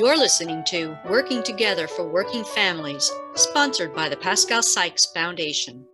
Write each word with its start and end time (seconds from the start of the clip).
You're 0.00 0.16
listening 0.16 0.64
to 0.68 0.96
Working 1.10 1.42
Together 1.42 1.86
for 1.86 2.08
Working 2.08 2.42
Families, 2.42 3.12
sponsored 3.34 3.94
by 3.94 4.08
the 4.08 4.16
Pascale 4.16 4.62
Sykes 4.62 5.04
Foundation. 5.12 5.84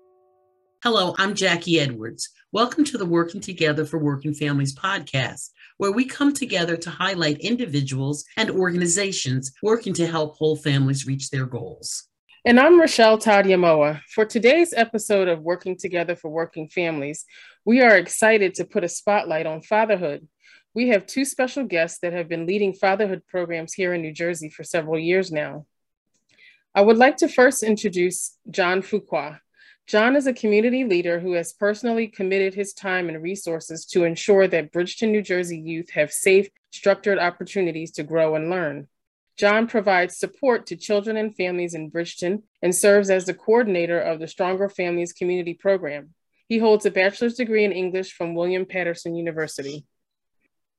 Hello, 0.85 1.17
I'm 1.19 1.35
Jackie 1.35 1.81
Edwards. 1.81 2.29
Welcome 2.53 2.85
to 2.85 2.99
the 2.99 3.05
Working 3.05 3.41
Together 3.41 3.85
for 3.85 3.99
Working 3.99 4.33
Families 4.33 4.77
podcast, 4.77 5.51
where 5.79 5.91
we 5.91 6.05
come 6.05 6.33
together 6.33 6.77
to 6.77 6.89
highlight 6.89 7.41
individuals 7.41 8.25
and 8.37 8.49
organizations 8.49 9.53
working 9.61 9.93
to 9.95 10.07
help 10.07 10.37
whole 10.37 10.55
families 10.55 11.05
reach 11.09 11.31
their 11.31 11.45
goals. 11.45 12.05
And 12.45 12.61
I'm 12.61 12.79
Rochelle 12.79 13.19
Todd 13.19 13.47
Yamoa. 13.47 14.03
For 14.15 14.25
today's 14.25 14.73
episode 14.73 15.27
of 15.27 15.43
Working 15.43 15.77
Together 15.77 16.15
for 16.15 16.29
Working 16.29 16.69
Families, 16.69 17.25
we 17.65 17.81
are 17.81 17.97
excited 17.97 18.55
to 18.55 18.65
put 18.65 18.85
a 18.85 18.89
spotlight 18.89 19.47
on 19.47 19.63
fatherhood 19.63 20.29
we 20.77 20.89
have 20.89 21.07
two 21.07 21.25
special 21.25 21.65
guests 21.65 22.01
that 22.01 22.13
have 22.13 22.29
been 22.29 22.45
leading 22.45 22.75
fatherhood 22.75 23.23
programs 23.27 23.73
here 23.73 23.95
in 23.95 24.03
New 24.03 24.13
Jersey 24.13 24.51
for 24.51 24.63
several 24.63 24.99
years 24.99 25.33
now. 25.33 25.65
I 26.75 26.83
would 26.83 26.99
like 26.99 27.17
to 27.19 27.29
first 27.29 27.63
introduce 27.63 28.37
John 28.51 28.83
Fuqua. 28.83 29.41
John 29.87 30.17
is 30.17 30.27
a 30.27 30.35
community 30.35 30.85
leader 30.85 31.19
who 31.19 31.33
has 31.33 31.55
personally 31.55 32.09
committed 32.09 32.53
his 32.53 32.75
time 32.75 33.09
and 33.09 33.23
resources 33.23 33.87
to 33.87 34.05
ensure 34.05 34.47
that 34.49 34.71
Bridgeton, 34.71 35.13
New 35.13 35.23
Jersey 35.23 35.59
youth 35.59 35.89
have 35.93 36.13
safe, 36.13 36.51
structured 36.71 37.19
opportunities 37.19 37.91
to 37.93 38.03
grow 38.03 38.35
and 38.35 38.51
learn. 38.51 38.87
John 39.39 39.69
provides 39.69 40.19
support 40.19 40.67
to 40.67 40.77
children 40.77 41.17
and 41.17 41.35
families 41.35 41.73
in 41.73 41.89
Bridgeton 41.89 42.43
and 42.61 42.75
serves 42.75 43.09
as 43.09 43.25
the 43.25 43.33
coordinator 43.33 43.99
of 43.99 44.19
the 44.19 44.29
Stronger 44.29 44.69
Families 44.69 45.15
Community 45.15 45.55
Program. 45.55 46.13
He 46.51 46.59
holds 46.59 46.85
a 46.85 46.91
bachelor's 46.91 47.37
degree 47.37 47.65
in 47.65 47.73
English 47.73 48.13
from 48.13 48.35
William 48.35 48.67
Paterson 48.67 49.17
University. 49.17 49.87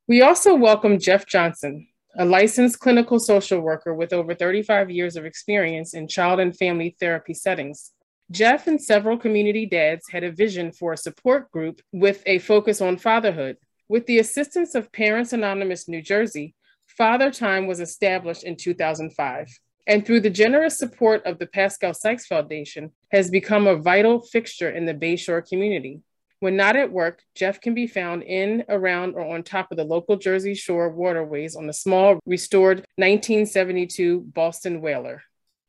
We 0.09 0.21
also 0.21 0.55
welcome 0.55 0.99
Jeff 0.99 1.25
Johnson, 1.25 1.85
a 2.17 2.23
licensed 2.23 2.79
clinical 2.79 3.19
social 3.19 3.59
worker 3.59 3.93
with 3.93 4.13
over 4.13 4.33
35 4.33 4.89
years 4.89 5.17
of 5.17 5.25
experience 5.25 5.93
in 5.93 6.07
child 6.07 6.39
and 6.39 6.55
family 6.55 6.95
therapy 6.97 7.33
settings. 7.33 7.91
Jeff 8.31 8.67
and 8.67 8.81
several 8.81 9.17
community 9.17 9.65
dads 9.65 10.09
had 10.09 10.23
a 10.23 10.31
vision 10.31 10.71
for 10.71 10.93
a 10.93 10.97
support 10.97 11.51
group 11.51 11.81
with 11.91 12.23
a 12.25 12.39
focus 12.39 12.79
on 12.79 12.95
fatherhood. 12.95 13.57
With 13.89 14.05
the 14.05 14.19
assistance 14.19 14.75
of 14.75 14.93
Parents 14.93 15.33
Anonymous 15.33 15.89
New 15.89 16.01
Jersey, 16.01 16.55
Father 16.85 17.29
Time 17.29 17.67
was 17.67 17.81
established 17.81 18.45
in 18.45 18.55
2005 18.55 19.49
and 19.87 20.05
through 20.05 20.19
the 20.19 20.29
generous 20.29 20.77
support 20.77 21.25
of 21.25 21.39
the 21.39 21.47
Pascale 21.47 21.93
Sykes 21.93 22.27
Foundation, 22.27 22.91
has 23.11 23.31
become 23.31 23.67
a 23.67 23.77
vital 23.77 24.21
fixture 24.21 24.69
in 24.69 24.85
the 24.85 24.93
Bayshore 24.93 25.47
community. 25.47 26.01
When 26.39 26.55
not 26.55 26.75
at 26.75 26.91
work, 26.91 27.23
Jeff 27.33 27.59
can 27.59 27.73
be 27.73 27.87
found 27.87 28.21
in, 28.21 28.63
around, 28.69 29.15
or 29.15 29.33
on 29.33 29.41
top 29.41 29.71
of 29.71 29.77
the 29.77 29.83
local 29.83 30.17
Jersey 30.17 30.53
Shore 30.53 30.89
waterways 30.89 31.55
on 31.55 31.65
the 31.65 31.73
small, 31.73 32.19
restored 32.27 32.85
1972 32.97 34.21
Boston 34.21 34.79
Whaler. 34.79 35.23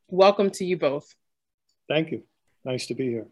Welcome 0.08 0.50
to 0.50 0.66
you 0.66 0.77
both. 0.77 1.14
Thank 1.88 2.10
you. 2.10 2.25
Nice 2.66 2.86
to 2.88 2.94
be 2.94 3.06
here. 3.08 3.27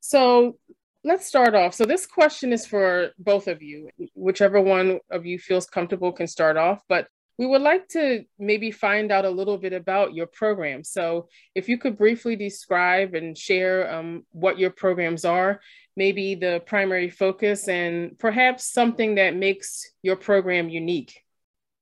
So 0.00 0.58
let's 1.04 1.26
start 1.26 1.54
off. 1.54 1.74
So 1.74 1.84
this 1.84 2.06
question 2.06 2.52
is 2.52 2.66
for 2.66 3.10
both 3.20 3.46
of 3.46 3.62
you. 3.62 3.90
Whichever 4.14 4.60
one 4.60 4.98
of 5.12 5.24
you 5.24 5.38
feels 5.38 5.66
comfortable 5.66 6.10
can 6.10 6.26
start 6.26 6.56
off. 6.56 6.82
But 6.88 7.06
we 7.38 7.46
would 7.46 7.62
like 7.62 7.88
to 7.88 8.24
maybe 8.38 8.70
find 8.70 9.10
out 9.10 9.24
a 9.24 9.30
little 9.30 9.56
bit 9.56 9.72
about 9.72 10.14
your 10.14 10.26
program. 10.26 10.84
So, 10.84 11.28
if 11.54 11.68
you 11.68 11.78
could 11.78 11.96
briefly 11.96 12.36
describe 12.36 13.14
and 13.14 13.36
share 13.36 13.92
um, 13.92 14.24
what 14.30 14.58
your 14.58 14.70
programs 14.70 15.24
are, 15.24 15.60
maybe 15.96 16.34
the 16.34 16.62
primary 16.66 17.10
focus, 17.10 17.68
and 17.68 18.18
perhaps 18.18 18.64
something 18.64 19.16
that 19.16 19.36
makes 19.36 19.90
your 20.02 20.16
program 20.16 20.68
unique. 20.68 21.22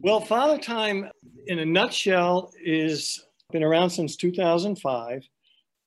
Well, 0.00 0.20
Father 0.20 0.58
Time, 0.58 1.10
in 1.46 1.58
a 1.58 1.66
nutshell, 1.66 2.52
is 2.62 3.24
been 3.52 3.62
around 3.64 3.90
since 3.90 4.16
2005, 4.16 5.28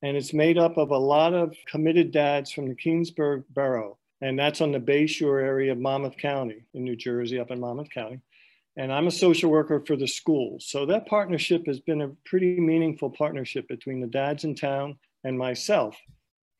and 0.02 0.16
it's 0.16 0.32
made 0.32 0.58
up 0.58 0.76
of 0.76 0.90
a 0.90 0.98
lot 0.98 1.34
of 1.34 1.56
committed 1.66 2.12
dads 2.12 2.52
from 2.52 2.68
the 2.68 2.74
Keansburg 2.74 3.44
borough, 3.50 3.98
and 4.20 4.38
that's 4.38 4.60
on 4.60 4.72
the 4.72 4.80
Bayshore 4.80 5.42
area 5.42 5.72
of 5.72 5.78
Monmouth 5.78 6.16
County 6.18 6.64
in 6.74 6.84
New 6.84 6.96
Jersey, 6.96 7.40
up 7.40 7.50
in 7.50 7.60
Monmouth 7.60 7.90
County 7.90 8.20
and 8.76 8.92
I'm 8.92 9.06
a 9.06 9.12
social 9.12 9.50
worker 9.50 9.82
for 9.86 9.96
the 9.96 10.08
school. 10.08 10.58
So 10.60 10.86
that 10.86 11.06
partnership 11.06 11.66
has 11.66 11.80
been 11.80 12.02
a 12.02 12.08
pretty 12.24 12.58
meaningful 12.58 13.10
partnership 13.10 13.68
between 13.68 14.00
the 14.00 14.06
dads 14.06 14.44
in 14.44 14.54
town 14.54 14.98
and 15.22 15.38
myself. 15.38 15.96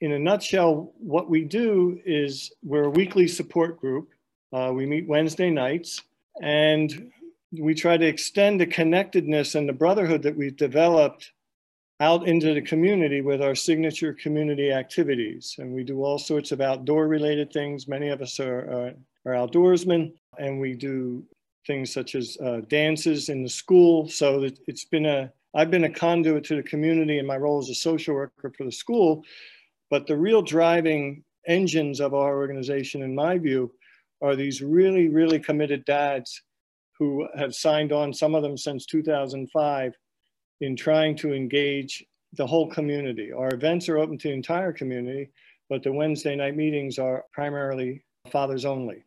In 0.05 0.13
a 0.13 0.19
nutshell, 0.19 0.93
what 0.99 1.31
we 1.31 1.45
do 1.45 1.99
is 2.05 2.53
we're 2.63 2.85
a 2.85 2.91
weekly 2.91 3.27
support 3.27 3.81
group. 3.81 4.11
Uh, 4.53 4.71
we 4.71 4.85
meet 4.85 5.09
Wednesday 5.09 5.49
nights 5.49 6.03
and 6.43 7.11
we 7.59 7.75
try 7.75 7.97
to 7.97 8.05
extend 8.05 8.61
the 8.61 8.67
connectedness 8.67 9.55
and 9.55 9.67
the 9.67 9.73
brotherhood 9.73 10.23
that 10.25 10.37
we've 10.37 10.59
developed 10.59 11.33
out 12.01 12.29
into 12.29 12.53
the 12.53 12.61
community 12.61 13.23
with 13.23 13.41
our 13.41 13.55
signature 13.55 14.13
community 14.13 14.71
activities. 14.73 15.57
And 15.59 15.73
we 15.73 15.85
do 15.85 16.05
all 16.05 16.19
sorts 16.19 16.53
of 16.53 16.61
outdoor 16.61 17.09
related 17.09 17.51
things. 17.51 17.89
Many 17.89 18.11
of 18.11 18.21
us 18.21 18.39
are, 18.41 18.93
are, 19.25 19.33
are 19.33 19.49
outdoorsmen 19.49 20.13
and 20.39 20.61
we 20.61 20.75
do 20.75 21.25
things 21.67 21.91
such 21.95 22.15
as 22.15 22.37
uh, 22.45 22.61
dances 22.69 23.31
in 23.31 23.43
the 23.43 23.49
school. 23.49 24.07
So 24.11 24.43
it, 24.43 24.59
it's 24.67 24.85
been 24.85 25.07
a, 25.07 25.33
I've 25.55 25.71
been 25.71 25.85
a 25.85 25.91
conduit 25.91 26.45
to 26.45 26.57
the 26.57 26.63
community 26.63 27.19
in 27.19 27.27
my 27.27 27.39
role 27.39 27.59
as 27.59 27.71
a 27.71 27.75
social 27.75 28.15
worker 28.15 28.53
for 28.55 28.65
the 28.65 28.73
school. 28.73 29.25
But 29.91 30.07
the 30.07 30.17
real 30.17 30.43
driving 30.43 31.25
engines 31.47 32.01
of 32.01 32.15
our 32.15 32.37
organization, 32.37 33.03
in 33.03 33.15
my 33.15 33.39
view, 33.39 33.73
are 34.23 34.37
these 34.37 34.63
really, 34.63 35.09
really 35.09 35.39
committed 35.39 35.85
dads 35.85 36.43
who 36.99 37.29
have 37.37 37.55
signed 37.55 37.93
on, 37.93 38.13
some 38.13 38.35
of 38.35 38.43
them 38.43 38.57
since 38.57 38.87
2005, 38.87 39.93
in 40.61 40.77
trying 40.77 41.17
to 41.17 41.35
engage 41.35 42.05
the 42.33 42.47
whole 42.47 42.69
community. 42.69 43.33
Our 43.33 43.53
events 43.53 43.89
are 43.89 43.99
open 43.99 44.19
to 44.19 44.29
the 44.29 44.35
entire 44.35 44.73
community, 44.73 45.31
but 45.69 45.83
the 45.83 45.93
Wednesday 45.93 46.37
night 46.37 46.57
meetings 46.57 46.99
are 46.99 47.25
primarily 47.33 48.05
fathers 48.31 48.65
only. 48.65 49.05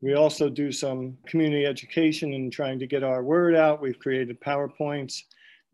We 0.00 0.14
also 0.14 0.48
do 0.48 0.70
some 0.70 1.16
community 1.26 1.66
education 1.66 2.34
and 2.34 2.52
trying 2.52 2.78
to 2.78 2.86
get 2.86 3.02
our 3.02 3.22
word 3.22 3.54
out. 3.54 3.80
We've 3.80 3.98
created 3.98 4.40
PowerPoints. 4.40 5.22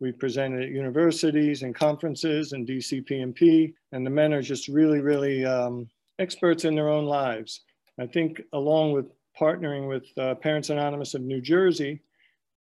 We've 0.01 0.19
presented 0.19 0.63
at 0.63 0.71
universities 0.71 1.63
and 1.63 1.75
conferences 1.75 2.53
and 2.53 2.67
DCP&P, 2.67 3.75
and 3.93 4.07
the 4.07 4.11
men 4.11 4.33
are 4.33 4.41
just 4.41 4.69
really, 4.69 5.01
really 5.01 5.45
um, 5.45 5.89
experts 6.19 6.65
in 6.65 6.75
their 6.75 6.89
own 6.89 7.05
lives. 7.05 7.61
I 7.99 8.07
think 8.07 8.41
along 8.55 8.93
with 8.93 9.13
partnering 9.39 9.89
with 9.89 10.07
uh, 10.19 10.37
Parents 10.37 10.71
Anonymous 10.71 11.15
of 11.15 11.21
New 11.21 11.43
Jersey 11.43 12.01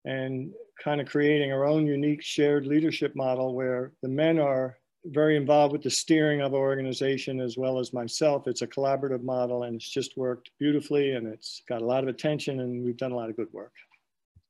and 0.05 0.51
kind 0.83 1.01
of 1.01 1.07
creating 1.07 1.51
our 1.51 1.65
own 1.65 1.87
unique 1.87 2.21
shared 2.21 2.67
leadership 2.67 3.15
model 3.15 3.55
where 3.55 3.93
the 4.03 4.09
men 4.09 4.37
are 4.37 4.77
very 5.05 5.35
involved 5.35 5.73
with 5.73 5.81
the 5.81 5.89
steering 5.89 6.41
of 6.41 6.53
our 6.53 6.59
organization 6.59 7.39
as 7.39 7.57
well 7.57 7.79
as 7.79 7.93
myself. 7.93 8.47
It's 8.47 8.61
a 8.61 8.67
collaborative 8.67 9.23
model 9.23 9.63
and 9.63 9.75
it's 9.75 9.89
just 9.89 10.17
worked 10.17 10.51
beautifully 10.59 11.13
and 11.13 11.27
it's 11.27 11.63
got 11.67 11.81
a 11.81 11.85
lot 11.85 12.03
of 12.03 12.09
attention 12.09 12.59
and 12.59 12.85
we've 12.85 12.97
done 12.97 13.11
a 13.11 13.15
lot 13.15 13.29
of 13.29 13.35
good 13.35 13.51
work. 13.51 13.73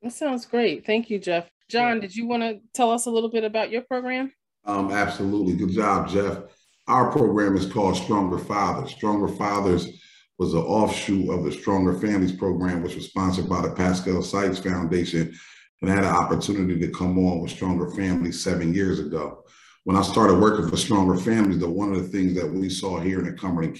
That 0.01 0.11
sounds 0.11 0.45
great. 0.45 0.85
Thank 0.85 1.09
you, 1.09 1.17
Jeff. 1.17 1.49
John, 1.69 1.99
did 1.99 2.15
you 2.15 2.27
want 2.27 2.43
to 2.43 2.59
tell 2.73 2.91
us 2.91 3.05
a 3.05 3.11
little 3.11 3.29
bit 3.29 3.43
about 3.43 3.71
your 3.71 3.81
program? 3.81 4.31
Um, 4.65 4.91
absolutely. 4.91 5.55
Good 5.55 5.71
job, 5.71 6.09
Jeff. 6.09 6.39
Our 6.87 7.11
program 7.11 7.55
is 7.55 7.65
called 7.65 7.97
Stronger 7.97 8.37
Fathers. 8.37 8.91
Stronger 8.91 9.27
Fathers 9.27 9.87
was 10.37 10.53
an 10.53 10.61
offshoot 10.61 11.29
of 11.29 11.43
the 11.43 11.51
Stronger 11.51 11.93
Families 11.93 12.33
program, 12.33 12.83
which 12.83 12.95
was 12.95 13.05
sponsored 13.05 13.47
by 13.47 13.61
the 13.61 13.71
Pascale 13.71 14.23
Sykes 14.23 14.59
Foundation 14.59 15.33
and 15.81 15.91
I 15.91 15.95
had 15.95 16.05
an 16.05 16.15
opportunity 16.15 16.79
to 16.79 16.87
come 16.87 17.19
on 17.19 17.41
with 17.41 17.51
Stronger 17.51 17.89
Families 17.91 18.41
seven 18.41 18.73
years 18.73 18.99
ago 18.99 19.43
when 19.83 19.97
I 19.97 20.01
started 20.01 20.39
working 20.39 20.69
for 20.69 20.77
Stronger 20.77 21.17
Families, 21.17 21.59
the 21.59 21.69
one 21.69 21.93
of 21.93 22.01
the 22.01 22.07
things 22.07 22.35
that 22.35 22.49
we 22.49 22.69
saw 22.69 22.99
here 22.99 23.19
in 23.19 23.25
the 23.25 23.33
Cumberland 23.33 23.77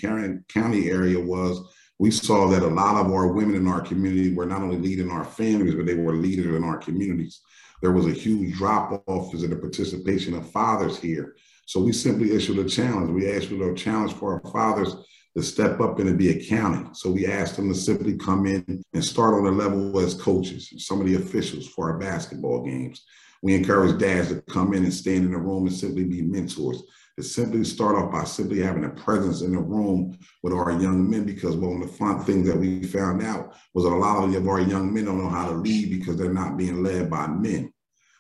County 0.50 0.90
area 0.90 1.20
was 1.20 1.74
we 1.98 2.12
saw 2.12 2.50
that 2.50 2.62
a 2.62 2.68
lot 2.68 2.98
of 2.98 3.12
our 3.12 3.28
women 3.28 3.56
in 3.56 3.68
our 3.68 3.80
community 3.80 4.34
were 4.34 4.46
not 4.46 4.62
only 4.62 4.78
leading 4.78 5.10
our 5.10 5.24
families, 5.24 5.76
but 5.76 5.86
they 5.86 5.96
were 5.96 6.16
leaders 6.16 6.56
in 6.56 6.64
our 6.64 6.78
communities. 6.78 7.40
There 7.84 7.92
was 7.92 8.08
a 8.08 8.12
huge 8.12 8.56
drop 8.56 9.04
off 9.08 9.34
in 9.34 9.50
the 9.50 9.58
participation 9.58 10.34
of 10.36 10.50
fathers 10.50 10.98
here. 10.98 11.36
So 11.66 11.82
we 11.82 11.92
simply 11.92 12.32
issued 12.32 12.58
a 12.60 12.70
challenge. 12.70 13.12
We 13.12 13.28
issued 13.28 13.62
a 13.62 13.76
challenge 13.76 14.14
for 14.14 14.36
our 14.36 14.52
fathers 14.52 14.96
to 15.36 15.44
step 15.44 15.82
up 15.82 16.00
and 16.00 16.08
to 16.08 16.16
be 16.16 16.30
accounting. 16.30 16.94
So 16.94 17.12
we 17.12 17.28
asked 17.28 17.58
them 17.58 17.68
to 17.68 17.76
simply 17.76 18.16
come 18.18 18.46
in 18.46 18.86
and 18.94 19.04
start 19.04 19.34
on 19.34 19.48
a 19.48 19.52
level 19.52 20.00
as 20.00 20.14
coaches, 20.14 20.74
some 20.78 21.02
of 21.02 21.08
the 21.08 21.16
officials 21.16 21.68
for 21.68 21.92
our 21.92 21.98
basketball 21.98 22.64
games. 22.64 23.04
We 23.42 23.54
encourage 23.54 24.00
dads 24.00 24.30
to 24.30 24.42
come 24.44 24.74
in 24.74 24.86
and 24.86 24.94
stand 24.94 25.26
in 25.26 25.32
the 25.32 25.38
room 25.38 25.68
and 25.68 25.76
simply 25.76 26.06
be 26.06 26.22
mentors. 26.22 26.82
To 27.18 27.24
simply 27.24 27.64
start 27.64 27.96
off 27.96 28.12
by 28.12 28.24
simply 28.24 28.62
having 28.62 28.86
a 28.86 28.90
presence 28.90 29.42
in 29.42 29.52
the 29.52 29.60
room 29.60 30.18
with 30.42 30.54
our 30.54 30.72
young 30.72 31.10
men, 31.10 31.26
because 31.26 31.56
one 31.56 31.82
of 31.82 31.88
the 31.88 31.94
fun 31.96 32.24
things 32.24 32.48
that 32.48 32.58
we 32.58 32.82
found 32.84 33.22
out 33.22 33.54
was 33.74 33.84
that 33.84 33.92
a 33.92 33.96
lot 33.96 34.24
of 34.24 34.48
our 34.48 34.62
young 34.62 34.94
men 34.94 35.06
don't 35.06 35.22
know 35.22 35.30
how 35.30 35.50
to 35.50 35.56
lead 35.56 35.92
because 35.92 36.16
they're 36.16 36.34
not 36.34 36.58
being 36.58 36.82
led 36.82 37.10
by 37.10 37.28
men. 37.28 37.73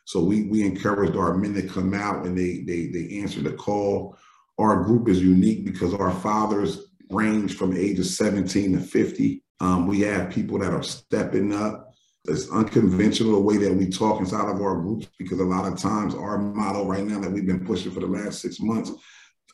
So 0.06 0.24
we 0.24 0.44
we 0.44 0.64
encouraged 0.64 1.16
our 1.16 1.36
men 1.36 1.54
to 1.56 1.68
come 1.68 1.94
out 1.94 2.26
and 2.26 2.38
they 2.38 2.64
they 2.68 2.88
they 2.88 3.20
answer 3.20 3.42
the 3.42 3.54
call. 3.54 4.18
Our 4.58 4.84
group 4.84 5.08
is 5.10 5.22
unique 5.22 5.66
because 5.66 5.94
our 5.94 6.12
fathers 6.12 6.88
range 7.10 7.56
from 7.56 7.76
ages 7.76 8.18
17 8.18 8.74
to 8.74 8.80
50. 8.80 9.44
Um, 9.60 9.88
we 9.88 10.02
have 10.02 10.32
people 10.32 10.60
that 10.60 10.74
are 10.74 10.84
stepping 10.84 11.54
up 11.54 11.94
it's 12.26 12.50
unconventional 12.52 13.34
the 13.34 13.40
way 13.40 13.58
that 13.58 13.74
we 13.74 13.90
talk 13.90 14.20
inside 14.20 14.50
of 14.50 14.62
our 14.62 14.80
groups 14.80 15.08
because 15.20 15.40
a 15.40 15.44
lot 15.44 15.70
of 15.70 15.78
times 15.78 16.16
our 16.16 16.38
motto 16.38 16.86
right 16.86 17.04
now 17.04 17.20
that 17.20 17.32
we've 17.32 17.46
been 17.46 17.66
pushing 17.66 17.92
for 17.92 18.00
the 18.00 18.08
last 18.08 18.40
six 18.40 18.62
months 18.62 18.92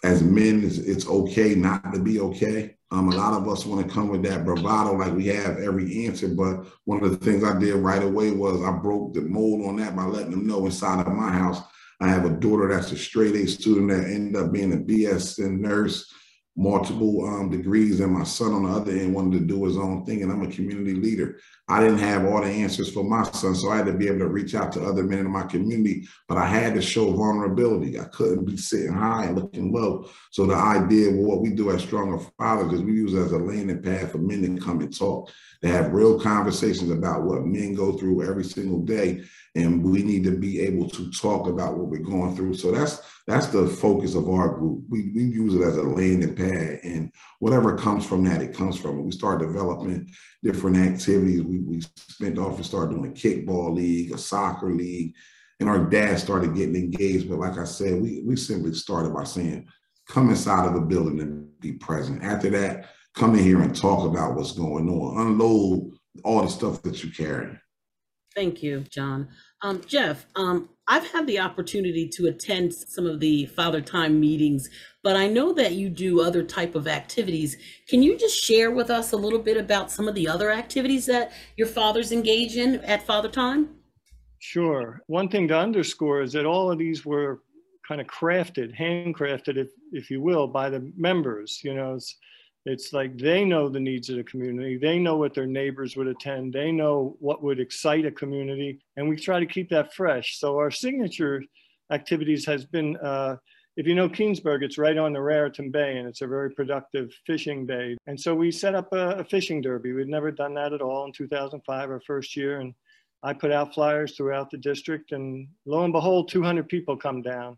as 0.04 0.22
men 0.22 0.64
is 0.64 0.78
it's 0.78 1.08
okay 1.08 1.56
not 1.56 1.92
to 1.94 2.00
be 2.00 2.20
okay. 2.20 2.76
Um, 2.92 3.10
a 3.10 3.16
lot 3.16 3.34
of 3.34 3.48
us 3.48 3.68
want 3.68 3.86
to 3.86 3.94
come 3.94 4.08
with 4.10 4.24
that 4.24 4.46
bravado 4.46 4.94
like 4.94 5.14
we 5.14 5.28
have 5.28 5.58
every 5.58 6.08
answer, 6.08 6.28
but 6.28 6.66
one 6.86 7.04
of 7.04 7.12
the 7.12 7.18
things 7.18 7.44
I 7.44 7.58
did 7.60 7.76
right 7.76 8.02
away 8.02 8.32
was 8.32 8.64
I 8.64 8.72
broke 8.72 9.14
the 9.14 9.22
mold 9.22 9.68
on 9.68 9.76
that 9.76 9.96
by 9.96 10.06
letting 10.06 10.32
them 10.32 10.48
know 10.48 10.66
inside 10.66 11.06
of 11.06 11.14
my 11.14 11.30
house 11.30 11.62
I 12.02 12.08
have 12.08 12.26
a 12.26 12.30
daughter 12.30 12.70
that's 12.70 12.92
a 12.92 12.98
straight 12.98 13.36
A 13.36 13.46
student 13.46 13.90
that 13.90 14.10
ended 14.10 14.42
up 14.42 14.52
being 14.52 14.74
a 14.74 14.78
BSN 14.78 15.60
nurse 15.60 16.14
multiple 16.60 17.26
um, 17.26 17.50
degrees, 17.50 18.02
and 18.02 18.12
my 18.12 18.26
son 18.26 18.52
on 18.52 18.64
the 18.64 18.70
other 18.70 18.92
end 18.92 19.16
wanted 19.16 19.40
to 19.40 19.46
do 19.46 19.64
his 19.64 19.78
own 19.78 20.06
thing, 20.06 20.22
and 20.22 20.32
I'm 20.32 20.44
a 20.44 20.52
community 20.52 20.94
leader. 20.94 21.40
I 21.70 21.82
didn't 21.82 22.00
have 22.00 22.26
all 22.26 22.42
the 22.42 22.50
answers 22.50 22.92
for 22.92 23.04
my 23.04 23.24
son, 23.32 23.56
so 23.56 23.70
I 23.70 23.78
had 23.78 23.86
to 23.86 23.94
be 23.94 24.08
able 24.08 24.20
to 24.20 24.28
reach 24.28 24.56
out 24.56 24.74
to 24.74 24.84
other 24.84 25.04
men 25.04 25.20
in 25.20 25.32
my 25.32 25.44
community, 25.44 26.06
but 26.28 26.38
I 26.38 26.46
had 26.46 26.76
to 26.76 26.82
show 26.82 27.14
vulnerability. 27.14 27.98
I 27.98 28.06
couldn't 28.06 28.44
be 28.44 28.58
sitting 28.58 28.92
high 28.92 29.26
and 29.26 29.38
looking 29.38 29.72
low. 29.72 30.10
So 30.32 30.46
the 30.46 30.56
idea 30.56 31.12
of 31.12 31.16
what 31.16 31.40
we 31.42 31.52
do 31.52 31.72
as 31.72 31.82
Stronger 31.82 32.20
Fathers 32.38 32.74
is 32.74 32.82
we 32.82 32.92
use 32.92 33.14
as 33.14 33.32
a 33.32 33.38
landing 33.38 33.82
pad 33.82 34.12
for 34.12 34.18
men 34.18 34.42
to 34.42 34.62
come 34.62 34.82
and 34.82 34.96
talk, 34.96 35.32
to 35.62 35.68
have 35.70 35.94
real 35.94 36.20
conversations 36.20 36.92
about 36.92 37.24
what 37.24 37.46
men 37.46 37.74
go 37.74 37.98
through 37.98 38.28
every 38.30 38.44
single 38.44 38.82
day 38.82 39.24
and 39.56 39.84
we 39.84 40.04
need 40.04 40.24
to 40.24 40.38
be 40.38 40.62
able 40.62 40.90
to 40.90 41.12
talk 41.12 41.48
about 41.48 41.78
what 41.78 41.88
we're 41.88 42.00
going 42.00 42.36
through. 42.36 42.54
So 42.54 42.72
that's 42.72 43.02
that's 43.28 43.48
the 43.48 43.68
focus 43.68 44.16
of 44.16 44.30
our 44.30 44.50
group. 44.50 44.84
We, 44.90 45.12
we 45.14 45.24
use 45.24 45.54
it 45.54 45.62
as 45.62 45.78
a 45.78 45.84
landing 45.84 46.36
pad, 46.36 46.80
and 46.84 47.12
whatever 47.40 47.78
comes 47.78 48.06
from 48.06 48.24
that, 48.26 48.42
it 48.42 48.56
comes 48.56 48.78
from 48.78 49.00
it. 49.00 49.04
We 49.04 49.12
start 49.12 49.40
developing 49.40 50.12
different 50.44 50.78
activities. 50.78 51.44
We, 51.44 51.60
we 51.60 51.82
spent 51.96 52.38
off 52.38 52.56
and 52.58 52.66
started 52.66 52.96
doing 52.96 53.12
a 53.12 53.14
kickball 53.14 53.76
league, 53.76 54.14
a 54.14 54.18
soccer 54.18 54.74
league, 54.74 55.14
and 55.60 55.70
our 55.70 55.86
dad 55.86 56.20
started 56.20 56.56
getting 56.56 56.76
engaged. 56.76 57.30
But 57.30 57.40
like 57.40 57.58
I 57.58 57.66
said, 57.66 58.02
we, 58.02 58.24
we 58.26 58.36
simply 58.36 58.74
started 58.74 59.14
by 59.14 59.26
saying, 59.26 59.68
come 60.08 60.30
inside 60.30 60.68
of 60.68 60.74
the 60.74 60.82
building 60.82 61.20
and 61.20 61.60
be 61.60 61.74
present. 61.74 62.24
After 62.24 62.50
that, 62.52 62.90
come 63.16 63.36
in 63.36 63.44
here 63.44 63.62
and 63.62 63.76
talk 63.76 64.08
about 64.08 64.36
what's 64.36 64.54
going 64.54 64.90
on. 64.90 65.28
Unload 65.28 65.92
all 66.24 66.42
the 66.42 66.48
stuff 66.48 66.82
that 66.82 67.04
you 67.04 67.12
carry. 67.12 67.58
Thank 68.36 68.62
you, 68.62 68.82
John. 68.90 69.28
Um, 69.62 69.82
Jeff, 69.86 70.26
um, 70.36 70.70
I've 70.88 71.08
had 71.12 71.28
the 71.28 71.40
opportunity 71.40 72.08
to 72.10 72.28
attend 72.28 72.74
some 72.74 73.06
of 73.06 73.20
the 73.20 73.48
Father 73.48 73.82
Time 73.82 74.20
meetings, 74.20 74.70
but 75.04 75.16
I 75.16 75.28
know 75.28 75.52
that 75.54 75.74
you 75.74 75.90
do 75.90 76.22
other 76.22 76.44
type 76.44 76.76
of 76.76 76.88
activities. 76.88 77.58
Can 77.88 78.02
you 78.02 78.18
just 78.18 78.42
share 78.42 78.72
with 78.72 78.90
us 78.90 79.12
a 79.12 79.18
little 79.18 79.40
bit 79.40 79.58
about 79.58 79.92
some 79.92 80.08
of 80.08 80.16
the 80.16 80.28
other 80.28 80.52
activities 80.52 81.06
that 81.08 81.32
your 81.58 81.68
fathers 81.68 82.12
engage 82.12 82.56
in 82.56 82.76
at 82.86 83.06
Father 83.06 83.30
Time? 83.30 83.70
Sure. 84.40 85.02
One 85.08 85.28
thing 85.28 85.48
to 85.50 85.58
underscore 85.58 86.22
is 86.22 86.32
that 86.34 86.46
all 86.46 86.72
of 86.72 86.78
these 86.78 87.06
were 87.06 87.42
kind 87.88 88.00
of 88.00 88.08
crafted, 88.08 88.78
handcrafted, 88.80 89.58
if 89.58 89.70
if 89.92 90.10
you 90.10 90.22
will, 90.22 90.48
by 90.48 90.70
the 90.70 90.92
members. 90.96 91.60
You 91.64 91.74
know, 91.74 91.96
it's 91.96 92.16
it's 92.66 92.94
like 92.94 93.18
they 93.18 93.46
know 93.46 93.70
the 93.70 93.80
needs 93.80 94.10
of 94.10 94.18
the 94.18 94.24
community. 94.24 94.78
They 94.78 95.00
know 95.00 95.16
what 95.16 95.34
their 95.34 95.48
neighbors 95.48 95.96
would 95.96 96.08
attend. 96.08 96.54
They 96.54 96.72
know 96.72 97.16
what 97.20 97.42
would 97.42 97.60
excite 97.60 98.06
a 98.06 98.12
community. 98.12 98.80
And 98.98 99.08
we 99.08 99.16
try 99.16 99.40
to 99.40 99.46
keep 99.46 99.70
that 99.70 99.94
fresh. 99.94 100.40
So 100.40 100.58
our 100.58 100.72
signature 100.72 101.42
activities 101.92 102.46
has 102.46 102.66
been, 102.66 102.98
uh, 102.98 103.38
if 103.78 103.88
you 103.88 103.96
know 103.96 104.10
Keansburg, 104.10 104.62
it's 104.62 104.78
right 104.78 104.98
on 104.98 105.14
the 105.14 105.22
Raritan 105.22 105.72
Bay 105.72 105.98
and 105.98 106.08
it's 106.08 106.22
a 106.22 106.28
very 106.28 106.52
productive 106.52 107.12
fishing 107.26 107.66
bay. 107.66 107.96
And 108.08 108.20
so 108.20 108.36
we 108.36 108.52
set 108.52 108.76
up 108.76 108.92
a, 108.92 109.12
a 109.12 109.24
fishing 109.24 109.62
derby. 109.62 109.94
We'd 109.94 110.08
never 110.08 110.32
done 110.32 110.54
that 110.56 110.74
at 110.74 110.82
all 110.82 111.06
in 111.06 111.14
2005, 111.14 111.90
our 111.90 112.02
first 112.02 112.36
year. 112.36 112.60
And 112.60 112.74
I 113.24 113.34
put 113.34 113.52
out 113.52 113.74
flyers 113.74 114.16
throughout 114.16 114.52
the 114.52 114.58
district 114.58 115.14
and 115.14 115.48
lo 115.66 115.84
and 115.86 115.94
behold, 115.94 116.30
200 116.30 116.68
people 116.68 116.98
come 116.98 117.22
down 117.22 117.58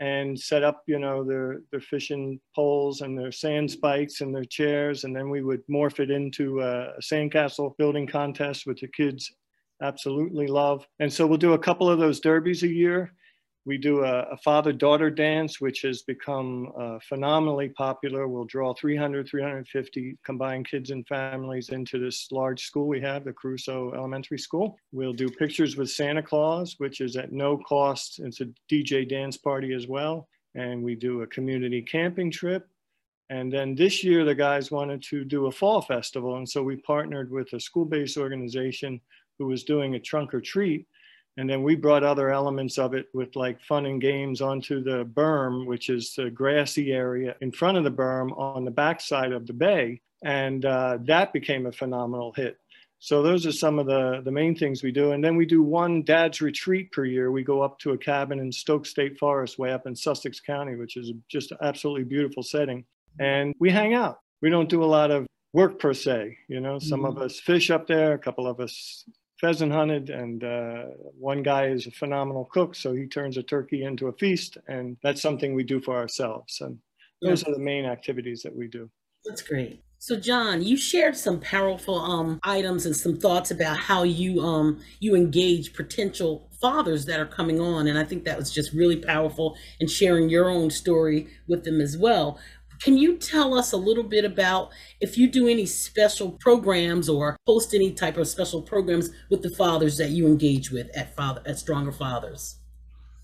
and 0.00 0.38
set 0.38 0.62
up, 0.62 0.82
you 0.86 0.98
know, 0.98 1.24
their, 1.24 1.60
their 1.70 1.80
fishing 1.80 2.40
poles 2.54 3.00
and 3.00 3.16
their 3.16 3.32
sand 3.32 3.70
spikes 3.70 4.20
and 4.20 4.34
their 4.34 4.44
chairs. 4.44 5.04
And 5.04 5.14
then 5.14 5.30
we 5.30 5.42
would 5.42 5.62
morph 5.68 6.00
it 6.00 6.10
into 6.10 6.60
a, 6.60 6.92
sandcastle 7.00 7.76
building 7.78 8.06
contest, 8.06 8.66
which 8.66 8.80
the 8.80 8.88
kids 8.88 9.32
absolutely 9.82 10.46
love. 10.46 10.86
And 11.00 11.12
so 11.12 11.26
we'll 11.26 11.38
do 11.38 11.52
a 11.52 11.58
couple 11.58 11.88
of 11.88 11.98
those 11.98 12.20
derbies 12.20 12.62
a 12.62 12.68
year. 12.68 13.12
We 13.66 13.78
do 13.78 14.04
a, 14.04 14.22
a 14.24 14.36
father-daughter 14.38 15.10
dance, 15.10 15.60
which 15.60 15.80
has 15.82 16.02
become 16.02 16.70
uh, 16.78 16.98
phenomenally 17.08 17.70
popular. 17.70 18.28
We'll 18.28 18.44
draw 18.44 18.74
300, 18.74 19.26
350 19.26 20.18
combined 20.24 20.68
kids 20.68 20.90
and 20.90 21.06
families 21.06 21.70
into 21.70 21.98
this 21.98 22.30
large 22.30 22.62
school 22.62 22.86
we 22.86 23.00
have, 23.00 23.24
the 23.24 23.32
Caruso 23.32 23.92
Elementary 23.94 24.38
School. 24.38 24.76
We'll 24.92 25.14
do 25.14 25.30
pictures 25.30 25.76
with 25.76 25.90
Santa 25.90 26.22
Claus, 26.22 26.74
which 26.76 27.00
is 27.00 27.16
at 27.16 27.32
no 27.32 27.56
cost. 27.56 28.20
It's 28.20 28.42
a 28.42 28.48
DJ 28.70 29.08
dance 29.08 29.38
party 29.38 29.72
as 29.72 29.86
well. 29.86 30.28
And 30.54 30.82
we 30.82 30.94
do 30.94 31.22
a 31.22 31.26
community 31.26 31.80
camping 31.80 32.30
trip. 32.30 32.68
And 33.30 33.50
then 33.50 33.74
this 33.74 34.04
year, 34.04 34.26
the 34.26 34.34
guys 34.34 34.70
wanted 34.70 35.02
to 35.04 35.24
do 35.24 35.46
a 35.46 35.52
fall 35.52 35.80
festival. 35.80 36.36
And 36.36 36.48
so 36.48 36.62
we 36.62 36.76
partnered 36.76 37.30
with 37.30 37.50
a 37.54 37.60
school-based 37.60 38.18
organization 38.18 39.00
who 39.38 39.46
was 39.46 39.64
doing 39.64 39.94
a 39.94 40.00
trunk 40.00 40.34
or 40.34 40.40
treat 40.42 40.86
and 41.36 41.50
then 41.50 41.62
we 41.62 41.74
brought 41.74 42.04
other 42.04 42.30
elements 42.30 42.78
of 42.78 42.94
it 42.94 43.08
with 43.12 43.34
like 43.34 43.60
fun 43.62 43.86
and 43.86 44.00
games 44.00 44.40
onto 44.40 44.82
the 44.82 45.04
berm, 45.04 45.66
which 45.66 45.90
is 45.90 46.14
the 46.14 46.30
grassy 46.30 46.92
area 46.92 47.34
in 47.40 47.50
front 47.50 47.76
of 47.76 47.84
the 47.84 47.90
berm 47.90 48.36
on 48.38 48.64
the 48.64 48.70
backside 48.70 49.32
of 49.32 49.46
the 49.46 49.52
bay. 49.52 50.00
And 50.22 50.64
uh, 50.64 50.98
that 51.02 51.32
became 51.32 51.66
a 51.66 51.72
phenomenal 51.72 52.32
hit. 52.32 52.58
So 53.00 53.22
those 53.22 53.44
are 53.46 53.52
some 53.52 53.78
of 53.78 53.86
the, 53.86 54.22
the 54.24 54.30
main 54.30 54.54
things 54.54 54.82
we 54.82 54.92
do. 54.92 55.12
And 55.12 55.22
then 55.22 55.36
we 55.36 55.44
do 55.44 55.62
one 55.62 56.02
dad's 56.02 56.40
retreat 56.40 56.90
per 56.92 57.04
year. 57.04 57.30
We 57.30 57.42
go 57.42 57.60
up 57.60 57.78
to 57.80 57.90
a 57.90 57.98
cabin 57.98 58.38
in 58.38 58.50
Stokes 58.50 58.90
State 58.90 59.18
Forest, 59.18 59.58
way 59.58 59.72
up 59.72 59.86
in 59.86 59.94
Sussex 59.94 60.40
County, 60.40 60.76
which 60.76 60.96
is 60.96 61.12
just 61.28 61.52
absolutely 61.60 62.04
beautiful 62.04 62.42
setting. 62.42 62.84
And 63.18 63.54
we 63.58 63.70
hang 63.70 63.92
out. 63.92 64.20
We 64.40 64.50
don't 64.50 64.70
do 64.70 64.82
a 64.82 64.86
lot 64.86 65.10
of 65.10 65.26
work 65.52 65.78
per 65.78 65.92
se. 65.92 66.38
You 66.48 66.60
know, 66.60 66.78
some 66.78 67.00
mm-hmm. 67.00 67.18
of 67.18 67.22
us 67.22 67.38
fish 67.40 67.70
up 67.70 67.86
there, 67.86 68.14
a 68.14 68.18
couple 68.18 68.46
of 68.46 68.60
us 68.60 69.04
pheasant 69.40 69.72
hunted, 69.72 70.10
and 70.10 70.44
uh, 70.44 70.84
one 71.18 71.42
guy 71.42 71.66
is 71.66 71.86
a 71.86 71.90
phenomenal 71.90 72.48
cook, 72.52 72.74
so 72.74 72.92
he 72.94 73.06
turns 73.06 73.36
a 73.36 73.42
turkey 73.42 73.84
into 73.84 74.08
a 74.08 74.12
feast, 74.12 74.58
and 74.68 74.96
that's 75.02 75.22
something 75.22 75.54
we 75.54 75.64
do 75.64 75.80
for 75.80 75.96
ourselves. 75.96 76.60
And 76.60 76.78
those 77.22 77.42
yeah. 77.42 77.50
are 77.50 77.54
the 77.54 77.62
main 77.62 77.84
activities 77.84 78.42
that 78.42 78.54
we 78.54 78.68
do. 78.68 78.90
That's 79.24 79.42
great. 79.42 79.82
So, 79.98 80.16
John, 80.16 80.62
you 80.62 80.76
shared 80.76 81.16
some 81.16 81.40
powerful 81.40 81.98
um, 81.98 82.38
items 82.42 82.84
and 82.84 82.94
some 82.94 83.16
thoughts 83.16 83.50
about 83.50 83.78
how 83.78 84.02
you 84.02 84.42
um, 84.42 84.80
you 85.00 85.16
engage 85.16 85.72
potential 85.72 86.50
fathers 86.60 87.06
that 87.06 87.18
are 87.18 87.26
coming 87.26 87.58
on, 87.58 87.86
and 87.86 87.98
I 87.98 88.04
think 88.04 88.24
that 88.24 88.36
was 88.36 88.52
just 88.52 88.74
really 88.74 88.98
powerful. 88.98 89.56
And 89.80 89.90
sharing 89.90 90.28
your 90.28 90.50
own 90.50 90.70
story 90.70 91.28
with 91.48 91.64
them 91.64 91.80
as 91.80 91.96
well. 91.96 92.38
Can 92.84 92.98
you 92.98 93.16
tell 93.16 93.54
us 93.54 93.72
a 93.72 93.78
little 93.78 94.04
bit 94.04 94.26
about 94.26 94.68
if 95.00 95.16
you 95.16 95.30
do 95.30 95.48
any 95.48 95.64
special 95.64 96.32
programs 96.32 97.08
or 97.08 97.38
host 97.46 97.72
any 97.72 97.90
type 97.92 98.18
of 98.18 98.28
special 98.28 98.60
programs 98.60 99.08
with 99.30 99.40
the 99.40 99.48
fathers 99.48 99.96
that 99.96 100.10
you 100.10 100.26
engage 100.26 100.70
with 100.70 100.94
at 100.94 101.16
Father 101.16 101.40
at 101.46 101.58
Stronger 101.58 101.92
Fathers? 101.92 102.56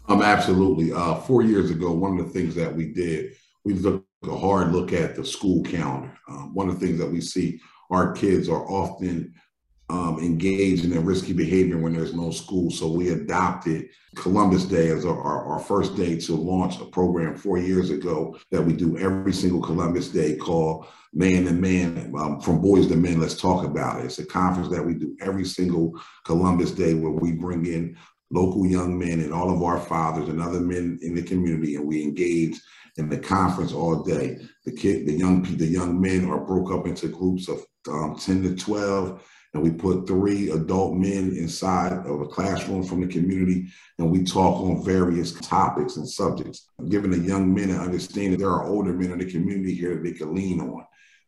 Um, 0.08 0.22
absolutely. 0.22 0.94
Uh, 0.94 1.16
four 1.16 1.42
years 1.42 1.70
ago, 1.70 1.92
one 1.92 2.18
of 2.18 2.26
the 2.26 2.32
things 2.32 2.54
that 2.54 2.74
we 2.74 2.94
did, 2.94 3.34
we 3.66 3.78
took 3.78 4.02
a 4.24 4.34
hard 4.34 4.72
look 4.72 4.94
at 4.94 5.14
the 5.14 5.26
school 5.26 5.62
calendar. 5.62 6.16
Um, 6.26 6.54
one 6.54 6.70
of 6.70 6.80
the 6.80 6.86
things 6.86 6.98
that 6.98 7.10
we 7.12 7.20
see, 7.20 7.60
our 7.90 8.12
kids 8.12 8.48
are 8.48 8.66
often 8.66 9.34
um, 9.90 10.20
engaged 10.20 10.84
in 10.84 11.04
risky 11.04 11.32
behavior 11.32 11.76
when 11.76 11.92
there's 11.92 12.14
no 12.14 12.30
school. 12.30 12.70
So 12.70 12.86
we 12.88 13.08
adopted 13.08 13.88
Columbus 14.14 14.64
Day 14.64 14.88
as 14.90 15.04
our, 15.04 15.20
our, 15.20 15.58
first 15.58 15.96
day 15.96 16.16
to 16.20 16.34
launch 16.34 16.80
a 16.80 16.84
program 16.84 17.34
four 17.34 17.58
years 17.58 17.90
ago 17.90 18.38
that 18.52 18.62
we 18.62 18.72
do 18.72 18.96
every 18.98 19.32
single 19.32 19.60
Columbus 19.60 20.08
Day 20.08 20.36
called 20.36 20.86
Man 21.12 21.44
to 21.46 21.52
Man 21.52 22.12
um, 22.16 22.40
from 22.40 22.60
Boys 22.60 22.86
to 22.86 22.96
Men. 22.96 23.20
Let's 23.20 23.40
talk 23.40 23.64
about 23.64 24.00
it. 24.00 24.04
It's 24.04 24.20
a 24.20 24.26
conference 24.26 24.68
that 24.70 24.84
we 24.84 24.94
do 24.94 25.16
every 25.20 25.44
single 25.44 26.00
Columbus 26.24 26.70
Day 26.70 26.94
where 26.94 27.10
we 27.10 27.32
bring 27.32 27.66
in 27.66 27.96
local 28.30 28.64
young 28.64 28.96
men 28.96 29.18
and 29.20 29.32
all 29.32 29.52
of 29.52 29.60
our 29.62 29.80
fathers 29.80 30.28
and 30.28 30.40
other 30.40 30.60
men 30.60 31.00
in 31.02 31.16
the 31.16 31.22
community, 31.22 31.74
and 31.74 31.86
we 31.86 32.00
engage 32.00 32.60
in 32.96 33.08
the 33.08 33.18
conference 33.18 33.72
all 33.72 34.04
day. 34.04 34.38
The 34.64 34.72
kid, 34.72 35.06
the 35.06 35.14
young 35.14 35.42
the 35.42 35.66
young 35.66 36.00
men 36.00 36.30
are 36.30 36.44
broke 36.44 36.70
up 36.70 36.86
into 36.86 37.08
groups 37.08 37.48
of 37.48 37.64
um, 37.88 38.16
ten 38.16 38.44
to 38.44 38.54
twelve 38.54 39.24
and 39.52 39.62
we 39.62 39.70
put 39.70 40.06
three 40.06 40.50
adult 40.50 40.94
men 40.94 41.34
inside 41.36 41.92
of 42.06 42.20
a 42.20 42.26
classroom 42.26 42.84
from 42.84 43.00
the 43.00 43.06
community 43.06 43.66
and 43.98 44.10
we 44.10 44.22
talk 44.22 44.60
on 44.60 44.84
various 44.84 45.32
topics 45.32 45.96
and 45.96 46.08
subjects, 46.08 46.68
giving 46.88 47.10
the 47.10 47.18
young 47.18 47.52
men 47.52 47.70
an 47.70 47.80
understanding 47.80 48.38
there 48.38 48.50
are 48.50 48.66
older 48.66 48.92
men 48.92 49.10
in 49.10 49.18
the 49.18 49.30
community 49.30 49.74
here 49.74 49.94
that 49.94 50.04
they 50.04 50.12
can 50.12 50.34
lean 50.34 50.60
on. 50.60 50.84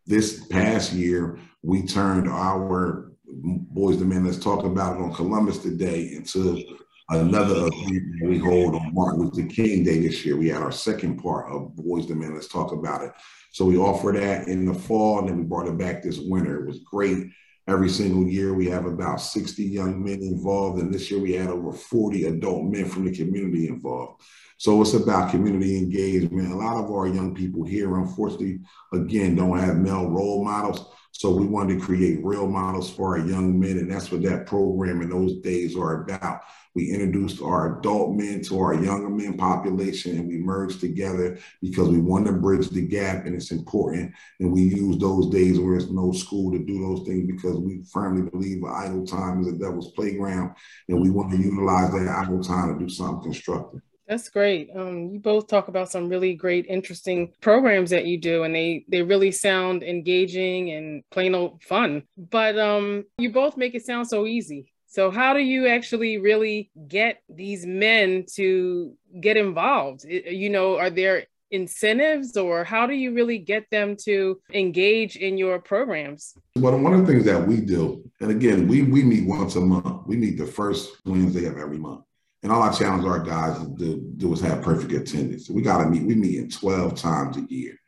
This 0.06 0.46
past 0.46 0.92
year, 0.92 1.38
we 1.62 1.82
turned 1.82 2.28
our 2.28 3.12
Boys 3.34 3.98
the 3.98 4.04
Men 4.04 4.26
Let's 4.26 4.38
Talk 4.38 4.64
About 4.64 4.96
It 4.96 5.02
on 5.02 5.14
Columbus 5.14 5.58
Day 5.58 6.12
into 6.14 6.62
another 7.08 7.66
event 7.66 8.02
we 8.24 8.38
hold 8.38 8.74
on 8.74 8.94
Martin 8.94 9.20
Luther 9.20 9.48
King 9.48 9.84
Day 9.84 10.00
this 10.00 10.24
year. 10.24 10.36
We 10.36 10.48
had 10.48 10.60
our 10.60 10.72
second 10.72 11.18
part 11.18 11.50
of 11.50 11.74
Boys 11.74 12.06
the 12.06 12.14
Men 12.14 12.34
Let's 12.34 12.48
Talk 12.48 12.72
About 12.72 13.02
It. 13.02 13.12
So 13.52 13.64
we 13.64 13.76
offered 13.78 14.16
that 14.16 14.48
in 14.48 14.66
the 14.66 14.74
fall 14.74 15.20
and 15.20 15.28
then 15.28 15.38
we 15.38 15.44
brought 15.44 15.66
it 15.66 15.78
back 15.78 16.02
this 16.02 16.18
winter. 16.18 16.62
It 16.62 16.66
was 16.66 16.80
great 16.80 17.28
Every 17.68 17.88
single 17.88 18.24
year, 18.26 18.54
we 18.54 18.66
have 18.66 18.86
about 18.86 19.20
60 19.20 19.62
young 19.62 20.02
men 20.02 20.20
involved. 20.20 20.80
And 20.80 20.92
this 20.92 21.10
year, 21.10 21.20
we 21.20 21.32
had 21.34 21.48
over 21.48 21.72
40 21.72 22.24
adult 22.24 22.64
men 22.64 22.86
from 22.86 23.04
the 23.04 23.16
community 23.16 23.68
involved. 23.68 24.22
So 24.58 24.80
it's 24.80 24.94
about 24.94 25.30
community 25.30 25.78
engagement. 25.78 26.52
A 26.52 26.56
lot 26.56 26.82
of 26.82 26.90
our 26.90 27.06
young 27.06 27.34
people 27.34 27.64
here, 27.64 27.96
unfortunately, 27.96 28.60
again, 28.92 29.36
don't 29.36 29.58
have 29.58 29.76
male 29.76 30.08
role 30.08 30.44
models. 30.44 30.86
So 31.12 31.30
we 31.30 31.46
wanted 31.46 31.78
to 31.78 31.84
create 31.84 32.24
real 32.24 32.48
models 32.48 32.90
for 32.90 33.18
our 33.18 33.26
young 33.26 33.58
men. 33.58 33.78
And 33.78 33.90
that's 33.90 34.10
what 34.10 34.22
that 34.22 34.46
program 34.46 35.02
in 35.02 35.10
those 35.10 35.40
days 35.40 35.76
are 35.76 36.02
about. 36.02 36.42
We 36.74 36.90
introduced 36.90 37.42
our 37.42 37.78
adult 37.78 38.14
men 38.14 38.42
to 38.44 38.58
our 38.60 38.74
younger 38.74 39.10
men 39.10 39.36
population 39.36 40.18
and 40.18 40.28
we 40.28 40.38
merged 40.38 40.80
together 40.80 41.38
because 41.60 41.88
we 41.88 41.98
want 41.98 42.26
to 42.26 42.32
bridge 42.32 42.68
the 42.70 42.86
gap 42.86 43.26
and 43.26 43.34
it's 43.34 43.50
important. 43.50 44.12
And 44.40 44.52
we 44.52 44.62
use 44.62 44.98
those 44.98 45.28
days 45.28 45.58
where 45.58 45.78
there's 45.78 45.90
no 45.90 46.12
school 46.12 46.52
to 46.52 46.58
do 46.58 46.80
those 46.80 47.06
things 47.06 47.30
because 47.30 47.58
we 47.58 47.82
firmly 47.92 48.28
believe 48.30 48.64
idle 48.64 49.06
time 49.06 49.42
is 49.42 49.48
a 49.48 49.52
devil's 49.52 49.92
playground. 49.92 50.54
And 50.88 51.00
we 51.00 51.10
want 51.10 51.30
to 51.32 51.38
utilize 51.38 51.92
that 51.92 52.08
idle 52.08 52.42
time 52.42 52.72
to 52.72 52.84
do 52.84 52.88
something 52.88 53.22
constructive. 53.22 53.80
That's 54.08 54.28
great. 54.28 54.70
Um, 54.74 55.10
you 55.10 55.20
both 55.20 55.46
talk 55.46 55.68
about 55.68 55.90
some 55.90 56.08
really 56.08 56.34
great, 56.34 56.66
interesting 56.66 57.32
programs 57.40 57.90
that 57.90 58.04
you 58.04 58.18
do, 58.18 58.42
and 58.42 58.54
they 58.54 58.84
they 58.88 59.02
really 59.02 59.30
sound 59.30 59.82
engaging 59.82 60.70
and 60.70 61.02
plain 61.10 61.34
old 61.34 61.62
fun. 61.62 62.02
But 62.16 62.58
um, 62.58 63.04
you 63.16 63.30
both 63.30 63.56
make 63.56 63.74
it 63.74 63.86
sound 63.86 64.08
so 64.08 64.26
easy. 64.26 64.71
So 64.92 65.10
how 65.10 65.32
do 65.32 65.40
you 65.40 65.68
actually 65.68 66.18
really 66.18 66.70
get 66.86 67.22
these 67.26 67.64
men 67.64 68.26
to 68.34 68.92
get 69.18 69.38
involved? 69.38 70.04
You 70.04 70.50
know, 70.50 70.76
are 70.76 70.90
there 70.90 71.24
incentives 71.50 72.36
or 72.36 72.62
how 72.62 72.86
do 72.86 72.92
you 72.92 73.14
really 73.14 73.38
get 73.38 73.70
them 73.70 73.96
to 74.04 74.38
engage 74.52 75.16
in 75.16 75.38
your 75.38 75.58
programs? 75.60 76.34
Well, 76.56 76.78
one 76.78 76.92
of 76.92 77.06
the 77.06 77.10
things 77.10 77.24
that 77.24 77.46
we 77.46 77.62
do, 77.62 78.04
and 78.20 78.30
again, 78.30 78.68
we 78.68 78.82
we 78.82 79.02
meet 79.02 79.26
once 79.26 79.56
a 79.56 79.62
month. 79.62 80.06
We 80.06 80.18
meet 80.18 80.36
the 80.36 80.46
first 80.46 80.90
Wednesday 81.06 81.46
of 81.46 81.56
every 81.56 81.78
month. 81.78 82.04
And 82.42 82.52
all 82.52 82.62
I 82.62 82.70
challenge 82.70 83.06
our 83.06 83.20
guys 83.20 83.56
to 83.78 84.14
do, 84.18 84.32
is 84.34 84.42
have 84.42 84.60
perfect 84.60 84.92
attendance. 84.92 85.48
We 85.48 85.62
got 85.62 85.78
to 85.78 85.88
meet. 85.88 86.02
We 86.02 86.16
meet 86.16 86.38
in 86.38 86.50
12 86.50 86.96
times 86.96 87.38
a 87.38 87.46
year. 87.48 87.78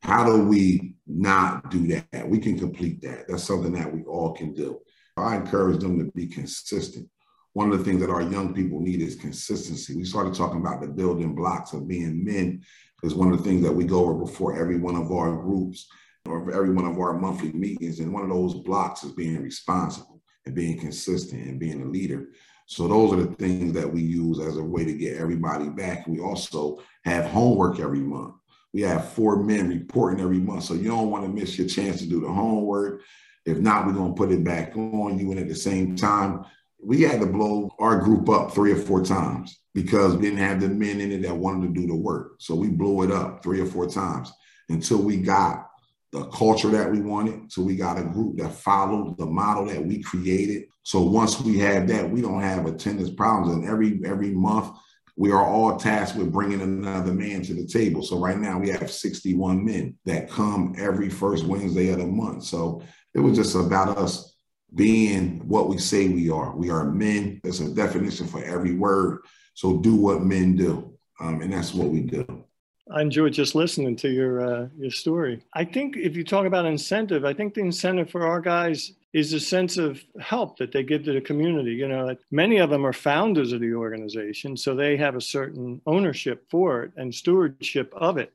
How 0.00 0.24
do 0.24 0.44
we 0.44 0.94
not 1.06 1.70
do 1.70 1.88
that? 1.88 2.26
We 2.26 2.38
can 2.38 2.58
complete 2.58 3.02
that. 3.02 3.28
That's 3.28 3.44
something 3.44 3.72
that 3.72 3.92
we 3.94 4.02
all 4.04 4.32
can 4.32 4.54
do. 4.54 4.80
I 5.16 5.36
encourage 5.36 5.80
them 5.80 5.98
to 5.98 6.10
be 6.12 6.26
consistent. 6.26 7.08
One 7.52 7.70
of 7.70 7.78
the 7.78 7.84
things 7.84 8.00
that 8.00 8.10
our 8.10 8.22
young 8.22 8.54
people 8.54 8.80
need 8.80 9.02
is 9.02 9.14
consistency. 9.14 9.94
We 9.94 10.04
started 10.04 10.34
talking 10.34 10.60
about 10.60 10.80
the 10.80 10.88
building 10.88 11.34
blocks 11.34 11.74
of 11.74 11.86
being 11.86 12.24
men, 12.24 12.62
because 12.96 13.14
one 13.14 13.30
of 13.30 13.38
the 13.38 13.44
things 13.44 13.62
that 13.62 13.72
we 13.72 13.84
go 13.84 14.04
over 14.04 14.14
before 14.14 14.58
every 14.58 14.78
one 14.78 14.96
of 14.96 15.12
our 15.12 15.36
groups 15.36 15.86
or 16.24 16.50
every 16.52 16.72
one 16.72 16.86
of 16.86 16.98
our 16.98 17.18
monthly 17.18 17.52
meetings. 17.52 18.00
And 18.00 18.12
one 18.12 18.22
of 18.22 18.30
those 18.30 18.54
blocks 18.54 19.04
is 19.04 19.12
being 19.12 19.42
responsible 19.42 20.22
and 20.46 20.54
being 20.54 20.78
consistent 20.78 21.46
and 21.46 21.60
being 21.60 21.82
a 21.82 21.86
leader. 21.86 22.28
So 22.66 22.88
those 22.88 23.12
are 23.12 23.22
the 23.22 23.34
things 23.34 23.74
that 23.74 23.92
we 23.92 24.00
use 24.00 24.40
as 24.40 24.56
a 24.56 24.64
way 24.64 24.84
to 24.84 24.94
get 24.94 25.18
everybody 25.18 25.68
back. 25.68 26.06
We 26.06 26.20
also 26.20 26.82
have 27.04 27.26
homework 27.26 27.80
every 27.80 28.00
month. 28.00 28.34
We 28.72 28.80
have 28.82 29.12
four 29.12 29.42
men 29.42 29.68
reporting 29.68 30.20
every 30.20 30.38
month. 30.38 30.64
So 30.64 30.74
you 30.74 30.88
don't 30.88 31.10
want 31.10 31.24
to 31.24 31.28
miss 31.30 31.58
your 31.58 31.68
chance 31.68 31.98
to 31.98 32.08
do 32.08 32.20
the 32.20 32.32
homework. 32.32 33.02
If 33.44 33.58
not, 33.58 33.86
we're 33.86 33.92
going 33.92 34.14
to 34.14 34.18
put 34.18 34.32
it 34.32 34.44
back 34.44 34.76
on 34.76 35.18
you. 35.18 35.30
And 35.30 35.40
at 35.40 35.48
the 35.48 35.54
same 35.54 35.96
time, 35.96 36.44
we 36.82 37.02
had 37.02 37.20
to 37.20 37.26
blow 37.26 37.70
our 37.78 37.98
group 37.98 38.28
up 38.28 38.52
three 38.52 38.72
or 38.72 38.76
four 38.76 39.04
times 39.04 39.60
because 39.74 40.16
we 40.16 40.22
didn't 40.22 40.38
have 40.38 40.60
the 40.60 40.68
men 40.68 41.00
in 41.00 41.12
it 41.12 41.22
that 41.22 41.36
wanted 41.36 41.68
to 41.68 41.80
do 41.80 41.86
the 41.86 41.94
work. 41.94 42.34
So 42.38 42.54
we 42.54 42.68
blew 42.68 43.02
it 43.02 43.10
up 43.10 43.42
three 43.42 43.60
or 43.60 43.66
four 43.66 43.88
times 43.88 44.32
until 44.68 44.98
we 44.98 45.16
got 45.16 45.68
the 46.12 46.24
culture 46.26 46.68
that 46.68 46.90
we 46.90 47.00
wanted. 47.00 47.50
So 47.50 47.62
we 47.62 47.76
got 47.76 47.98
a 47.98 48.04
group 48.04 48.36
that 48.36 48.52
followed 48.52 49.16
the 49.16 49.26
model 49.26 49.66
that 49.66 49.84
we 49.84 50.02
created. 50.02 50.64
So 50.82 51.00
once 51.00 51.40
we 51.40 51.58
have 51.60 51.88
that, 51.88 52.08
we 52.08 52.20
don't 52.20 52.42
have 52.42 52.66
attendance 52.66 53.10
problems. 53.10 53.54
And 53.54 53.66
every 53.66 54.00
every 54.04 54.30
month, 54.30 54.76
we 55.16 55.30
are 55.30 55.44
all 55.44 55.76
tasked 55.76 56.16
with 56.16 56.32
bringing 56.32 56.60
another 56.60 57.12
man 57.12 57.42
to 57.42 57.54
the 57.54 57.66
table. 57.66 58.02
So 58.02 58.18
right 58.18 58.38
now 58.38 58.58
we 58.58 58.70
have 58.70 58.90
61 58.90 59.64
men 59.64 59.96
that 60.04 60.30
come 60.30 60.74
every 60.78 61.08
first 61.08 61.44
Wednesday 61.44 61.90
of 61.90 61.98
the 61.98 62.06
month. 62.06 62.44
So 62.44 62.82
it 63.14 63.20
was 63.20 63.36
just 63.36 63.54
about 63.54 63.98
us 63.98 64.34
being 64.74 65.46
what 65.46 65.68
we 65.68 65.78
say 65.78 66.08
we 66.08 66.30
are. 66.30 66.54
We 66.56 66.70
are 66.70 66.84
men. 66.84 67.40
There's 67.42 67.60
a 67.60 67.74
definition 67.74 68.26
for 68.26 68.42
every 68.42 68.74
word. 68.74 69.20
So 69.54 69.78
do 69.78 69.94
what 69.94 70.22
men 70.22 70.56
do. 70.56 70.96
Um, 71.20 71.42
and 71.42 71.52
that's 71.52 71.74
what 71.74 71.88
we 71.88 72.00
do. 72.00 72.44
I 72.90 73.00
enjoyed 73.00 73.32
just 73.32 73.54
listening 73.54 73.96
to 73.96 74.10
your 74.10 74.40
uh, 74.40 74.68
your 74.76 74.90
story. 74.90 75.42
I 75.54 75.64
think 75.64 75.96
if 75.96 76.16
you 76.16 76.24
talk 76.24 76.46
about 76.46 76.66
incentive, 76.66 77.24
I 77.24 77.32
think 77.32 77.54
the 77.54 77.60
incentive 77.60 78.10
for 78.10 78.26
our 78.26 78.40
guys 78.40 78.92
is 79.12 79.32
a 79.32 79.40
sense 79.40 79.76
of 79.76 80.02
help 80.20 80.56
that 80.58 80.72
they 80.72 80.82
give 80.82 81.04
to 81.04 81.12
the 81.12 81.20
community. 81.20 81.72
You 81.72 81.88
know, 81.88 82.16
many 82.30 82.58
of 82.58 82.70
them 82.70 82.84
are 82.84 82.92
founders 82.92 83.52
of 83.52 83.60
the 83.60 83.74
organization, 83.74 84.56
so 84.56 84.74
they 84.74 84.96
have 84.96 85.16
a 85.16 85.20
certain 85.20 85.80
ownership 85.86 86.44
for 86.50 86.82
it 86.82 86.92
and 86.96 87.14
stewardship 87.14 87.92
of 87.94 88.18
it. 88.18 88.32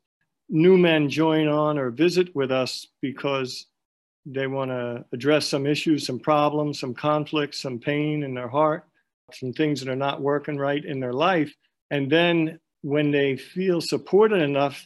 New 0.49 0.77
men 0.77 1.09
join 1.09 1.47
on 1.47 1.77
or 1.77 1.89
visit 1.89 2.33
with 2.35 2.51
us 2.51 2.87
because 3.01 3.65
they 4.29 4.47
want 4.47 4.71
to 4.71 5.05
address 5.13 5.47
some 5.47 5.65
issues, 5.65 6.05
some 6.05 6.19
problems, 6.19 6.79
some 6.79 6.93
conflicts, 6.93 7.61
some 7.61 7.79
pain 7.79 8.23
in 8.23 8.33
their 8.33 8.49
heart, 8.49 8.85
some 9.33 9.53
things 9.53 9.79
that 9.79 9.89
are 9.89 9.95
not 9.95 10.21
working 10.21 10.57
right 10.57 10.83
in 10.83 10.99
their 10.99 11.13
life. 11.13 11.53
And 11.91 12.11
then 12.11 12.59
when 12.81 13.11
they 13.11 13.37
feel 13.37 13.79
supported 13.79 14.41
enough, 14.41 14.85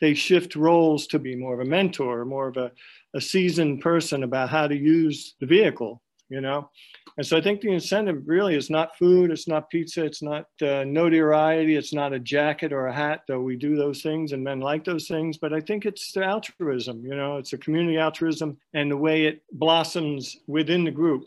they 0.00 0.14
shift 0.14 0.56
roles 0.56 1.06
to 1.08 1.18
be 1.18 1.36
more 1.36 1.54
of 1.54 1.60
a 1.60 1.70
mentor, 1.70 2.24
more 2.24 2.48
of 2.48 2.56
a, 2.56 2.72
a 3.14 3.20
seasoned 3.20 3.82
person 3.82 4.22
about 4.22 4.48
how 4.48 4.66
to 4.66 4.76
use 4.76 5.34
the 5.40 5.46
vehicle, 5.46 6.00
you 6.30 6.40
know? 6.40 6.70
And 7.16 7.26
so 7.26 7.36
I 7.36 7.40
think 7.40 7.60
the 7.60 7.72
incentive 7.72 8.22
really 8.26 8.56
is 8.56 8.70
not 8.70 8.96
food, 8.96 9.30
it's 9.30 9.48
not 9.48 9.70
pizza, 9.70 10.04
it's 10.04 10.22
not 10.22 10.46
uh, 10.62 10.84
notoriety, 10.84 11.76
it's 11.76 11.92
not 11.92 12.12
a 12.12 12.18
jacket 12.18 12.72
or 12.72 12.86
a 12.86 12.94
hat, 12.94 13.22
though 13.28 13.40
we 13.40 13.56
do 13.56 13.76
those 13.76 14.02
things 14.02 14.32
and 14.32 14.42
men 14.42 14.60
like 14.60 14.84
those 14.84 15.08
things. 15.08 15.38
But 15.38 15.52
I 15.52 15.60
think 15.60 15.86
it's 15.86 16.12
the 16.12 16.24
altruism, 16.24 17.04
you 17.04 17.14
know, 17.14 17.36
it's 17.38 17.52
a 17.52 17.58
community 17.58 17.98
altruism 17.98 18.56
and 18.74 18.90
the 18.90 18.96
way 18.96 19.26
it 19.26 19.42
blossoms 19.52 20.36
within 20.46 20.84
the 20.84 20.90
group. 20.90 21.24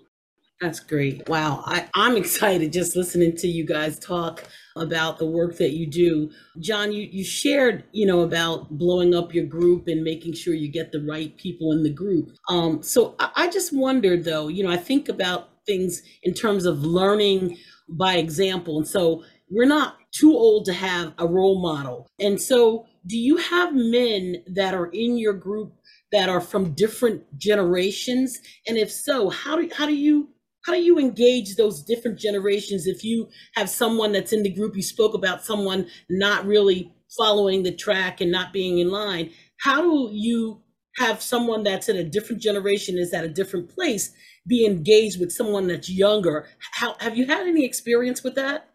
That's 0.61 0.79
great. 0.79 1.27
Wow. 1.27 1.61
I, 1.65 1.89
I'm 1.93 2.15
excited 2.15 2.71
just 2.71 2.95
listening 2.95 3.35
to 3.37 3.47
you 3.47 3.65
guys 3.65 3.99
talk 3.99 4.45
about 4.77 5.17
the 5.17 5.25
work 5.25 5.57
that 5.57 5.71
you 5.71 5.85
do. 5.85 6.31
John, 6.59 6.93
you, 6.93 7.03
you 7.11 7.23
shared, 7.23 7.83
you 7.91 8.05
know, 8.05 8.21
about 8.21 8.69
blowing 8.69 9.13
up 9.13 9.33
your 9.33 9.45
group 9.45 9.87
and 9.87 10.03
making 10.03 10.33
sure 10.33 10.53
you 10.53 10.69
get 10.69 10.93
the 10.93 11.01
right 11.01 11.35
people 11.37 11.73
in 11.73 11.83
the 11.83 11.89
group. 11.89 12.31
Um, 12.47 12.81
so 12.81 13.15
I, 13.19 13.29
I 13.35 13.49
just 13.49 13.75
wondered 13.75 14.23
though, 14.23 14.47
you 14.47 14.63
know, 14.63 14.71
I 14.71 14.77
think 14.77 15.09
about 15.09 15.49
things 15.65 16.01
in 16.24 16.34
terms 16.34 16.65
of 16.65 16.84
learning 16.84 17.58
by 17.89 18.15
example. 18.15 18.77
And 18.77 18.88
so 18.88 19.24
we're 19.50 19.65
not 19.65 19.98
too 20.12 20.34
old 20.34 20.65
to 20.65 20.74
have 20.74 21.13
a 21.17 21.27
role 21.27 21.62
model. 21.62 22.08
And 22.20 22.41
so 22.41 22.86
do 23.05 23.17
you 23.17 23.38
have 23.38 23.74
men 23.74 24.43
that 24.48 24.74
are 24.74 24.88
in 24.88 25.17
your 25.17 25.34
group 25.34 25.74
that 26.12 26.29
are 26.29 26.41
from 26.41 26.74
different 26.74 27.24
generations? 27.38 28.39
And 28.67 28.77
if 28.77 28.91
so, 28.91 29.29
how 29.29 29.58
do, 29.58 29.70
how 29.75 29.86
do 29.86 29.96
you 29.96 30.29
how 30.65 30.74
do 30.74 30.82
you 30.82 30.98
engage 30.98 31.55
those 31.55 31.84
different 31.84 32.17
generations 32.17 32.88
if 32.88 33.03
you 33.03 33.27
have 33.55 33.70
someone 33.70 34.13
that's 34.13 34.32
in 34.32 34.43
the 34.43 34.50
group 34.50 34.75
you 34.77 34.82
spoke 34.82 35.13
about 35.13 35.43
someone 35.43 35.88
not 36.10 36.46
really 36.46 36.93
following 37.17 37.63
the 37.63 37.75
track 37.75 38.22
and 38.22 38.32
not 38.32 38.53
being 38.53 38.79
in 38.79 38.89
line 38.89 39.29
how 39.60 39.82
do 39.82 40.10
you 40.13 40.62
have 40.97 41.21
someone 41.21 41.63
that's 41.63 41.89
in 41.89 41.97
a 41.97 42.03
different 42.03 42.41
generation 42.41 42.97
is 42.97 43.13
at 43.13 43.25
a 43.25 43.29
different 43.29 43.69
place 43.69 44.13
be 44.45 44.65
engaged 44.65 45.19
with 45.19 45.31
someone 45.31 45.67
that's 45.67 45.89
younger. 45.89 46.47
How 46.73 46.95
have 47.00 47.17
you 47.17 47.25
had 47.25 47.47
any 47.47 47.63
experience 47.63 48.23
with 48.23 48.35
that? 48.35 48.69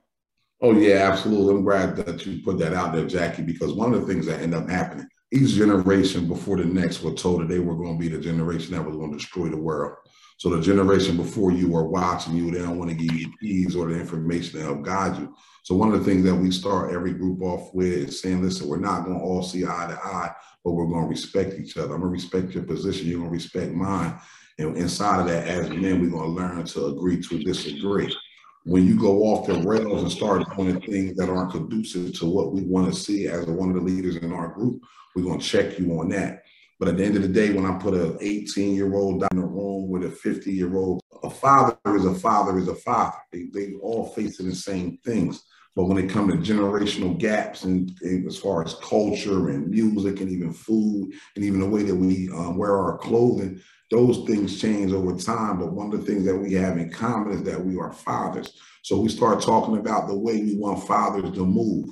Oh 0.61 0.73
yeah 0.73 1.11
absolutely. 1.11 1.55
I'm 1.55 1.65
glad 1.65 1.97
that 1.97 2.27
you 2.27 2.43
put 2.43 2.59
that 2.59 2.73
out 2.73 2.95
there 2.95 3.07
jackie 3.07 3.43
because 3.43 3.73
one 3.73 3.93
of 3.93 4.01
the 4.01 4.07
things 4.13 4.27
that 4.27 4.41
end 4.41 4.55
up 4.55 4.69
happening 4.69 5.07
each 5.31 5.51
generation 5.51 6.27
before 6.27 6.57
the 6.57 6.65
next 6.65 7.03
were 7.03 7.13
told 7.13 7.43
that 7.43 7.49
they 7.49 7.59
were 7.59 7.77
going 7.77 7.99
to 7.99 8.01
be 8.01 8.09
the 8.09 8.23
generation 8.23 8.75
that 8.75 8.85
was 8.85 8.97
going 8.97 9.11
to 9.11 9.19
destroy 9.19 9.49
the 9.49 9.57
world. 9.57 9.95
So 10.39 10.49
the 10.51 10.63
generation 10.63 11.17
before 11.17 11.53
you 11.53 11.77
are 11.77 11.87
watching 11.87 12.35
you, 12.35 12.51
they 12.51 12.61
don't 12.61 12.79
want 12.79 12.91
to 12.91 12.97
give 12.97 13.15
you 13.15 13.31
keys 13.41 13.77
or 13.77 13.89
the 13.89 13.99
information 13.99 14.59
to 14.59 14.65
help 14.65 14.83
guide 14.83 15.19
you. 15.19 15.35
So 15.69 15.75
one 15.75 15.93
of 15.93 15.99
the 15.99 16.11
things 16.11 16.25
that 16.25 16.35
we 16.35 16.51
start 16.51 16.95
every 16.95 17.13
group 17.13 17.43
off 17.43 17.75
with 17.75 17.93
is 17.93 18.23
saying, 18.23 18.43
listen, 18.43 18.67
we're 18.67 18.79
not 18.79 19.05
going 19.05 19.19
to 19.19 19.23
all 19.23 19.43
see 19.43 19.67
eye 19.67 19.87
to 19.91 19.99
eye, 20.03 20.31
but 20.65 20.73
we're 20.73 20.87
going 20.87 21.03
to 21.03 21.11
respect 21.11 21.61
each 21.61 21.77
other. 21.77 21.95
I'm 21.95 22.01
going 22.01 22.05
to 22.05 22.09
respect 22.09 22.55
your 22.55 22.65
position. 22.65 23.07
You're 23.07 23.19
going 23.19 23.29
to 23.29 23.35
respect 23.35 23.75
mine. 23.75 24.19
And 24.57 24.79
inside 24.79 25.21
of 25.21 25.27
that, 25.27 25.47
as 25.47 25.69
men, 25.69 26.01
we're 26.01 26.09
going 26.09 26.25
to 26.25 26.41
learn 26.41 26.65
to 26.65 26.87
agree 26.87 27.21
to 27.21 27.45
disagree. 27.45 28.17
When 28.65 28.87
you 28.87 28.99
go 28.99 29.25
off 29.25 29.47
the 29.47 29.61
rails 29.61 30.01
and 30.01 30.11
start 30.11 30.57
doing 30.57 30.81
things 30.81 31.19
that 31.19 31.29
aren't 31.29 31.53
conducive 31.53 32.19
to 32.19 32.25
what 32.25 32.55
we 32.55 32.63
want 32.63 32.91
to 32.91 32.99
see 32.99 33.29
as 33.29 33.45
one 33.45 33.69
of 33.69 33.75
the 33.75 33.83
leaders 33.83 34.17
in 34.17 34.33
our 34.33 34.49
group, 34.49 34.81
we're 35.15 35.25
going 35.25 35.39
to 35.39 35.47
check 35.47 35.79
you 35.79 36.01
on 36.01 36.09
that. 36.09 36.45
But 36.79 36.89
at 36.89 36.97
the 36.97 37.05
end 37.05 37.17
of 37.17 37.23
the 37.23 37.29
day, 37.29 37.53
when 37.53 37.67
I 37.67 37.77
put 37.79 37.93
an 37.93 38.17
18 38.23 38.75
year 38.75 38.95
old 38.95 39.21
down 39.21 39.29
in 39.33 39.39
a 39.41 39.47
room 39.47 39.91
with 39.91 40.05
a 40.05 40.11
50 40.11 40.51
year 40.51 40.75
old, 40.75 41.03
a 41.23 41.29
father 41.29 41.77
is 41.89 42.07
a 42.07 42.15
father 42.15 42.59
is 42.59 42.69
a 42.69 42.75
father. 42.75 43.19
They, 43.31 43.49
they 43.53 43.75
all 43.83 44.07
facing 44.15 44.49
the 44.49 44.55
same 44.55 44.97
things. 45.05 45.45
But 45.79 45.85
when 45.85 45.99
it 45.99 46.11
comes 46.11 46.33
to 46.33 46.53
generational 46.53 47.17
gaps 47.17 47.63
and, 47.63 47.97
and, 48.03 48.27
as 48.27 48.37
far 48.37 48.65
as 48.65 48.75
culture 48.83 49.51
and 49.51 49.71
music 49.71 50.21
and 50.21 50.29
even 50.29 50.53
food 50.53 51.13
and 51.37 51.45
even 51.45 51.61
the 51.61 51.69
way 51.69 51.85
that 51.85 51.95
we 51.95 52.29
um, 52.31 52.57
wear 52.57 52.77
our 52.77 52.99
clothing, 52.99 53.61
those 53.89 54.27
things 54.27 54.61
change 54.61 54.93
over 54.93 55.17
time. 55.17 55.61
But 55.61 55.73
one 55.73 55.95
of 55.95 56.01
the 56.01 56.05
things 56.05 56.25
that 56.25 56.37
we 56.37 56.53
have 56.55 56.79
in 56.79 56.91
common 56.91 57.33
is 57.33 57.45
that 57.45 57.65
we 57.65 57.79
are 57.79 57.93
fathers. 57.93 58.59
So 58.83 58.99
we 58.99 59.09
start 59.09 59.41
talking 59.41 59.77
about 59.77 60.09
the 60.09 60.19
way 60.19 60.43
we 60.43 60.59
want 60.59 60.85
fathers 60.85 61.31
to 61.31 61.47
move. 61.47 61.91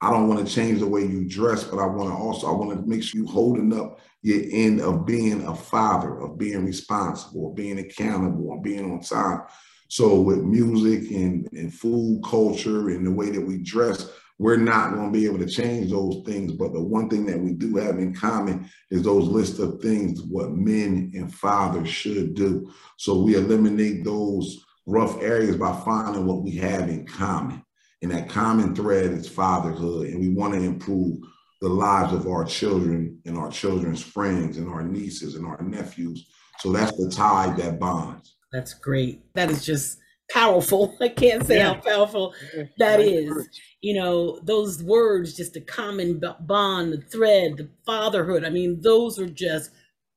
I 0.00 0.10
don't 0.10 0.28
want 0.28 0.46
to 0.46 0.54
change 0.54 0.78
the 0.78 0.88
way 0.88 1.02
you 1.02 1.28
dress, 1.28 1.62
but 1.62 1.78
I 1.78 1.84
want 1.84 2.08
to 2.08 2.16
also, 2.16 2.46
I 2.46 2.52
want 2.52 2.80
to 2.80 2.88
make 2.88 3.02
sure 3.02 3.20
you 3.20 3.26
holding 3.26 3.78
up 3.78 4.00
your 4.22 4.44
end 4.50 4.80
of 4.80 5.04
being 5.04 5.46
a 5.46 5.54
father, 5.54 6.20
of 6.20 6.38
being 6.38 6.64
responsible, 6.64 7.50
of 7.50 7.54
being 7.54 7.80
accountable, 7.80 8.54
of 8.54 8.62
being 8.62 8.90
on 8.90 9.00
time. 9.00 9.42
So 9.88 10.20
with 10.20 10.42
music 10.42 11.10
and, 11.10 11.48
and 11.52 11.72
food 11.72 12.22
culture 12.24 12.90
and 12.90 13.06
the 13.06 13.10
way 13.10 13.30
that 13.30 13.40
we 13.40 13.58
dress, 13.58 14.10
we're 14.38 14.56
not 14.56 14.92
going 14.92 15.12
to 15.12 15.18
be 15.18 15.24
able 15.24 15.38
to 15.38 15.46
change 15.46 15.90
those 15.90 16.22
things. 16.26 16.52
But 16.52 16.72
the 16.72 16.82
one 16.82 17.08
thing 17.08 17.24
that 17.26 17.40
we 17.40 17.52
do 17.52 17.76
have 17.76 17.98
in 17.98 18.14
common 18.14 18.68
is 18.90 19.02
those 19.02 19.28
list 19.28 19.58
of 19.58 19.80
things 19.80 20.22
what 20.22 20.52
men 20.52 21.12
and 21.14 21.34
fathers 21.34 21.88
should 21.88 22.34
do. 22.34 22.70
So 22.98 23.22
we 23.22 23.36
eliminate 23.36 24.04
those 24.04 24.64
rough 24.84 25.20
areas 25.22 25.56
by 25.56 25.72
finding 25.80 26.26
what 26.26 26.42
we 26.42 26.52
have 26.56 26.88
in 26.88 27.06
common. 27.06 27.62
And 28.02 28.10
that 28.10 28.28
common 28.28 28.74
thread 28.74 29.06
is 29.06 29.28
fatherhood. 29.28 30.08
And 30.08 30.20
we 30.20 30.28
want 30.28 30.54
to 30.54 30.60
improve 30.60 31.18
the 31.62 31.68
lives 31.68 32.12
of 32.12 32.26
our 32.26 32.44
children 32.44 33.18
and 33.24 33.38
our 33.38 33.50
children's 33.50 34.02
friends 34.02 34.58
and 34.58 34.68
our 34.68 34.82
nieces 34.82 35.34
and 35.34 35.46
our 35.46 35.62
nephews. 35.62 36.28
So 36.58 36.72
that's 36.72 36.92
the 36.92 37.10
tie 37.10 37.54
that 37.56 37.78
bonds. 37.78 38.35
That's 38.56 38.72
great. 38.72 39.20
That 39.34 39.50
is 39.50 39.66
just 39.66 39.98
powerful. 40.30 40.96
I 41.00 41.10
can't 41.10 41.46
say 41.46 41.58
yeah. 41.58 41.74
how 41.74 41.80
powerful 41.80 42.34
that 42.78 43.00
is. 43.00 43.50
You 43.82 44.00
know, 44.00 44.40
those 44.44 44.82
words, 44.82 45.36
just 45.36 45.52
the 45.52 45.60
common 45.60 46.22
bond, 46.40 46.94
the 46.94 47.02
thread, 47.02 47.58
the 47.58 47.68
fatherhood. 47.84 48.46
I 48.46 48.48
mean, 48.48 48.80
those 48.80 49.18
are 49.18 49.28
just 49.28 49.72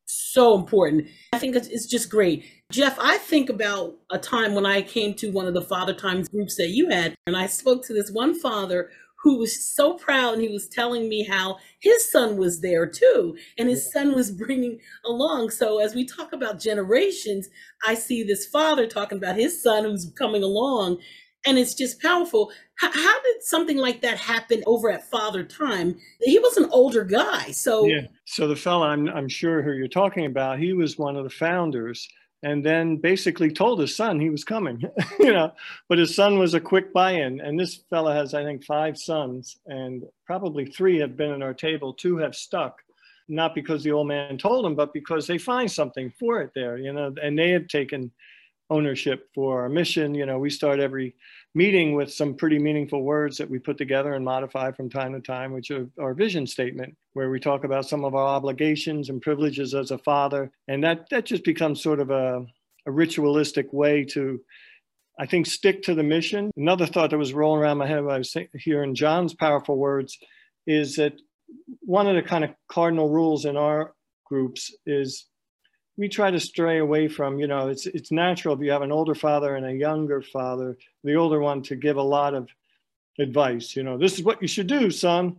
so 0.05 0.57
important. 0.57 1.07
I 1.33 1.37
think 1.37 1.57
it's, 1.57 1.85
just 1.85 2.09
great. 2.09 2.45
Jeff, 2.71 2.97
I 2.97 3.17
think 3.17 3.49
about 3.49 3.95
a 4.09 4.17
time 4.17 4.55
when 4.55 4.65
I 4.65 4.83
came 4.83 5.15
to 5.15 5.31
one 5.31 5.45
of 5.45 5.53
the 5.53 5.61
Father 5.61 5.93
Times 5.93 6.29
groups 6.29 6.55
that 6.55 6.69
you 6.69 6.87
had, 6.87 7.15
and 7.27 7.35
I 7.35 7.47
spoke 7.47 7.85
to 7.87 7.93
this 7.93 8.09
one 8.09 8.39
father 8.39 8.89
who 9.23 9.37
was 9.37 9.61
so 9.75 9.93
proud 9.95 10.33
and 10.33 10.41
he 10.41 10.49
was 10.49 10.67
telling 10.67 11.09
me 11.09 11.23
how 11.23 11.57
his 11.79 12.09
son 12.09 12.37
was 12.37 12.61
there 12.61 12.87
too 12.87 13.35
and 13.57 13.69
his 13.69 13.91
son 13.91 14.15
was 14.15 14.31
bringing 14.45 14.79
along. 15.05 15.49
So 15.49 15.79
as 15.79 15.95
we 15.95 16.05
talk 16.05 16.33
about 16.33 16.59
generations 16.59 17.49
i 17.85 17.93
see 17.93 18.23
this 18.23 18.45
father 18.45 18.87
talking 18.87 19.17
about 19.17 19.35
his 19.35 19.61
son 19.61 19.83
who's 19.83 20.11
coming 20.17 20.43
along 20.43 20.97
and 21.45 21.57
it's 21.57 21.73
just 21.73 22.01
powerful. 22.01 22.51
How, 22.79 22.91
how 22.91 23.21
did 23.21 23.41
something 23.43 23.77
like 23.77 24.01
that 24.01 24.17
happen 24.17 24.61
over 24.65 24.89
at 24.89 25.09
father 25.09 25.41
time? 25.43 25.97
He 26.21 26.37
was 26.37 26.57
an 26.57 26.69
older 26.71 27.03
guy 27.03 27.51
so 27.51 27.85
yeah. 27.85 28.07
So 28.25 28.47
the 28.47 28.55
fellow 28.55 28.85
I'm, 28.85 29.07
I'm 29.09 29.29
sure 29.29 29.61
who 29.61 29.73
you're 29.73 29.87
talking 29.87 30.25
about 30.25 30.59
he 30.59 30.73
was 30.73 30.97
one 30.97 31.15
of 31.15 31.23
the 31.23 31.29
founders 31.29 32.07
and 32.43 32.65
then 32.65 32.97
basically 32.97 33.51
told 33.51 33.79
his 33.79 33.95
son 33.95 34.19
he 34.19 34.29
was 34.29 34.43
coming, 34.43 34.83
you 35.19 35.33
know. 35.33 35.51
But 35.87 35.97
his 35.97 36.15
son 36.15 36.39
was 36.39 36.53
a 36.53 36.59
quick 36.59 36.93
buy-in, 36.93 37.41
and 37.41 37.59
this 37.59 37.75
fella 37.89 38.13
has, 38.13 38.33
I 38.33 38.43
think, 38.43 38.63
five 38.63 38.97
sons, 38.97 39.57
and 39.65 40.03
probably 40.25 40.65
three 40.65 40.99
have 40.99 41.17
been 41.17 41.31
at 41.31 41.41
our 41.41 41.53
table. 41.53 41.93
Two 41.93 42.17
have 42.17 42.35
stuck, 42.35 42.81
not 43.27 43.55
because 43.55 43.83
the 43.83 43.91
old 43.91 44.07
man 44.07 44.37
told 44.37 44.63
them, 44.63 44.75
but 44.75 44.93
because 44.93 45.27
they 45.27 45.37
find 45.37 45.69
something 45.69 46.13
for 46.17 46.41
it 46.41 46.51
there, 46.55 46.77
you 46.77 46.93
know. 46.93 47.13
And 47.21 47.37
they 47.37 47.49
have 47.49 47.67
taken 47.67 48.11
ownership 48.69 49.27
for 49.33 49.61
our 49.61 49.69
mission. 49.69 50.13
You 50.13 50.25
know, 50.25 50.39
we 50.39 50.49
start 50.49 50.79
every 50.79 51.15
meeting 51.55 51.95
with 51.95 52.13
some 52.13 52.35
pretty 52.35 52.59
meaningful 52.59 53.01
words 53.03 53.37
that 53.37 53.49
we 53.49 53.57
put 53.59 53.77
together 53.77 54.13
and 54.13 54.23
modify 54.23 54.71
from 54.71 54.89
time 54.89 55.13
to 55.13 55.19
time, 55.19 55.51
which 55.51 55.71
are 55.71 55.87
our 55.99 56.13
vision 56.13 56.45
statement, 56.45 56.95
where 57.13 57.29
we 57.29 57.39
talk 57.39 57.63
about 57.63 57.87
some 57.87 58.05
of 58.05 58.13
our 58.13 58.27
obligations 58.27 59.09
and 59.09 59.21
privileges 59.21 59.73
as 59.73 59.91
a 59.91 59.97
father. 59.97 60.51
And 60.67 60.83
that, 60.83 61.09
that 61.09 61.25
just 61.25 61.43
becomes 61.43 61.81
sort 61.81 61.99
of 61.99 62.11
a, 62.11 62.45
a 62.85 62.91
ritualistic 62.91 63.73
way 63.73 64.05
to, 64.05 64.39
I 65.19 65.25
think, 65.25 65.47
stick 65.47 65.81
to 65.83 65.95
the 65.95 66.03
mission. 66.03 66.51
Another 66.55 66.85
thought 66.85 67.09
that 67.09 67.17
was 67.17 67.33
rolling 67.33 67.61
around 67.61 67.79
my 67.79 67.87
head 67.87 68.03
when 68.03 68.15
I 68.15 68.19
was 68.19 68.35
hearing 68.53 68.93
John's 68.93 69.33
powerful 69.33 69.77
words 69.77 70.17
is 70.67 70.97
that 70.97 71.13
one 71.81 72.07
of 72.07 72.15
the 72.15 72.21
kind 72.21 72.43
of 72.43 72.51
cardinal 72.67 73.09
rules 73.09 73.45
in 73.45 73.57
our 73.57 73.95
groups 74.25 74.71
is 74.85 75.25
we 75.99 76.07
try 76.07 76.31
to 76.31 76.39
stray 76.39 76.77
away 76.77 77.09
from, 77.09 77.39
you 77.39 77.45
know, 77.45 77.67
it's, 77.67 77.85
it's 77.85 78.09
natural 78.09 78.55
if 78.55 78.61
you 78.61 78.71
have 78.71 78.83
an 78.83 78.91
older 78.91 79.13
father 79.13 79.57
and 79.57 79.65
a 79.65 79.73
younger 79.73 80.21
father, 80.21 80.77
the 81.03 81.15
older 81.15 81.41
one 81.41 81.61
to 81.63 81.75
give 81.75 81.97
a 81.97 82.01
lot 82.01 82.33
of 82.33 82.47
advice, 83.19 83.75
you 83.75 83.83
know, 83.83 83.97
this 83.97 84.13
is 84.17 84.23
what 84.23 84.41
you 84.41 84.47
should 84.47 84.67
do, 84.67 84.89
son. 84.89 85.35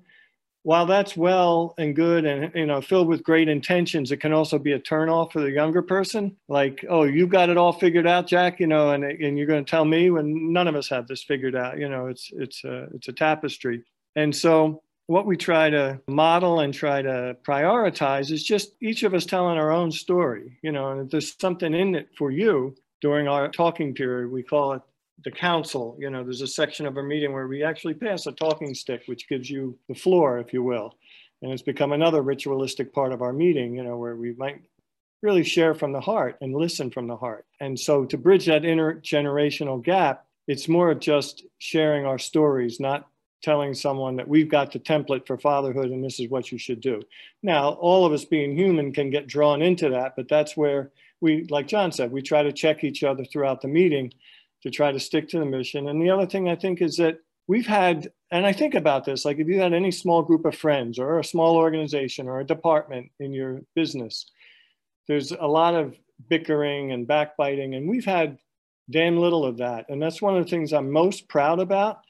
While 0.62 0.84
that's 0.84 1.16
well 1.16 1.74
and 1.78 1.96
good 1.96 2.26
and, 2.26 2.54
you 2.54 2.66
know, 2.66 2.82
filled 2.82 3.08
with 3.08 3.22
great 3.22 3.48
intentions, 3.48 4.12
it 4.12 4.18
can 4.18 4.34
also 4.34 4.58
be 4.58 4.72
a 4.72 4.78
turnoff 4.78 5.32
for 5.32 5.40
the 5.40 5.50
younger 5.50 5.80
person. 5.80 6.36
Like, 6.46 6.84
oh, 6.90 7.04
you've 7.04 7.30
got 7.30 7.48
it 7.48 7.56
all 7.56 7.72
figured 7.72 8.06
out, 8.06 8.26
Jack, 8.26 8.60
you 8.60 8.66
know, 8.66 8.90
and, 8.90 9.02
and 9.02 9.38
you're 9.38 9.46
going 9.46 9.64
to 9.64 9.70
tell 9.70 9.86
me 9.86 10.10
when 10.10 10.52
none 10.52 10.68
of 10.68 10.76
us 10.76 10.90
have 10.90 11.08
this 11.08 11.22
figured 11.22 11.56
out, 11.56 11.78
you 11.78 11.88
know, 11.88 12.08
it's, 12.08 12.30
it's 12.34 12.62
a, 12.64 12.88
it's 12.94 13.08
a 13.08 13.14
tapestry. 13.14 13.82
And 14.14 14.36
so 14.36 14.82
what 15.10 15.26
we 15.26 15.36
try 15.36 15.68
to 15.68 16.00
model 16.06 16.60
and 16.60 16.72
try 16.72 17.02
to 17.02 17.36
prioritize 17.42 18.30
is 18.30 18.44
just 18.44 18.76
each 18.80 19.02
of 19.02 19.12
us 19.12 19.26
telling 19.26 19.58
our 19.58 19.72
own 19.72 19.90
story, 19.90 20.56
you 20.62 20.70
know, 20.70 20.92
and 20.92 21.00
if 21.00 21.10
there's 21.10 21.34
something 21.40 21.74
in 21.74 21.96
it 21.96 22.08
for 22.16 22.30
you 22.30 22.72
during 23.00 23.26
our 23.26 23.48
talking 23.48 23.92
period, 23.92 24.30
we 24.30 24.40
call 24.40 24.74
it 24.74 24.82
the 25.24 25.30
council. 25.32 25.96
You 25.98 26.10
know, 26.10 26.22
there's 26.22 26.42
a 26.42 26.46
section 26.46 26.86
of 26.86 26.96
our 26.96 27.02
meeting 27.02 27.32
where 27.32 27.48
we 27.48 27.64
actually 27.64 27.94
pass 27.94 28.26
a 28.26 28.32
talking 28.32 28.72
stick, 28.72 29.02
which 29.06 29.28
gives 29.28 29.50
you 29.50 29.76
the 29.88 29.96
floor, 29.96 30.38
if 30.38 30.52
you 30.52 30.62
will. 30.62 30.94
And 31.42 31.50
it's 31.50 31.60
become 31.60 31.90
another 31.90 32.22
ritualistic 32.22 32.94
part 32.94 33.12
of 33.12 33.20
our 33.20 33.32
meeting, 33.32 33.74
you 33.74 33.82
know, 33.82 33.96
where 33.96 34.14
we 34.14 34.34
might 34.34 34.62
really 35.22 35.42
share 35.42 35.74
from 35.74 35.90
the 35.90 36.00
heart 36.00 36.36
and 36.40 36.54
listen 36.54 36.88
from 36.88 37.08
the 37.08 37.16
heart. 37.16 37.46
And 37.58 37.76
so 37.76 38.04
to 38.04 38.16
bridge 38.16 38.46
that 38.46 38.62
intergenerational 38.62 39.82
gap, 39.82 40.24
it's 40.46 40.68
more 40.68 40.92
of 40.92 41.00
just 41.00 41.42
sharing 41.58 42.06
our 42.06 42.18
stories, 42.18 42.78
not 42.78 43.09
telling 43.42 43.74
someone 43.74 44.16
that 44.16 44.28
we've 44.28 44.48
got 44.48 44.72
the 44.72 44.78
template 44.78 45.26
for 45.26 45.38
fatherhood 45.38 45.90
and 45.90 46.04
this 46.04 46.20
is 46.20 46.28
what 46.28 46.52
you 46.52 46.58
should 46.58 46.80
do. 46.80 47.02
Now, 47.42 47.70
all 47.70 48.04
of 48.04 48.12
us 48.12 48.24
being 48.24 48.56
human 48.56 48.92
can 48.92 49.10
get 49.10 49.26
drawn 49.26 49.62
into 49.62 49.88
that, 49.90 50.14
but 50.16 50.28
that's 50.28 50.56
where 50.56 50.90
we, 51.20 51.46
like 51.50 51.66
John 51.66 51.92
said, 51.92 52.12
we 52.12 52.22
try 52.22 52.42
to 52.42 52.52
check 52.52 52.84
each 52.84 53.02
other 53.02 53.24
throughout 53.24 53.60
the 53.60 53.68
meeting 53.68 54.12
to 54.62 54.70
try 54.70 54.92
to 54.92 55.00
stick 55.00 55.28
to 55.28 55.38
the 55.38 55.46
mission. 55.46 55.88
And 55.88 56.02
the 56.02 56.10
other 56.10 56.26
thing 56.26 56.48
I 56.48 56.56
think 56.56 56.82
is 56.82 56.96
that 56.96 57.18
we've 57.46 57.66
had, 57.66 58.10
and 58.30 58.46
I 58.46 58.52
think 58.52 58.74
about 58.74 59.04
this, 59.04 59.24
like 59.24 59.38
if 59.38 59.48
you 59.48 59.58
had 59.58 59.72
any 59.72 59.90
small 59.90 60.22
group 60.22 60.44
of 60.44 60.54
friends 60.54 60.98
or 60.98 61.18
a 61.18 61.24
small 61.24 61.56
organization 61.56 62.28
or 62.28 62.40
a 62.40 62.46
department 62.46 63.10
in 63.20 63.32
your 63.32 63.62
business, 63.74 64.26
there's 65.08 65.32
a 65.32 65.46
lot 65.46 65.74
of 65.74 65.96
bickering 66.28 66.92
and 66.92 67.06
backbiting, 67.06 67.74
and 67.74 67.88
we've 67.88 68.04
had 68.04 68.38
damn 68.90 69.16
little 69.16 69.44
of 69.44 69.56
that. 69.58 69.86
And 69.88 70.00
that's 70.00 70.20
one 70.20 70.36
of 70.36 70.44
the 70.44 70.50
things 70.50 70.72
I'm 70.72 70.90
most 70.90 71.28
proud 71.28 71.60
about 71.60 72.00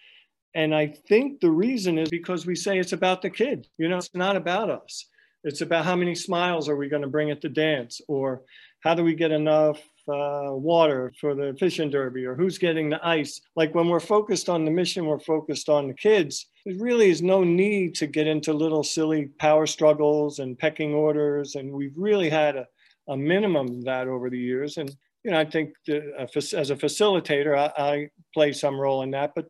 and 0.55 0.75
I 0.75 0.87
think 0.87 1.41
the 1.41 1.51
reason 1.51 1.99
is 1.99 2.09
because 2.11 2.47
we 2.47 2.57
say 2.57 2.79
it's 2.79 2.93
about 2.93 3.23
the 3.23 3.31
kid. 3.31 3.69
You 3.79 3.89
know, 3.89 3.99
it's 3.99 4.15
not 4.15 4.37
about 4.37 4.71
us. 4.71 5.07
It's 5.45 5.61
about 5.61 5.85
how 5.85 5.97
many 5.97 6.15
smiles 6.15 6.69
are 6.69 6.77
we 6.77 6.89
going 6.89 7.03
to 7.03 7.09
bring 7.09 7.31
at 7.31 7.41
the 7.41 7.49
dance, 7.49 8.01
or 8.09 8.43
how 8.81 8.95
do 8.95 9.05
we 9.05 9.15
get 9.15 9.31
enough 9.31 9.81
uh, 10.09 10.51
water 10.51 11.13
for 11.21 11.35
the 11.35 11.57
fishing 11.59 11.91
derby, 11.91 12.27
or 12.27 12.35
who's 12.35 12.59
getting 12.59 12.91
the 12.91 13.07
ice. 13.07 13.41
Like 13.55 13.75
when 13.75 13.89
we're 13.89 14.01
focused 14.01 14.49
on 14.49 14.65
the 14.65 14.71
mission, 14.71 15.07
we're 15.07 15.21
focused 15.21 15.69
on 15.69 15.87
the 15.87 15.95
kids. 15.95 16.47
There 16.67 16.75
really 16.79 17.11
is 17.11 17.23
no 17.23 17.45
need 17.45 17.95
to 17.97 18.07
get 18.07 18.27
into 18.27 18.53
little 18.53 18.83
silly 18.83 19.27
power 19.39 19.67
struggles 19.67 20.41
and 20.41 20.59
pecking 20.59 20.95
orders. 20.95 21.55
And 21.55 21.73
we've 21.73 21.97
really 21.97 22.29
had 22.29 22.57
a, 22.57 22.67
a 23.09 23.17
minimum 23.17 23.69
of 23.69 23.85
that 23.85 24.09
over 24.09 24.31
the 24.31 24.39
years. 24.39 24.79
And 24.79 24.95
you 25.25 25.31
know, 25.31 25.39
I 25.39 25.45
think 25.45 25.75
the, 25.87 26.13
uh, 26.19 26.27
as 26.35 26.71
a 26.71 26.77
facilitator, 26.77 27.57
I, 27.57 27.83
I 27.83 28.09
play 28.33 28.53
some 28.53 28.81
role 28.81 29.03
in 29.03 29.11
that, 29.13 29.33
but 29.35 29.47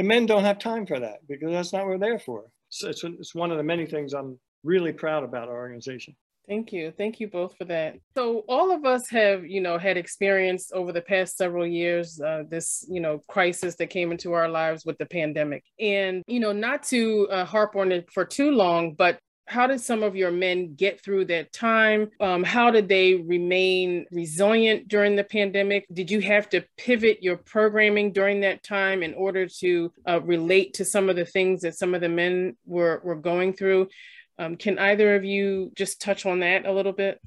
the 0.00 0.04
men 0.04 0.24
don't 0.24 0.44
have 0.44 0.58
time 0.58 0.86
for 0.86 0.98
that 0.98 1.18
because 1.28 1.50
that's 1.50 1.74
not 1.74 1.80
what 1.80 1.88
we're 1.88 1.98
there 1.98 2.18
for. 2.18 2.44
So 2.70 2.88
it's, 2.88 3.04
it's 3.04 3.34
one 3.34 3.50
of 3.50 3.58
the 3.58 3.62
many 3.62 3.84
things 3.84 4.14
I'm 4.14 4.38
really 4.64 4.94
proud 4.94 5.24
about 5.24 5.48
our 5.48 5.54
organization. 5.54 6.16
Thank 6.48 6.72
you. 6.72 6.90
Thank 6.96 7.20
you 7.20 7.28
both 7.28 7.54
for 7.58 7.66
that. 7.66 7.96
So 8.16 8.44
all 8.48 8.74
of 8.74 8.86
us 8.86 9.10
have, 9.10 9.44
you 9.44 9.60
know, 9.60 9.76
had 9.76 9.98
experience 9.98 10.70
over 10.72 10.90
the 10.90 11.02
past 11.02 11.36
several 11.36 11.66
years 11.66 12.18
uh, 12.18 12.44
this, 12.48 12.86
you 12.88 13.02
know, 13.02 13.20
crisis 13.28 13.74
that 13.74 13.88
came 13.88 14.10
into 14.10 14.32
our 14.32 14.48
lives 14.48 14.86
with 14.86 14.96
the 14.96 15.04
pandemic. 15.04 15.64
And, 15.78 16.24
you 16.26 16.40
know, 16.40 16.52
not 16.52 16.82
to 16.84 17.28
uh, 17.30 17.44
harp 17.44 17.76
on 17.76 17.92
it 17.92 18.10
for 18.10 18.24
too 18.24 18.52
long, 18.52 18.94
but 18.94 19.18
how 19.50 19.66
did 19.66 19.80
some 19.80 20.04
of 20.04 20.14
your 20.14 20.30
men 20.30 20.74
get 20.76 21.02
through 21.02 21.24
that 21.24 21.52
time? 21.52 22.08
Um, 22.20 22.44
how 22.44 22.70
did 22.70 22.88
they 22.88 23.14
remain 23.14 24.06
resilient 24.12 24.86
during 24.86 25.16
the 25.16 25.24
pandemic? 25.24 25.86
Did 25.92 26.08
you 26.08 26.20
have 26.20 26.48
to 26.50 26.64
pivot 26.76 27.20
your 27.20 27.36
programming 27.36 28.12
during 28.12 28.40
that 28.42 28.62
time 28.62 29.02
in 29.02 29.12
order 29.12 29.48
to 29.58 29.92
uh, 30.08 30.20
relate 30.22 30.74
to 30.74 30.84
some 30.84 31.10
of 31.10 31.16
the 31.16 31.24
things 31.24 31.62
that 31.62 31.74
some 31.74 31.94
of 31.94 32.00
the 32.00 32.08
men 32.08 32.56
were, 32.64 33.00
were 33.02 33.16
going 33.16 33.52
through? 33.52 33.88
Um, 34.38 34.54
can 34.54 34.78
either 34.78 35.16
of 35.16 35.24
you 35.24 35.72
just 35.74 36.00
touch 36.00 36.26
on 36.26 36.40
that 36.40 36.64
a 36.64 36.72
little 36.72 36.92
bit? 36.92 37.20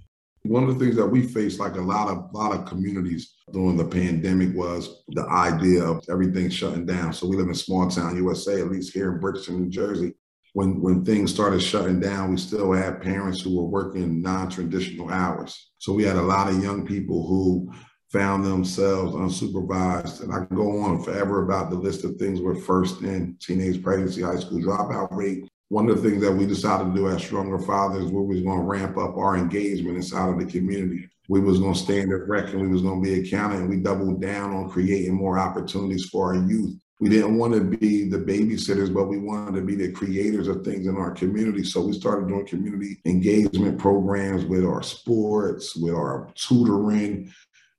One 0.44 0.64
of 0.64 0.78
the 0.78 0.84
things 0.84 0.96
that 0.96 1.06
we 1.06 1.28
faced, 1.28 1.60
like 1.60 1.76
a 1.76 1.82
lot 1.82 2.10
of 2.10 2.34
lot 2.34 2.54
of 2.54 2.66
communities 2.66 3.34
during 3.52 3.78
the 3.78 3.86
pandemic, 3.86 4.56
was 4.56 5.04
the 5.10 5.26
idea 5.28 5.84
of 5.84 6.04
everything 6.10 6.50
shutting 6.50 6.86
down. 6.86 7.14
So 7.14 7.28
we 7.28 7.38
live 7.38 7.48
in 7.48 7.56
small 7.56 7.90
town 7.90 8.18
USA, 8.18 8.62
at 8.62 8.72
least 8.72 8.94
here 8.94 9.14
in 9.14 9.20
Bridgeton, 9.20 9.62
New 9.62 9.70
Jersey 9.70 10.14
when 10.54 10.80
when 10.82 11.04
things 11.04 11.34
started 11.34 11.62
shutting 11.62 12.00
down, 12.00 12.32
we 12.32 12.38
still 12.38 12.72
had 12.72 13.02
parents 13.02 13.42
who 13.42 13.58
were 13.58 13.68
working 13.68 14.22
non-traditional 14.22 15.10
hours. 15.10 15.72
So 15.80 15.94
we 15.94 16.04
had 16.04 16.16
a 16.16 16.22
lot 16.22 16.50
of 16.50 16.64
young 16.64 16.86
people 16.86 17.28
who 17.28 17.72
found 18.12 18.46
themselves 18.46 19.16
unsupervised. 19.16 20.22
And 20.22 20.32
I 20.32 20.46
can 20.46 20.56
go 20.56 20.80
on 20.82 21.02
forever 21.02 21.44
about 21.44 21.72
the 21.72 21.76
list 21.76 22.06
of 22.06 22.16
things 22.16 22.40
we're 22.40 22.56
first 22.56 23.02
in 23.02 23.36
teenage 23.40 23.82
pregnancy, 23.84 24.22
high 24.22 24.38
school 24.38 24.60
dropout 24.60 25.12
rate. 25.12 25.50
One 25.70 25.90
of 25.90 26.02
the 26.02 26.08
things 26.08 26.22
that 26.22 26.32
we 26.32 26.46
decided 26.46 26.86
to 26.86 26.96
do 26.96 27.10
as 27.10 27.24
Stronger 27.24 27.58
Fathers, 27.58 28.12
we 28.12 28.22
was 28.22 28.42
going 28.42 28.60
to 28.60 28.66
ramp 28.66 28.96
up 28.96 29.18
our 29.18 29.36
engagement 29.36 29.98
inside 29.98 30.30
of 30.30 30.38
the 30.38 30.46
community. 30.46 31.10
We 31.30 31.40
was 31.40 31.60
going 31.60 31.74
to 31.74 31.80
stand 31.80 32.12
erect 32.12 32.50
and 32.50 32.62
we 32.62 32.68
was 32.68 32.84
going 32.84 33.04
to 33.04 33.10
be 33.10 33.22
accounted. 33.22 33.62
And 33.62 33.70
we 33.70 33.78
doubled 33.78 34.22
down 34.22 34.54
on 34.54 34.70
creating 34.70 35.16
more 35.16 35.40
opportunities 35.40 36.06
for 36.10 36.36
our 36.36 36.48
youth 36.48 36.78
we 37.04 37.10
didn't 37.10 37.38
want 37.38 37.54
to 37.54 37.60
be 37.60 38.08
the 38.08 38.18
babysitters, 38.18 38.94
but 38.94 39.10
we 39.10 39.18
wanted 39.18 39.60
to 39.60 39.66
be 39.66 39.76
the 39.76 39.92
creators 39.92 40.48
of 40.48 40.64
things 40.64 40.88
in 40.88 40.96
our 40.96 41.12
community. 41.12 41.62
So 41.62 41.82
we 41.82 41.92
started 41.92 42.30
doing 42.30 42.48
community 42.48 43.02
engagement 43.04 43.78
programs 43.78 44.46
with 44.46 44.64
our 44.64 44.82
sports, 44.82 45.76
with 45.76 45.94
our 45.94 46.32
tutoring. 46.36 47.30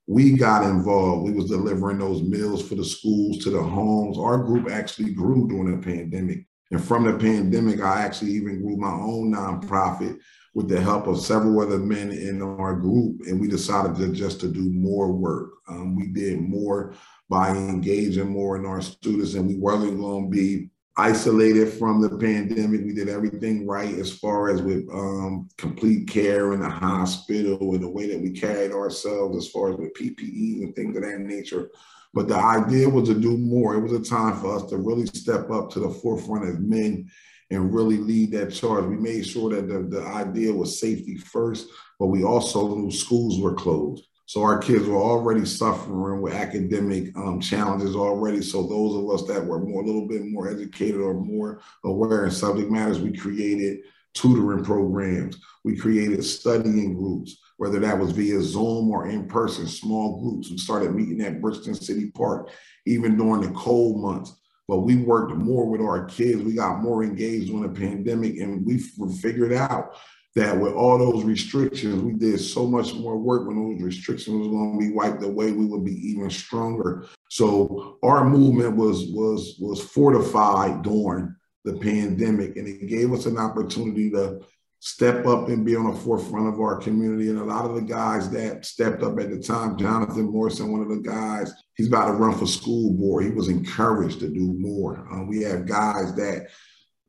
We 0.05 0.33
got 0.33 0.63
involved. 0.63 1.25
We 1.25 1.31
was 1.31 1.49
delivering 1.49 1.97
those 1.97 2.21
meals 2.21 2.69
for 2.69 2.75
the 2.75 2.85
schools 2.85 3.39
to 3.39 3.49
the 3.49 3.63
homes. 3.63 4.19
Our 4.19 4.37
group 4.37 4.69
actually 4.69 5.11
grew 5.15 5.47
during 5.47 5.71
the 5.71 5.83
pandemic. 5.83 6.45
And 6.69 6.83
from 6.83 7.05
the 7.05 7.17
pandemic, 7.17 7.81
I 7.81 8.03
actually 8.03 8.33
even 8.33 8.61
grew 8.61 8.77
my 8.77 8.93
own 8.93 9.33
nonprofit 9.33 10.19
with 10.53 10.69
the 10.69 10.79
help 10.79 11.07
of 11.07 11.19
several 11.19 11.59
other 11.61 11.79
men 11.79 12.11
in 12.11 12.43
our 12.43 12.75
group. 12.75 13.21
And 13.21 13.41
we 13.41 13.47
decided 13.47 13.95
to 13.95 14.13
just 14.13 14.39
to 14.41 14.49
do 14.49 14.69
more 14.69 15.11
work. 15.11 15.49
Um, 15.67 15.95
we 15.95 16.09
did 16.09 16.39
more 16.41 16.93
by 17.29 17.49
engaging 17.49 18.29
more 18.29 18.57
in 18.57 18.65
our 18.65 18.81
students. 18.81 19.33
And 19.33 19.47
we 19.47 19.57
weren't 19.57 19.99
going 19.99 20.25
to 20.25 20.29
be 20.29 20.69
isolated 20.97 21.73
from 21.73 22.01
the 22.01 22.09
pandemic. 22.09 22.85
We 22.85 22.93
did 22.93 23.09
everything 23.09 23.67
right 23.67 23.93
as 23.95 24.17
far 24.17 24.49
as 24.49 24.61
with 24.61 24.87
um, 24.93 25.49
complete 25.57 26.07
care 26.07 26.53
in 26.53 26.61
the 26.61 26.69
hospital 26.69 27.73
and 27.73 27.83
the 27.83 27.89
way 27.89 28.07
that 28.07 28.21
we 28.21 28.31
carried 28.31 28.71
ourselves 28.71 29.37
as 29.37 29.51
far 29.51 29.71
as 29.71 29.77
with 29.77 29.93
PPE 29.93 30.63
and 30.63 30.75
things 30.75 30.95
of 30.95 31.03
that 31.03 31.19
nature. 31.19 31.69
But 32.13 32.29
the 32.29 32.37
idea 32.37 32.87
was 32.87 33.09
to 33.09 33.19
do 33.19 33.37
more. 33.37 33.75
It 33.75 33.81
was 33.81 33.91
a 33.91 34.09
time 34.09 34.37
for 34.39 34.55
us 34.55 34.69
to 34.69 34.77
really 34.77 35.05
step 35.07 35.51
up 35.51 35.69
to 35.71 35.79
the 35.79 35.89
forefront 35.89 36.47
as 36.47 36.59
men 36.59 37.09
and 37.51 37.73
really 37.73 37.97
lead 37.97 38.31
that 38.31 38.53
charge. 38.53 38.85
We 38.85 38.95
made 38.95 39.25
sure 39.25 39.49
that 39.49 39.67
the, 39.67 39.81
the 39.83 40.01
idea 40.05 40.53
was 40.53 40.79
safety 40.79 41.17
first, 41.17 41.67
but 41.99 42.07
we 42.07 42.23
also 42.23 42.75
knew 42.75 42.89
schools 42.89 43.39
were 43.39 43.53
closed. 43.53 44.07
So 44.27 44.41
our 44.41 44.57
kids 44.57 44.87
were 44.87 45.01
already 45.01 45.45
suffering 45.45 46.21
with 46.21 46.33
academic 46.33 47.15
um, 47.15 47.39
challenges 47.39 47.95
already. 47.95 48.41
So 48.41 48.63
those 48.63 48.95
of 48.95 49.09
us 49.11 49.27
that 49.27 49.45
were 49.45 49.59
more 49.59 49.83
a 49.83 49.85
little 49.85 50.07
bit 50.07 50.25
more 50.25 50.49
educated 50.49 50.99
or 50.99 51.13
more 51.13 51.61
aware 51.83 52.25
in 52.25 52.31
subject 52.31 52.71
matters, 52.71 52.99
we 52.99 53.15
created 53.15 53.79
tutoring 54.15 54.63
programs. 54.63 55.37
We 55.63 55.77
created 55.77 56.23
studying 56.23 56.95
groups, 56.95 57.37
whether 57.57 57.79
that 57.79 57.99
was 57.99 58.11
via 58.11 58.41
Zoom 58.41 58.89
or 58.89 59.07
in 59.07 59.27
person, 59.27 59.67
small 59.67 60.21
groups. 60.21 60.49
We 60.49 60.57
started 60.57 60.95
meeting 60.95 61.21
at 61.21 61.41
Bridgeton 61.41 61.75
City 61.75 62.09
Park, 62.11 62.49
even 62.87 63.17
during 63.17 63.41
the 63.41 63.51
cold 63.51 64.01
months. 64.01 64.35
But 64.67 64.79
we 64.79 64.95
worked 64.95 65.35
more 65.35 65.69
with 65.69 65.81
our 65.81 66.05
kids. 66.05 66.41
We 66.41 66.53
got 66.53 66.81
more 66.81 67.03
engaged 67.03 67.47
during 67.47 67.71
the 67.71 67.79
pandemic, 67.79 68.39
and 68.39 68.65
we 68.65 68.79
figured 68.79 69.53
out 69.53 69.95
that 70.35 70.59
with 70.59 70.73
all 70.73 70.97
those 70.97 71.23
restrictions, 71.23 72.03
we 72.03 72.13
did 72.13 72.39
so 72.39 72.67
much 72.67 72.93
more 72.93 73.17
work 73.17 73.47
when 73.47 73.55
those 73.55 73.81
restrictions 73.81 74.37
was 74.37 74.49
going 74.49 74.73
to 74.73 74.85
be 74.85 74.93
wiped 74.93 75.23
away, 75.23 75.53
we 75.53 75.65
would 75.65 75.85
be 75.85 76.09
even 76.09 76.29
stronger. 76.29 77.05
So 77.29 77.97
our 78.03 78.29
movement 78.29 78.75
was 78.75 79.05
was 79.11 79.57
was 79.59 79.81
fortified 79.81 80.81
during 80.81 81.33
the 81.63 81.73
pandemic, 81.73 82.57
and 82.57 82.67
it 82.67 82.87
gave 82.87 83.13
us 83.13 83.25
an 83.25 83.37
opportunity 83.37 84.11
to 84.11 84.41
step 84.79 85.25
up 85.25 85.47
and 85.47 85.65
be 85.65 85.75
on 85.75 85.91
the 85.91 85.99
forefront 85.99 86.53
of 86.53 86.59
our 86.59 86.77
community. 86.77 87.29
And 87.29 87.39
a 87.39 87.43
lot 87.43 87.65
of 87.65 87.73
the 87.73 87.81
guys 87.81 88.29
that 88.31 88.65
stepped 88.65 89.01
up 89.01 89.19
at 89.19 89.31
the 89.31 89.39
time, 89.39 89.77
Jonathan 89.77 90.25
Morrison, 90.25 90.71
one 90.71 90.81
of 90.81 90.89
the 90.89 91.01
guys, 91.01 91.51
he's 91.75 91.87
about 91.87 92.07
to 92.07 92.13
run 92.13 92.37
for 92.37 92.45
school 92.45 92.93
board. 92.93 93.23
He 93.23 93.31
was 93.31 93.47
encouraged 93.47 94.19
to 94.19 94.29
do 94.29 94.53
more. 94.59 95.07
Uh, 95.11 95.23
we 95.23 95.41
have 95.41 95.65
guys 95.65 96.13
that 96.17 96.49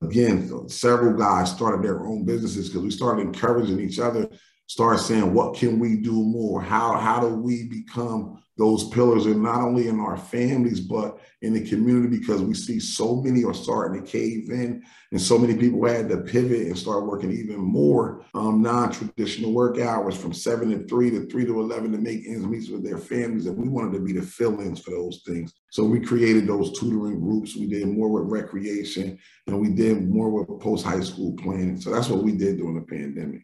again, 0.03 0.69
several 0.69 1.17
guys 1.17 1.51
started 1.51 1.83
their 1.83 2.07
own 2.07 2.25
businesses 2.25 2.69
because 2.69 2.83
we 2.83 2.91
started 2.91 3.23
encouraging 3.23 3.81
each 3.81 3.99
other, 3.99 4.29
started 4.67 4.99
saying, 4.99 5.33
what 5.33 5.57
can 5.57 5.79
we 5.79 5.97
do 5.97 6.13
more? 6.13 6.61
How, 6.61 6.99
how 6.99 7.21
do 7.21 7.29
we 7.29 7.69
become 7.69 8.43
those 8.57 8.89
pillars 8.89 9.27
and 9.27 9.43
not 9.43 9.61
only 9.61 9.89
in 9.89 10.01
our 10.01 10.17
families, 10.17 10.81
but 10.81 11.19
in 11.43 11.53
the 11.53 11.69
community 11.69 12.19
because 12.19 12.41
we 12.41 12.55
see 12.55 12.81
so 12.81 13.17
many 13.17 13.45
are 13.45 13.53
starting 13.53 14.03
to 14.03 14.11
cave 14.11 14.51
in 14.51 14.83
and 15.13 15.21
so 15.21 15.39
many 15.39 15.55
people 15.55 15.87
had 15.87 16.09
to 16.09 16.19
pivot 16.19 16.67
and 16.67 16.77
start 16.77 17.07
working 17.07 17.31
even 17.31 17.59
more 17.59 18.25
um, 18.35 18.63
non-traditional 18.63 19.53
work 19.53 19.79
hours 19.79 20.17
from 20.17 20.33
seven 20.33 20.71
to 20.71 20.87
three 20.87 21.11
to 21.11 21.27
three 21.27 21.45
to 21.45 21.61
11 21.61 21.93
to 21.93 21.99
make 21.99 22.27
ends 22.27 22.47
meet 22.47 22.71
with 22.73 22.83
their 22.83 22.99
families. 22.99 23.47
And 23.47 23.59
we 23.59 23.69
wanted 23.69 23.93
to 23.93 24.01
be 24.01 24.13
the 24.13 24.23
fill-ins 24.23 24.81
for 24.81 24.91
those 24.93 25.23
things. 25.27 25.53
So 25.71 25.85
we 25.85 26.01
created 26.01 26.47
those 26.47 26.79
tutoring 26.79 27.21
groups. 27.21 27.57
We 27.57 27.67
did 27.67 27.87
more 27.87 28.09
with 28.09 28.33
recreation 28.33 29.19
and 29.47 29.61
we 29.61 29.69
did 29.69 30.09
more 30.09 30.31
with 30.31 30.61
post-high 30.61 31.01
school 31.01 31.35
planning. 31.37 31.79
So 31.79 31.91
that's 31.91 32.09
what 32.09 32.23
we 32.23 32.33
did 32.33 32.57
during 32.57 32.77
the 32.77 32.87
pandemic. 32.87 33.43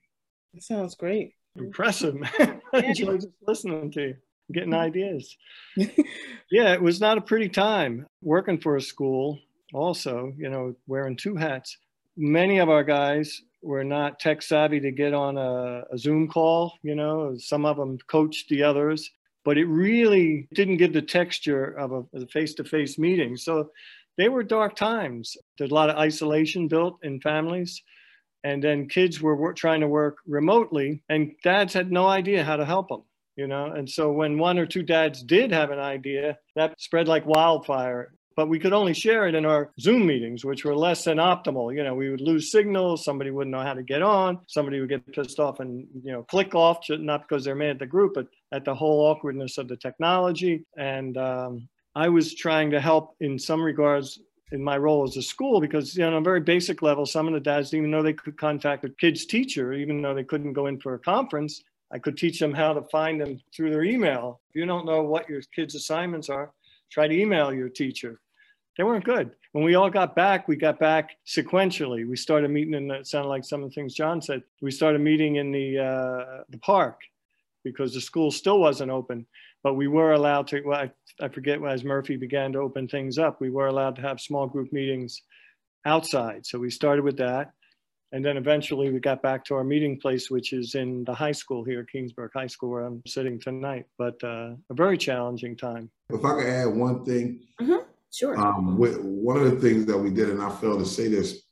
That 0.55 0.62
sounds 0.62 0.94
great. 0.94 1.35
Impressive, 1.57 2.14
man. 2.14 2.62
I 2.72 2.79
enjoy 2.79 3.16
just 3.16 3.29
listening 3.46 3.90
to 3.92 4.01
you 4.01 4.14
getting 4.53 4.75
ideas. 4.75 5.37
yeah, 5.77 6.73
it 6.73 6.83
was 6.83 7.01
not 7.01 7.19
a 7.19 7.23
pretty 7.23 7.49
time 7.49 8.07
working 8.23 8.59
for 8.59 8.77
a 8.77 8.81
school, 8.81 9.38
also, 9.73 10.33
you 10.37 10.49
know, 10.49 10.75
wearing 10.87 11.17
two 11.17 11.35
hats. 11.35 11.77
Many 12.17 12.59
of 12.59 12.69
our 12.69 12.85
guys 12.85 13.43
were 13.62 13.85
not 13.85 14.19
tech 14.19 14.43
savvy 14.43 14.81
to 14.81 14.91
get 14.91 15.15
on 15.15 15.38
a, 15.38 15.85
a 15.91 15.99
Zoom 15.99 16.29
call, 16.29 16.75
you 16.83 16.95
know, 16.95 17.37
some 17.38 17.65
of 17.65 17.77
them 17.77 17.99
coached 18.07 18.49
the 18.49 18.62
others, 18.62 19.11
but 19.45 19.57
it 19.57 19.67
really 19.67 20.49
didn't 20.53 20.77
give 20.77 20.93
the 20.93 21.03
texture 21.03 21.65
of 21.65 22.07
a 22.15 22.27
face 22.27 22.55
to 22.55 22.65
face 22.65 22.99
meeting. 22.99 23.37
So 23.37 23.71
they 24.17 24.29
were 24.29 24.43
dark 24.43 24.77
times. 24.77 25.37
There's 25.57 25.71
a 25.71 25.75
lot 25.75 25.91
of 25.91 25.97
isolation 25.97 26.69
built 26.69 26.99
in 27.03 27.21
families. 27.21 27.83
And 28.45 28.62
then 28.62 28.88
kids 28.88 29.21
were 29.21 29.53
trying 29.55 29.81
to 29.83 29.88
work 29.88 30.19
remotely, 30.27 31.01
and 31.09 31.33
dads 31.45 31.73
had 31.73 31.93
no 31.93 32.09
idea 32.09 32.43
how 32.43 32.57
to 32.57 32.65
help 32.65 32.88
them 32.88 33.03
you 33.37 33.47
know? 33.47 33.66
And 33.66 33.88
so 33.88 34.11
when 34.12 34.38
one 34.38 34.59
or 34.59 34.66
two 34.66 34.83
dads 34.83 35.23
did 35.23 35.53
have 35.53 35.71
an 35.71 35.79
idea 35.79 36.38
that 36.57 36.81
spread 36.81 37.09
like 37.09 37.27
wildfire. 37.27 38.14
But 38.35 38.49
we 38.49 38.59
could 38.59 38.73
only 38.73 38.95
share 38.95 39.29
it 39.29 39.35
in 39.35 39.45
our 39.45 39.73
zoom 39.79 40.07
meetings 40.07 40.42
which 40.42 40.64
were 40.64 40.75
less 40.75 41.05
than 41.05 41.18
optimal. 41.18 41.75
You 41.77 41.85
know 41.85 41.95
we 41.95 42.09
would 42.09 42.23
lose 42.23 42.51
signals 42.51 43.05
somebody 43.05 43.31
wouldn't 43.31 43.53
know 43.53 43.62
how 43.62 43.75
to 43.75 43.83
get 43.83 44.01
on 44.01 44.38
somebody 44.49 44.81
would 44.81 44.88
get 44.88 45.12
pissed 45.12 45.38
off 45.38 45.61
and 45.61 45.87
you 46.03 46.12
know 46.12 46.23
click 46.23 46.55
off 46.55 46.79
not 46.88 47.29
because 47.29 47.45
they're 47.45 47.55
mad 47.55 47.73
at 47.73 47.79
the 47.79 47.87
group 47.87 48.14
but 48.14 48.29
at 48.51 48.64
the 48.64 48.75
whole 48.75 49.05
awkwardness 49.05 49.59
of 49.59 49.68
the 49.68 49.77
technology. 49.77 50.64
And 50.79 51.18
um, 51.18 51.68
i 51.95 52.09
was 52.09 52.35
trying 52.35 52.71
to 52.71 52.81
help 52.81 53.14
in 53.21 53.38
some 53.38 53.62
regards 53.62 54.18
in 54.53 54.62
my 54.62 54.77
role 54.77 55.03
as 55.03 55.16
a 55.16 55.23
school 55.23 55.61
because 55.61 55.97
you 55.97 56.03
know 56.03 56.09
on 56.09 56.14
a 56.14 56.21
very 56.21 56.40
basic 56.40 56.83
level 56.83 57.05
some 57.05 57.27
of 57.27 57.33
the 57.33 57.40
dads 57.40 57.71
didn't 57.71 57.85
even 57.85 57.90
know 57.90 58.03
they 58.03 58.12
could 58.12 58.38
contact 58.38 58.83
their 58.83 58.90
kid's 58.92 59.27
teacher 59.27 59.73
even 59.73 60.01
though 60.01 60.14
they 60.14 60.25
couldn't 60.25 60.53
go 60.53 60.66
in 60.66 60.79
for 60.79 60.95
a 60.95 60.99
conference 60.99 61.62
I 61.93 61.99
could 61.99 62.17
teach 62.17 62.39
them 62.39 62.55
how 62.55 62.73
to 62.73 62.83
find 62.83 63.21
them 63.21 63.39
through 63.55 63.71
their 63.71 63.85
email. 63.85 64.41
If 64.49 64.57
you 64.57 64.67
don't 64.67 64.87
know 64.87 65.03
what 65.03 65.29
your 65.29 65.43
kids' 65.55 65.75
assignments 65.75 66.29
are, 66.31 66.53
try 66.91 67.07
to 67.07 67.15
email 67.15 67.53
your 67.53 67.69
teacher. 67.69 68.21
They 68.77 68.85
weren't 68.85 69.05
good. 69.05 69.33
When 69.53 69.65
we 69.65 69.75
all 69.75 69.91
got 69.91 70.17
back, 70.17 70.49
we 70.49 70.57
got 70.57 70.79
back 70.79 71.11
sequentially. 71.27 72.09
We 72.09 72.17
started 72.17 72.51
meeting 72.51 72.73
in, 72.73 72.91
it 72.91 73.07
sounded 73.07 73.29
like 73.29 73.45
some 73.45 73.63
of 73.63 73.69
the 73.69 73.75
things 73.75 73.93
John 73.93 74.23
said. 74.23 74.43
We 74.63 74.71
started 74.71 75.03
meeting 75.03 75.37
in 75.37 75.53
the, 75.53 75.79
uh, 75.79 76.45
the 76.49 76.59
park 76.59 77.01
because 77.63 77.93
the 77.93 78.01
school 78.01 78.31
still 78.31 78.59
wasn't 78.59 78.91
open. 78.91 79.27
But 79.63 79.75
we 79.75 79.89
were 79.89 80.13
allowed 80.13 80.47
to, 80.49 80.63
well, 80.63 80.81
I, 80.81 80.91
I 81.23 81.29
forget 81.29 81.63
as 81.63 81.85
Murphy 81.85 82.17
began 82.17 82.53
to 82.53 82.61
open 82.61 82.89
things 82.89 83.19
up, 83.19 83.41
we 83.41 83.51
were 83.51 83.67
allowed 83.67 83.97
to 83.97 84.03
have 84.03 84.21
small 84.21 84.47
group 84.47 84.73
meetings 84.73 85.23
outside. 85.85 86.47
So 86.47 86.59
we 86.59 86.71
started 86.71 87.05
with 87.05 87.19
that. 87.19 87.53
And 88.12 88.22
then 88.22 88.37
eventually 88.37 88.90
we 88.90 89.01
got 89.01 89.22
back 89.22 89.42
to 89.46 89.55
our 89.55 89.64
meeting 89.64 89.98
place, 89.98 90.31
which 90.31 90.53
is 90.53 90.75
in 90.75 91.03
the 91.05 91.14
high 91.14 91.33
school 91.33 91.64
here, 91.64 91.87
Keansburg 91.92 92.29
High 92.35 92.46
School, 92.46 92.70
where 92.70 92.85
I'm 92.85 93.03
sitting 93.07 93.40
tonight. 93.40 93.87
But 93.96 94.22
uh, 94.22 94.51
a 94.70 94.75
very 94.75 94.98
challenging 94.98 95.57
time. 95.57 95.90
If 96.11 96.22
I 96.22 96.35
could 96.35 96.46
add 96.46 96.66
one 96.66 97.07
thing, 97.07 97.40
mm-hmm. 97.59 97.87
sure. 98.12 98.38
Um, 98.38 98.77
one 98.77 99.38
of 99.38 99.51
the 99.51 99.59
things 99.61 99.87
that 99.87 99.96
we 99.96 100.11
did, 100.11 100.29
and 100.29 100.42
I 100.42 100.51
failed 100.51 100.81
to 100.81 100.87
say 100.87 101.09
this, 101.09 101.42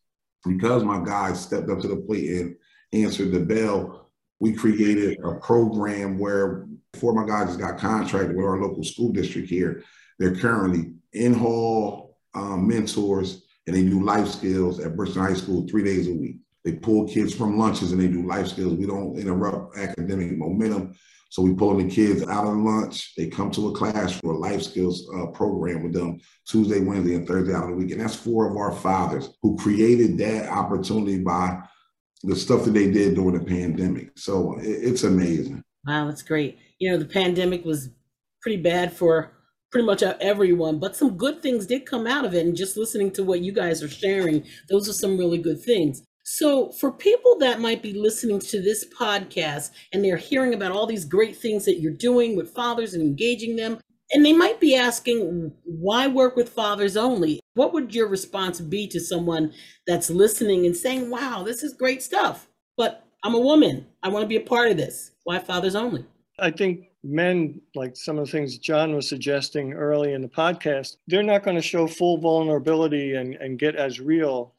because 0.44 0.84
my 0.84 1.02
guys 1.02 1.40
stepped 1.40 1.70
up 1.70 1.80
to 1.80 1.88
the 1.88 1.96
plate 1.96 2.28
and 2.28 2.56
answered 2.92 3.32
the 3.32 3.40
bell, 3.40 4.10
we 4.38 4.52
created 4.52 5.18
a 5.24 5.36
program 5.36 6.18
where 6.18 6.66
before 6.92 7.14
my 7.14 7.26
guys 7.26 7.56
got 7.56 7.78
contracted 7.78 8.36
with 8.36 8.44
our 8.44 8.60
local 8.60 8.84
school 8.84 9.12
district 9.12 9.48
here, 9.48 9.82
they're 10.18 10.36
currently 10.36 10.92
in 11.12 11.32
hall 11.32 12.18
um, 12.34 12.68
mentors 12.68 13.44
and 13.66 13.74
they 13.74 13.82
do 13.82 14.02
life 14.02 14.28
skills 14.28 14.80
at 14.80 14.96
Bridgeton 14.96 15.22
High 15.22 15.34
School 15.34 15.66
three 15.68 15.84
days 15.84 16.08
a 16.08 16.12
week. 16.12 16.36
They 16.64 16.72
pull 16.72 17.08
kids 17.08 17.34
from 17.34 17.58
lunches 17.58 17.92
and 17.92 18.00
they 18.00 18.08
do 18.08 18.26
life 18.26 18.48
skills. 18.48 18.74
We 18.74 18.86
don't 18.86 19.16
interrupt 19.16 19.78
academic 19.78 20.36
momentum. 20.36 20.94
So 21.30 21.42
we 21.42 21.54
pulling 21.54 21.86
the 21.86 21.94
kids 21.94 22.26
out 22.26 22.46
of 22.46 22.56
lunch. 22.56 23.14
They 23.16 23.28
come 23.28 23.52
to 23.52 23.68
a 23.68 23.72
class 23.72 24.18
for 24.18 24.32
a 24.32 24.38
life 24.38 24.62
skills 24.62 25.08
uh, 25.16 25.26
program 25.26 25.84
with 25.84 25.92
them 25.92 26.18
Tuesday, 26.44 26.80
Wednesday, 26.80 27.14
and 27.14 27.26
Thursday 27.26 27.54
out 27.54 27.64
of 27.64 27.70
the 27.70 27.76
week. 27.76 27.92
And 27.92 28.00
that's 28.00 28.16
four 28.16 28.50
of 28.50 28.56
our 28.56 28.72
fathers 28.72 29.30
who 29.40 29.56
created 29.56 30.18
that 30.18 30.48
opportunity 30.50 31.20
by 31.20 31.60
the 32.24 32.34
stuff 32.34 32.64
that 32.64 32.72
they 32.72 32.90
did 32.90 33.14
during 33.14 33.38
the 33.38 33.44
pandemic. 33.44 34.10
So 34.16 34.58
it, 34.58 34.66
it's 34.66 35.04
amazing. 35.04 35.62
Wow, 35.86 36.08
that's 36.08 36.22
great. 36.22 36.58
You 36.78 36.90
know, 36.90 36.98
the 36.98 37.06
pandemic 37.06 37.64
was 37.64 37.90
pretty 38.42 38.60
bad 38.60 38.92
for 38.92 39.30
pretty 39.70 39.86
much 39.86 40.02
everyone, 40.02 40.80
but 40.80 40.96
some 40.96 41.16
good 41.16 41.40
things 41.42 41.64
did 41.64 41.86
come 41.86 42.08
out 42.08 42.24
of 42.24 42.34
it. 42.34 42.44
And 42.44 42.56
just 42.56 42.76
listening 42.76 43.12
to 43.12 43.22
what 43.22 43.40
you 43.40 43.52
guys 43.52 43.84
are 43.84 43.88
sharing, 43.88 44.44
those 44.68 44.88
are 44.88 44.92
some 44.92 45.16
really 45.16 45.38
good 45.38 45.62
things. 45.62 46.02
So, 46.22 46.70
for 46.72 46.92
people 46.92 47.38
that 47.38 47.60
might 47.60 47.82
be 47.82 47.92
listening 47.94 48.40
to 48.40 48.60
this 48.62 48.86
podcast 48.98 49.70
and 49.92 50.04
they're 50.04 50.16
hearing 50.16 50.54
about 50.54 50.72
all 50.72 50.86
these 50.86 51.04
great 51.04 51.36
things 51.36 51.64
that 51.64 51.80
you're 51.80 51.92
doing 51.92 52.36
with 52.36 52.54
fathers 52.54 52.94
and 52.94 53.02
engaging 53.02 53.56
them, 53.56 53.78
and 54.12 54.24
they 54.24 54.32
might 54.32 54.60
be 54.60 54.74
asking, 54.74 55.52
why 55.64 56.06
work 56.06 56.36
with 56.36 56.48
fathers 56.48 56.96
only? 56.96 57.40
What 57.54 57.72
would 57.72 57.94
your 57.94 58.08
response 58.08 58.60
be 58.60 58.86
to 58.88 59.00
someone 59.00 59.52
that's 59.86 60.10
listening 60.10 60.66
and 60.66 60.76
saying, 60.76 61.10
wow, 61.10 61.42
this 61.44 61.62
is 61.62 61.72
great 61.74 62.02
stuff, 62.02 62.48
but 62.76 63.04
I'm 63.22 63.34
a 63.34 63.40
woman. 63.40 63.86
I 64.02 64.08
want 64.08 64.22
to 64.24 64.28
be 64.28 64.36
a 64.36 64.40
part 64.40 64.70
of 64.70 64.76
this. 64.76 65.12
Why 65.24 65.38
fathers 65.38 65.76
only? 65.76 66.04
I 66.38 66.50
think 66.50 66.86
men, 67.04 67.60
like 67.74 67.96
some 67.96 68.18
of 68.18 68.26
the 68.26 68.32
things 68.32 68.58
John 68.58 68.94
was 68.94 69.08
suggesting 69.08 69.74
early 69.74 70.14
in 70.14 70.22
the 70.22 70.28
podcast, 70.28 70.96
they're 71.06 71.22
not 71.22 71.44
going 71.44 71.56
to 71.56 71.62
show 71.62 71.86
full 71.86 72.18
vulnerability 72.18 73.14
and, 73.14 73.34
and 73.34 73.58
get 73.58 73.76
as 73.76 74.00
real 74.00 74.54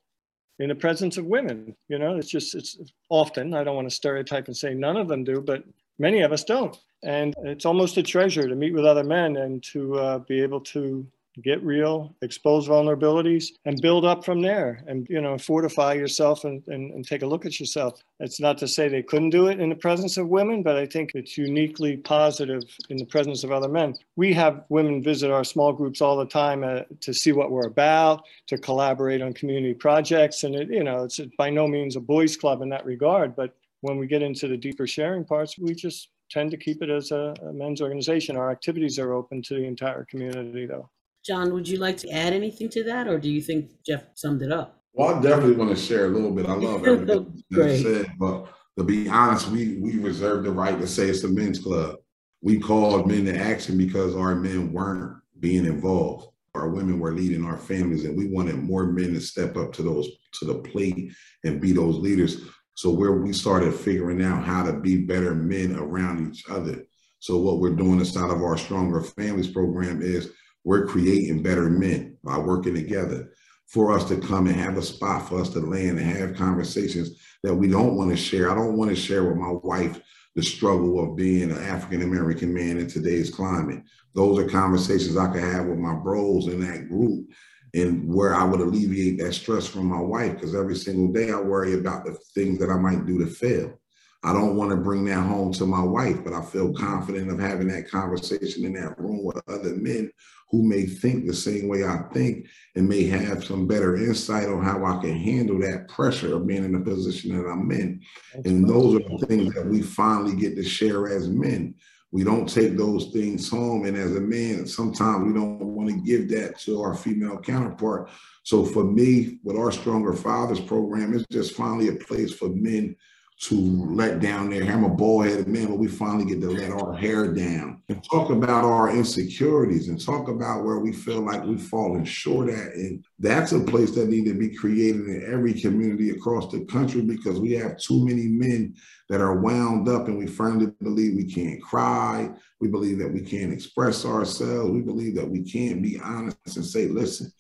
in 0.62 0.70
the 0.70 0.76
presence 0.76 1.18
of 1.18 1.26
women. 1.26 1.76
You 1.90 1.98
know, 1.98 2.18
it's 2.18 2.30
just, 2.30 2.54
it's 2.54 2.78
often, 3.10 3.56
I 3.56 3.64
don't 3.64 3.76
want 3.76 3.90
to 3.90 3.96
stereotype 3.96 4.46
and 4.46 4.56
say 4.56 4.76
none 4.76 4.96
of 4.96 5.08
them 5.08 5.24
do, 5.24 5.42
but 5.42 5.64
many 5.98 6.22
of 6.22 6.32
us 6.32 6.44
don't. 6.44 6.78
And 7.04 7.34
it's 7.44 7.66
almost 7.66 7.98
a 7.98 8.04
treasure 8.04 8.48
to 8.48 8.56
meet 8.56 8.74
with 8.74 8.86
other 8.86 9.04
men 9.04 9.38
and 9.38 9.64
to 9.64 9.98
uh, 9.98 10.20
be 10.20 10.40
able 10.40 10.62
to 10.62 11.06
get 11.42 11.64
real, 11.64 12.16
expose 12.22 12.68
vulnerabilities, 12.68 13.50
and 13.66 13.82
build 13.82 14.06
up 14.06 14.26
from 14.26 14.42
there 14.42 14.84
and, 14.88 15.08
you 15.10 15.22
know, 15.22 15.38
fortify 15.38 15.94
yourself 15.94 16.44
and, 16.44 16.62
and, 16.68 16.92
and, 16.92 17.08
take 17.08 17.22
a 17.22 17.26
look 17.26 17.46
at 17.46 17.60
yourself. 17.60 18.02
It's 18.20 18.40
not 18.40 18.58
to 18.58 18.68
say 18.68 18.88
they 18.88 19.02
couldn't 19.02 19.30
do 19.30 19.48
it 19.48 19.60
in 19.60 19.70
the 19.70 19.76
presence 19.76 20.18
of 20.18 20.28
women, 20.28 20.62
but 20.62 20.76
I 20.76 20.86
think 20.86 21.12
it's 21.16 21.38
uniquely 21.38 21.98
positive 21.98 22.64
in 22.90 22.98
the 22.98 23.06
presence 23.06 23.44
of 23.44 23.52
other 23.52 23.70
men. 23.70 23.96
We 24.18 24.34
have 24.34 24.66
women 24.70 25.02
visit 25.02 25.32
our 25.32 25.44
small 25.44 25.72
groups 25.72 26.02
all 26.02 26.18
the 26.18 26.26
time 26.26 26.64
uh, 26.64 26.82
to 27.00 27.14
see 27.14 27.32
what 27.32 27.52
we're 27.52 27.68
about, 27.68 28.24
to 28.48 28.58
collaborate 28.58 29.22
on 29.22 29.34
community 29.34 29.74
projects. 29.74 30.44
And, 30.44 30.56
it, 30.56 30.70
you 30.70 30.84
know, 30.84 31.06
it's 31.06 31.20
by 31.38 31.50
no 31.50 31.68
means 31.68 31.96
a 31.96 32.02
boys' 32.02 32.36
club 32.36 32.62
in 32.62 32.70
that 32.70 32.86
regard, 32.86 33.36
but 33.36 33.56
when 33.82 33.98
we 33.98 34.06
get 34.06 34.22
into 34.22 34.48
the 34.48 34.58
deeper 34.58 34.86
sharing 34.86 35.26
parts, 35.26 35.58
we 35.58 35.74
just 35.74 36.10
tend 36.30 36.52
to 36.52 36.58
keep 36.58 36.82
it 36.82 36.90
as 36.90 37.12
a, 37.12 37.34
a 37.42 37.52
men's 37.52 37.82
organization. 37.82 38.38
Our 38.38 38.52
activities 38.52 38.98
are 39.00 39.14
open 39.14 39.42
to 39.44 39.56
the 39.56 39.66
entire 39.66 40.06
community, 40.06 40.66
though. 40.66 40.90
John, 41.26 41.54
would 41.54 41.68
you 41.68 41.78
like 41.78 41.98
to 41.98 42.10
add 42.10 42.34
anything 42.34 42.70
to 42.70 42.84
that, 42.86 43.08
or 43.08 43.20
do 43.20 43.30
you 43.30 43.42
think 43.42 43.72
Jeff 43.86 44.04
summed 44.16 44.42
it 44.42 44.52
up? 44.52 44.82
Well, 44.94 45.16
I 45.16 45.22
definitely 45.22 45.56
want 45.56 45.70
to 45.70 45.82
share 45.82 46.06
a 46.06 46.10
little 46.10 46.32
bit. 46.32 46.48
I 46.48 46.54
love 46.54 46.86
everything 46.88 47.44
you 47.50 47.78
said, 47.78 48.12
but 48.20 48.48
to 48.78 48.84
be 48.84 49.08
honest, 49.08 49.50
we 49.50 49.78
we 49.78 50.00
reserve 50.00 50.44
the 50.44 50.52
right 50.52 50.80
to 50.80 50.88
say 50.88 51.08
it's 51.08 51.24
a 51.24 51.28
men's 51.28 51.60
club. 51.60 51.98
We 52.42 52.60
called 52.60 53.08
men 53.08 53.26
to 53.26 53.38
action 53.38 53.78
because 53.78 54.16
our 54.16 54.36
men 54.36 54.74
weren't 54.74 55.22
being 55.40 55.66
involved. 55.66 56.28
Our 56.56 56.70
women 56.70 57.00
were 57.00 57.14
leading 57.14 57.46
our 57.46 57.58
families, 57.58 58.04
and 58.04 58.18
we 58.18 58.28
wanted 58.28 58.56
more 58.56 58.86
men 58.86 59.14
to 59.14 59.22
step 59.22 59.56
up 59.56 59.72
to 59.74 59.84
those 59.84 60.10
to 60.40 60.46
the 60.46 60.56
plate 60.56 61.14
and 61.44 61.62
be 61.62 61.72
those 61.72 61.98
leaders. 61.98 62.42
So 62.76 62.90
where 62.90 63.12
we 63.12 63.32
started 63.32 63.74
figuring 63.74 64.24
out 64.24 64.44
how 64.44 64.64
to 64.64 64.74
be 64.74 65.06
better 65.06 65.36
men 65.36 65.76
around 65.76 66.32
each 66.32 66.50
other. 66.50 66.84
So 67.20 67.38
what 67.38 67.60
we're 67.60 67.76
doing 67.76 68.00
inside 68.00 68.32
of 68.32 68.42
our 68.42 68.58
Stronger 68.58 69.02
Families 69.02 69.50
program 69.50 70.02
is 70.02 70.32
we're 70.64 70.86
creating 70.86 71.42
better 71.42 71.70
men 71.70 72.18
by 72.24 72.38
working 72.38 72.76
together 72.76 73.34
for 73.68 73.92
us 73.92 74.06
to 74.10 74.18
come 74.18 74.48
and 74.48 74.56
have 74.56 74.78
a 74.78 74.82
spot 74.82 75.28
for 75.28 75.40
us 75.40 75.50
to 75.50 75.60
land 75.60 75.98
and 75.98 76.12
have 76.12 76.36
conversations 76.36 77.12
that 77.44 77.56
we 77.56 77.68
don't 77.68 77.96
want 77.96 78.10
to 78.10 78.18
share. 78.18 78.52
I 78.52 78.56
don't 78.56 78.78
want 78.78 78.90
to 78.90 78.96
share 78.96 79.24
with 79.24 79.38
my 79.38 79.52
wife 79.64 80.00
the 80.36 80.44
struggle 80.44 81.04
of 81.04 81.16
being 81.16 81.52
an 81.52 81.64
African 81.64 82.02
American 82.02 82.54
man 82.54 82.78
in 82.78 82.88
today's 82.88 83.30
climate. 83.30 83.84
Those 84.14 84.40
are 84.40 84.48
conversations 84.48 85.18
I 85.18 85.32
can 85.32 85.42
have 85.42 85.68
with 85.68 85.78
my 85.78 85.96
bros 85.96 86.48
in 86.48 86.62
that 86.62 86.90
group 86.90 87.28
and 87.74 88.14
where 88.14 88.36
I 88.36 88.44
would 88.44 88.60
alleviate 88.60 89.20
that 89.20 89.34
stress 89.34 89.68
from 89.68 89.86
my 89.86 90.00
wife 90.00 90.34
because 90.34 90.56
every 90.56 90.76
single 90.76 91.12
day 91.14 91.32
I 91.32 91.40
worry 91.40 91.74
about 91.74 92.06
the 92.06 92.18
things 92.34 92.60
that 92.60 92.70
I 92.70 92.78
might 92.78 93.06
do 93.06 93.20
to 93.20 93.28
fail. 93.28 93.80
I 94.24 94.34
don't 94.34 94.56
want 94.56 94.70
to 94.70 94.78
bring 94.78 95.06
that 95.06 95.22
home 95.22 95.52
to 95.54 95.66
my 95.66 95.82
wife, 95.82 96.24
but 96.24 96.34
I 96.34 96.44
feel 96.44 96.74
confident 96.74 97.32
of 97.32 97.40
having 97.40 97.68
that 97.70 97.90
conversation 97.90 98.66
in 98.66 98.74
that 98.74 99.00
room 99.00 99.24
with 99.24 99.42
other 99.48 99.76
men 99.76 100.12
who 100.52 100.62
may 100.62 100.86
think 100.86 101.26
the 101.26 101.34
same 101.34 101.68
way 101.68 101.86
I 101.86 102.04
think 102.14 102.46
and 102.76 102.88
may 102.88 103.06
have 103.06 103.44
some 103.44 103.68
better 103.68 103.96
insight 103.96 104.48
on 104.48 104.64
how 104.64 104.86
I 104.86 105.02
can 105.02 105.18
handle 105.18 105.60
that 105.62 105.88
pressure 105.88 106.36
of 106.36 106.46
being 106.46 106.64
in 106.64 106.74
the 106.74 106.82
position 106.82 107.36
that 107.36 107.50
I'm 107.50 107.72
in. 107.72 108.02
And 108.46 108.70
those 108.70 108.96
are 108.96 109.00
the 109.00 109.26
things 109.26 109.54
that 109.56 109.66
we 109.66 109.82
finally 109.82 110.36
get 110.36 110.56
to 110.56 110.64
share 110.64 111.08
as 111.08 111.28
men. 111.28 111.74
We 112.12 112.24
don't 112.26 112.48
take 112.48 112.78
those 112.78 113.08
things 113.14 113.50
home. 113.50 113.86
And 113.86 113.96
as 113.96 114.16
a 114.16 114.20
man, 114.20 114.68
sometimes 114.68 115.26
we 115.26 115.34
don't 115.34 115.60
want 115.60 115.90
to 115.90 116.02
give 116.02 116.30
that 116.30 116.60
to 116.60 116.82
our 116.82 116.94
female 116.94 117.40
counterpart. 117.40 118.10
So 118.44 118.66
for 118.66 118.84
me, 118.84 119.40
with 119.44 119.56
our 119.56 119.72
Stronger 119.72 120.14
Fathers 120.14 120.60
program, 120.60 121.14
it's 121.14 121.26
just 121.32 121.56
finally 121.56 121.88
a 121.88 121.94
place 121.94 122.34
for 122.34 122.50
men 122.50 122.96
to 123.42 123.56
let 123.56 124.20
down 124.20 124.52
their 124.52 124.64
hair. 124.64 124.76
I'm 124.76 124.84
a 124.84 124.90
bald 124.90 125.26
headed 125.26 125.48
man, 125.48 125.68
but 125.68 125.80
we 125.80 125.88
finally 125.88 126.26
get 126.26 126.42
to 126.42 126.52
let 126.52 126.70
our 126.70 126.94
hair 126.94 127.34
down 127.34 127.82
and 127.90 128.04
talk 128.04 128.30
about 128.30 128.64
our 128.64 128.96
insecurities 128.96 129.90
and 129.90 130.00
talk 130.00 130.28
about 130.28 130.64
where 130.64 130.78
we 130.78 130.94
feel 130.94 131.22
like 131.22 131.44
we've 131.44 131.62
fallen 131.62 132.06
short 132.06 132.50
at. 132.50 132.74
And 132.74 133.04
that's 133.18 133.52
a 133.52 133.60
place 133.60 133.92
that 133.96 134.10
needs 134.10 134.30
to 134.30 134.38
be 134.38 134.56
created 134.56 135.08
in 135.08 135.26
every 135.26 135.60
community 135.60 136.12
across 136.12 136.52
the 136.52 136.66
country 136.66 137.02
because 137.02 137.40
we 137.40 137.54
have 137.54 137.80
too 137.80 138.06
many 138.06 138.28
men 138.28 138.76
that 139.10 139.22
are 139.22 139.42
wound 139.42 139.90
up 139.90 140.08
and 140.08 140.20
we 140.20 140.28
firmly 140.28 140.68
believe 140.80 141.16
we 141.16 141.26
can't 141.26 141.62
cry. 141.64 142.30
We 142.60 142.68
believe 142.68 143.00
that 143.00 143.12
we 143.12 143.22
can't 143.22 143.52
express 143.52 144.06
ourselves. 144.06 144.70
We 144.70 144.82
believe 144.82 145.16
that 145.16 145.28
we 145.28 145.42
can't 145.42 145.82
be 145.82 146.00
honest 146.00 146.58
and 146.58 146.66
say, 146.66 146.88
listen, 146.90 147.32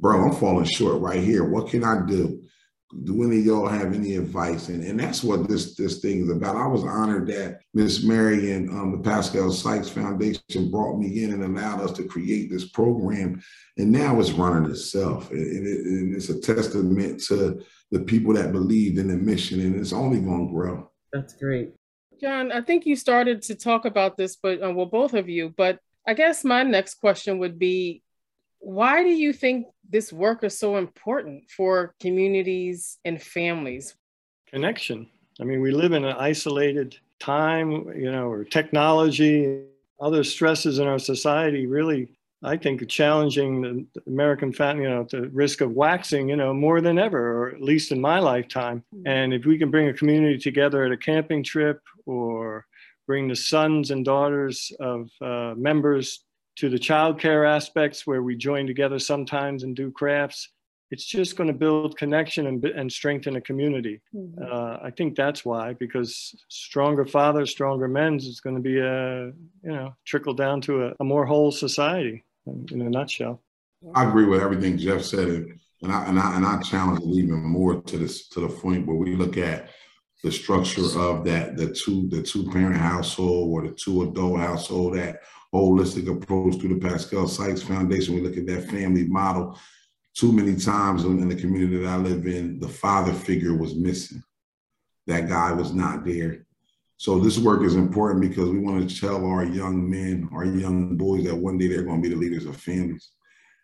bro, 0.00 0.24
I'm 0.24 0.32
falling 0.32 0.64
short 0.64 1.02
right 1.02 1.22
here. 1.22 1.44
What 1.44 1.68
can 1.68 1.84
I 1.84 2.06
do? 2.06 2.42
Do 3.04 3.22
any 3.22 3.38
of 3.38 3.46
y'all 3.46 3.68
have 3.68 3.94
any 3.94 4.16
advice? 4.16 4.68
And, 4.68 4.84
and 4.84 5.00
that's 5.00 5.22
what 5.24 5.48
this 5.48 5.74
this 5.74 6.00
thing 6.00 6.22
is 6.22 6.30
about. 6.30 6.56
I 6.56 6.66
was 6.66 6.84
honored 6.84 7.26
that 7.28 7.60
Miss 7.72 8.04
Mary 8.04 8.52
and 8.52 8.68
um, 8.70 8.92
the 8.92 8.98
Pascale 8.98 9.52
Sykes 9.52 9.88
Foundation 9.88 10.70
brought 10.70 10.98
me 10.98 11.24
in 11.24 11.32
and 11.32 11.42
allowed 11.42 11.80
us 11.80 11.92
to 11.92 12.04
create 12.04 12.50
this 12.50 12.68
program. 12.68 13.42
And 13.78 13.90
now 13.90 14.20
it's 14.20 14.32
running 14.32 14.70
itself. 14.70 15.30
And, 15.30 15.66
it, 15.66 15.86
and 15.86 16.14
it's 16.14 16.28
a 16.28 16.40
testament 16.40 17.22
to 17.24 17.62
the 17.90 18.00
people 18.00 18.34
that 18.34 18.52
believed 18.52 18.98
in 18.98 19.08
the 19.08 19.16
mission, 19.16 19.60
and 19.60 19.76
it's 19.80 19.92
only 19.92 20.20
going 20.20 20.46
to 20.46 20.52
grow. 20.52 20.90
That's 21.12 21.34
great. 21.34 21.72
John, 22.20 22.52
I 22.52 22.60
think 22.60 22.86
you 22.86 22.96
started 22.96 23.42
to 23.42 23.54
talk 23.54 23.84
about 23.84 24.16
this, 24.16 24.36
but 24.36 24.62
uh, 24.62 24.72
well, 24.72 24.86
both 24.86 25.14
of 25.14 25.28
you. 25.28 25.52
But 25.56 25.78
I 26.06 26.14
guess 26.14 26.44
my 26.44 26.62
next 26.62 26.94
question 26.94 27.38
would 27.38 27.58
be 27.58 28.02
why 28.62 29.02
do 29.02 29.10
you 29.10 29.32
think 29.32 29.66
this 29.90 30.12
work 30.12 30.44
is 30.44 30.56
so 30.56 30.76
important 30.76 31.50
for 31.50 31.94
communities 32.00 32.98
and 33.04 33.20
families? 33.20 33.96
Connection. 34.46 35.08
I 35.40 35.44
mean, 35.44 35.60
we 35.60 35.72
live 35.72 35.92
in 35.92 36.04
an 36.04 36.16
isolated 36.16 36.96
time, 37.18 37.70
you 37.98 38.10
know, 38.10 38.30
or 38.30 38.44
technology, 38.44 39.64
other 40.00 40.22
stresses 40.22 40.78
in 40.78 40.86
our 40.86 40.98
society 40.98 41.66
really, 41.66 42.08
I 42.44 42.56
think, 42.56 42.82
are 42.82 42.86
challenging 42.86 43.62
the 43.62 44.00
American 44.06 44.52
family, 44.52 44.84
you 44.84 44.90
know, 44.90 45.06
the 45.10 45.28
risk 45.30 45.60
of 45.60 45.72
waxing, 45.72 46.28
you 46.28 46.36
know, 46.36 46.54
more 46.54 46.80
than 46.80 46.98
ever, 46.98 47.42
or 47.42 47.48
at 47.50 47.62
least 47.62 47.90
in 47.90 48.00
my 48.00 48.20
lifetime. 48.20 48.84
And 49.06 49.34
if 49.34 49.44
we 49.44 49.58
can 49.58 49.70
bring 49.70 49.88
a 49.88 49.92
community 49.92 50.38
together 50.38 50.84
at 50.84 50.92
a 50.92 50.96
camping 50.96 51.42
trip 51.42 51.80
or 52.06 52.66
bring 53.06 53.26
the 53.26 53.36
sons 53.36 53.90
and 53.90 54.04
daughters 54.04 54.72
of 54.78 55.10
uh, 55.20 55.54
members 55.56 56.24
to 56.56 56.68
the 56.68 56.78
childcare 56.78 57.48
aspects 57.48 58.06
where 58.06 58.22
we 58.22 58.36
join 58.36 58.66
together 58.66 58.98
sometimes 58.98 59.62
and 59.62 59.74
do 59.74 59.90
crafts. 59.90 60.48
It's 60.90 61.06
just 61.06 61.36
going 61.36 61.46
to 61.46 61.54
build 61.54 61.96
connection 61.96 62.46
and, 62.46 62.62
and 62.64 62.92
strengthen 62.92 63.36
a 63.36 63.40
community. 63.40 64.02
Mm-hmm. 64.14 64.42
Uh, 64.42 64.76
I 64.86 64.90
think 64.90 65.16
that's 65.16 65.42
why, 65.42 65.72
because 65.72 66.34
stronger 66.48 67.06
fathers, 67.06 67.50
stronger 67.50 67.88
men 67.88 68.16
is 68.16 68.40
going 68.40 68.56
to 68.56 68.62
be 68.62 68.78
a, 68.78 69.26
you 69.26 69.72
know, 69.72 69.94
trickle 70.04 70.34
down 70.34 70.60
to 70.62 70.88
a, 70.88 70.92
a 71.00 71.04
more 71.04 71.24
whole 71.24 71.50
society 71.50 72.24
in 72.46 72.82
a 72.82 72.90
nutshell. 72.90 73.40
I 73.94 74.06
agree 74.06 74.26
with 74.26 74.42
everything 74.42 74.76
Jeff 74.76 75.02
said, 75.02 75.46
and 75.82 75.92
I 75.92 76.04
and 76.06 76.18
I 76.18 76.36
and 76.36 76.46
I 76.46 76.60
challenge 76.60 77.00
it 77.00 77.08
even 77.08 77.42
more 77.42 77.80
to 77.82 77.98
this 77.98 78.28
to 78.28 78.40
the 78.40 78.48
point 78.48 78.86
where 78.86 78.96
we 78.96 79.16
look 79.16 79.36
at 79.36 79.70
the 80.22 80.30
structure 80.30 80.84
of 80.98 81.24
that 81.24 81.56
the 81.56 81.68
two 81.72 82.08
the 82.08 82.22
two 82.22 82.48
parent 82.50 82.76
household 82.76 83.50
or 83.50 83.68
the 83.68 83.74
two 83.74 84.02
adult 84.02 84.38
household 84.38 84.94
that 84.94 85.20
holistic 85.52 86.08
approach 86.10 86.56
through 86.56 86.74
the 86.74 86.80
Pascale 86.80 87.28
Sykes 87.28 87.62
Foundation. 87.62 88.14
We 88.14 88.22
look 88.22 88.36
at 88.36 88.46
that 88.46 88.70
family 88.70 89.06
model. 89.06 89.58
Too 90.14 90.32
many 90.32 90.56
times 90.56 91.04
in 91.04 91.28
the 91.28 91.34
community 91.34 91.78
that 91.78 91.88
I 91.88 91.96
live 91.96 92.26
in, 92.26 92.58
the 92.58 92.68
father 92.68 93.12
figure 93.12 93.56
was 93.56 93.74
missing. 93.74 94.22
That 95.06 95.28
guy 95.28 95.52
was 95.52 95.72
not 95.72 96.04
there. 96.04 96.46
So 96.96 97.18
this 97.18 97.38
work 97.38 97.64
is 97.64 97.74
important 97.74 98.20
because 98.20 98.48
we 98.48 98.60
want 98.60 98.88
to 98.88 99.00
tell 99.00 99.26
our 99.26 99.44
young 99.44 99.90
men, 99.90 100.28
our 100.32 100.44
young 100.44 100.96
boys 100.96 101.24
that 101.24 101.36
one 101.36 101.58
day 101.58 101.68
they're 101.68 101.82
going 101.82 102.02
to 102.02 102.08
be 102.08 102.14
the 102.14 102.20
leaders 102.20 102.46
of 102.46 102.56
families. 102.56 103.10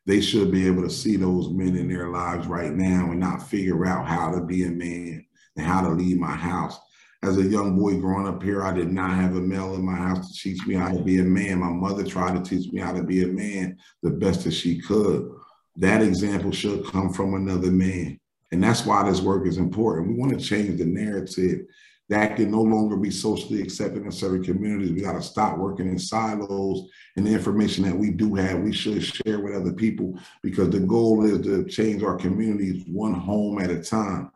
They 0.07 0.21
should 0.21 0.51
be 0.51 0.67
able 0.67 0.83
to 0.83 0.91
see 0.91 1.17
those 1.17 1.51
men 1.51 1.77
in 1.77 1.89
their 1.89 2.09
lives 2.09 2.47
right 2.47 2.73
now 2.73 3.11
and 3.11 3.21
not 3.21 3.49
figure 3.49 3.87
out 3.87 4.09
how 4.09 4.33
to 4.33 4.41
be 4.41 4.65
a 4.65 4.71
man 4.71 5.25
and 5.59 5.67
how 5.67 5.83
to 5.83 5.91
leave 5.91 6.19
my 6.19 6.35
house. 6.35 6.79
As 7.25 7.37
a 7.37 7.43
young 7.43 7.77
boy 7.77 7.99
growing 7.99 8.29
up 8.29 8.43
here, 8.43 8.63
I 8.63 8.73
did 8.73 8.93
not 8.93 9.11
have 9.11 9.35
a 9.35 9.41
male 9.41 9.75
in 9.75 9.85
my 9.85 9.97
house 9.97 10.31
to 10.31 10.41
teach 10.41 10.65
me 10.67 10.75
how 10.75 10.93
to 10.93 11.03
be 11.03 11.19
a 11.19 11.25
man. 11.25 11.59
My 11.59 11.69
mother 11.69 12.05
tried 12.05 12.43
to 12.43 12.49
teach 12.49 12.73
me 12.73 12.81
how 12.81 12.93
to 12.93 13.03
be 13.03 13.25
a 13.25 13.27
man 13.27 13.77
the 14.03 14.11
best 14.11 14.45
that 14.45 14.53
she 14.53 14.81
could. 14.81 15.29
That 15.77 16.01
example 16.01 16.53
should 16.53 16.87
come 16.87 17.13
from 17.13 17.35
another 17.35 17.73
man. 17.73 18.21
And 18.53 18.63
that's 18.63 18.87
why 18.87 19.09
this 19.09 19.21
work 19.21 19.47
is 19.47 19.59
important. 19.59 20.09
We 20.09 20.15
want 20.15 20.39
to 20.39 20.45
change 20.45 20.79
the 20.79 20.87
narrative 20.87 21.67
that 22.09 22.37
can 22.37 22.51
no 22.51 22.63
longer 22.63 22.97
be 22.97 23.11
socially 23.11 23.61
accepted 23.61 24.03
in 24.03 24.13
certain 24.13 24.43
communities. 24.43 24.93
We 24.93 25.03
got 25.03 25.13
to 25.13 25.23
stop 25.23 25.59
working 25.59 25.89
in 25.89 25.99
silos. 25.99 26.89
And 27.17 27.27
the 27.27 27.33
information 27.33 27.85
that 27.85 27.97
we 27.97 28.11
do 28.11 28.35
have, 28.37 28.61
we 28.61 28.73
should 28.73 29.05
share 29.05 29.41
with 29.41 29.55
other 29.55 29.73
people 29.73 30.19
because 30.43 30.71
the 30.71 30.81
goal 30.81 31.25
is 31.27 31.43
to 31.43 31.65
change 31.67 32.03
our 32.03 32.17
communities 32.17 32.85
one 32.87 33.13
home 33.13 33.59
at 33.59 33.71
a 33.71 33.83
time. 33.83 34.31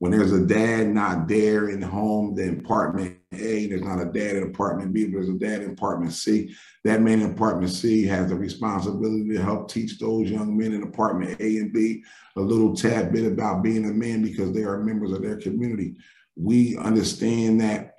When 0.00 0.10
there's 0.10 0.32
a 0.32 0.44
dad 0.44 0.88
not 0.88 1.28
there 1.28 1.68
in 1.68 1.80
the 1.80 1.86
home, 1.86 2.34
the 2.34 2.58
apartment 2.58 3.18
A, 3.32 3.68
there's 3.68 3.82
not 3.82 4.00
a 4.00 4.06
dad 4.06 4.36
in 4.36 4.42
apartment 4.42 4.92
B, 4.92 5.04
but 5.04 5.12
there's 5.12 5.28
a 5.28 5.34
dad 5.34 5.62
in 5.62 5.70
apartment 5.70 6.12
C. 6.12 6.54
That 6.84 7.02
man 7.02 7.20
in 7.20 7.30
apartment 7.30 7.70
C 7.70 8.04
has 8.06 8.30
the 8.30 8.34
responsibility 8.34 9.28
to 9.28 9.42
help 9.42 9.70
teach 9.70 9.98
those 9.98 10.30
young 10.30 10.56
men 10.56 10.72
in 10.72 10.82
apartment 10.82 11.40
A 11.40 11.58
and 11.58 11.72
B 11.72 12.02
a 12.36 12.40
little 12.40 12.74
tad 12.74 13.12
bit 13.12 13.30
about 13.30 13.62
being 13.62 13.84
a 13.84 13.92
man 13.92 14.22
because 14.22 14.52
they 14.52 14.64
are 14.64 14.82
members 14.82 15.12
of 15.12 15.22
their 15.22 15.36
community 15.36 15.94
we 16.42 16.76
understand 16.76 17.60
that 17.60 17.96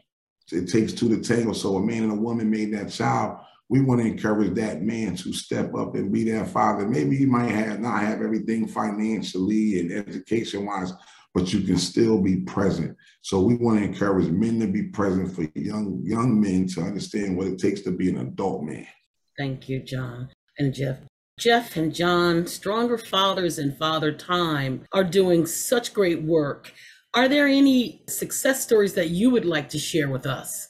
it 0.52 0.70
takes 0.70 0.94
two 0.94 1.10
to 1.10 1.22
tango. 1.22 1.54
So 1.54 1.78
a 1.78 1.86
man 1.86 2.04
and 2.04 2.12
a 2.12 2.16
woman 2.16 2.50
made 2.50 2.74
that 2.74 2.92
child. 2.92 3.38
We 3.70 3.82
want 3.82 4.02
to 4.02 4.08
encourage 4.08 4.54
that 4.56 4.82
man 4.82 5.16
to 5.18 5.32
step 5.32 5.74
up 5.76 5.96
and 5.96 6.12
be 6.12 6.30
that 6.32 6.50
father. 6.50 6.86
Maybe 6.88 7.16
he 7.16 7.26
might 7.26 7.52
have 7.52 7.80
not 7.80 8.02
have 8.02 8.22
everything 8.22 8.68
financially 8.68 9.80
and 9.80 9.92
education 9.92 10.66
wise, 10.66 10.92
but 11.34 11.54
you 11.54 11.62
can 11.62 11.78
still 11.78 12.20
be 12.20 12.38
present. 12.38 12.96
So 13.22 13.42
we 13.42 13.56
want 13.56 13.80
to 13.80 13.86
encourage 13.86 14.30
men 14.30 14.60
to 14.60 14.68
be 14.68 14.84
present 14.84 15.34
for 15.34 15.48
young 15.56 16.02
young 16.04 16.40
men 16.40 16.68
to 16.70 16.82
understand 16.82 17.38
what 17.38 17.48
it 17.48 17.60
takes 17.60 17.82
to 17.82 17.92
be 17.92 18.10
an 18.10 18.18
adult 18.18 18.64
man. 18.64 18.88
Thank 19.38 19.70
you, 19.70 19.82
John 19.82 20.30
and 20.58 20.74
Jeff. 20.74 20.98
Jeff 21.40 21.76
and 21.76 21.96
John, 21.96 22.46
Stronger 22.46 22.98
Fathers 22.98 23.58
and 23.58 23.76
Father 23.76 24.12
Time, 24.12 24.86
are 24.94 25.04
doing 25.04 25.46
such 25.46 25.94
great 25.94 26.22
work 26.22 26.72
are 27.14 27.28
there 27.28 27.48
any 27.48 28.04
success 28.08 28.64
stories 28.64 28.94
that 28.94 29.10
you 29.10 29.30
would 29.32 29.46
like 29.46 29.68
to 29.70 29.80
share 29.80 30.10
with 30.10 30.26
us? 30.26 30.70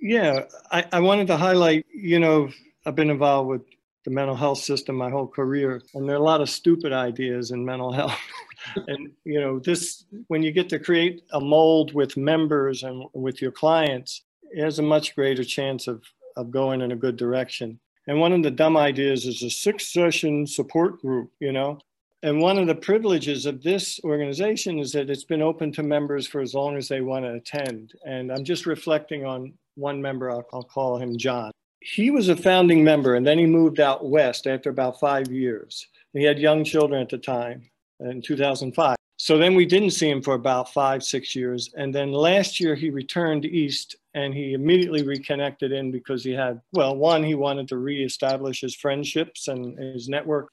Yeah, 0.00 0.44
I, 0.70 0.84
I 0.92 1.00
wanted 1.00 1.26
to 1.28 1.36
highlight, 1.36 1.86
you 1.92 2.20
know, 2.20 2.50
I've 2.84 2.94
been 2.94 3.10
involved 3.10 3.48
with 3.48 3.62
the 4.04 4.12
mental 4.12 4.36
health 4.36 4.58
system 4.58 4.94
my 4.94 5.10
whole 5.10 5.26
career, 5.26 5.82
and 5.94 6.08
there 6.08 6.14
are 6.14 6.20
a 6.20 6.22
lot 6.22 6.40
of 6.40 6.48
stupid 6.48 6.92
ideas 6.92 7.50
in 7.50 7.64
mental 7.64 7.92
health. 7.92 8.16
and, 8.86 9.10
you 9.24 9.40
know, 9.40 9.58
this, 9.58 10.04
when 10.28 10.42
you 10.42 10.52
get 10.52 10.68
to 10.70 10.78
create 10.78 11.22
a 11.32 11.40
mold 11.40 11.94
with 11.94 12.16
members 12.16 12.82
and 12.82 13.04
with 13.12 13.40
your 13.40 13.52
clients, 13.52 14.22
it 14.50 14.62
has 14.62 14.78
a 14.78 14.82
much 14.82 15.14
greater 15.14 15.44
chance 15.44 15.86
of, 15.86 16.02
of 16.36 16.50
going 16.50 16.80
in 16.80 16.92
a 16.92 16.96
good 16.96 17.16
direction. 17.16 17.78
And 18.06 18.20
one 18.20 18.32
of 18.32 18.42
the 18.42 18.50
dumb 18.50 18.76
ideas 18.76 19.26
is 19.26 19.42
a 19.42 19.50
six 19.50 19.92
session 19.92 20.46
support 20.46 21.00
group, 21.00 21.32
you 21.40 21.52
know, 21.52 21.78
and 22.22 22.40
one 22.40 22.58
of 22.58 22.66
the 22.66 22.74
privileges 22.74 23.46
of 23.46 23.62
this 23.62 24.00
organization 24.02 24.78
is 24.78 24.92
that 24.92 25.10
it's 25.10 25.24
been 25.24 25.42
open 25.42 25.70
to 25.72 25.82
members 25.82 26.26
for 26.26 26.40
as 26.40 26.54
long 26.54 26.76
as 26.76 26.88
they 26.88 27.00
want 27.00 27.24
to 27.24 27.34
attend. 27.34 27.92
And 28.04 28.32
I'm 28.32 28.44
just 28.44 28.66
reflecting 28.66 29.24
on 29.24 29.52
one 29.74 30.00
member, 30.00 30.30
I'll, 30.30 30.46
I'll 30.52 30.62
call 30.62 30.98
him 30.98 31.18
John. 31.18 31.52
He 31.80 32.10
was 32.10 32.28
a 32.28 32.36
founding 32.36 32.82
member 32.82 33.14
and 33.14 33.26
then 33.26 33.38
he 33.38 33.46
moved 33.46 33.80
out 33.80 34.08
west 34.08 34.46
after 34.46 34.70
about 34.70 34.98
five 34.98 35.30
years. 35.30 35.86
He 36.14 36.24
had 36.24 36.38
young 36.38 36.64
children 36.64 37.02
at 37.02 37.10
the 37.10 37.18
time 37.18 37.70
in 38.00 38.22
2005. 38.22 38.96
So 39.18 39.38
then 39.38 39.54
we 39.54 39.64
didn't 39.64 39.90
see 39.90 40.10
him 40.10 40.22
for 40.22 40.34
about 40.34 40.72
five, 40.72 41.02
six 41.02 41.34
years. 41.34 41.72
And 41.76 41.94
then 41.94 42.12
last 42.12 42.60
year 42.60 42.74
he 42.74 42.90
returned 42.90 43.46
east 43.46 43.96
and 44.14 44.34
he 44.34 44.52
immediately 44.52 45.02
reconnected 45.02 45.72
in 45.72 45.90
because 45.90 46.22
he 46.22 46.32
had, 46.32 46.60
well, 46.72 46.94
one, 46.96 47.24
he 47.24 47.34
wanted 47.34 47.68
to 47.68 47.78
reestablish 47.78 48.60
his 48.60 48.74
friendships 48.74 49.48
and 49.48 49.78
his 49.78 50.08
network 50.08 50.50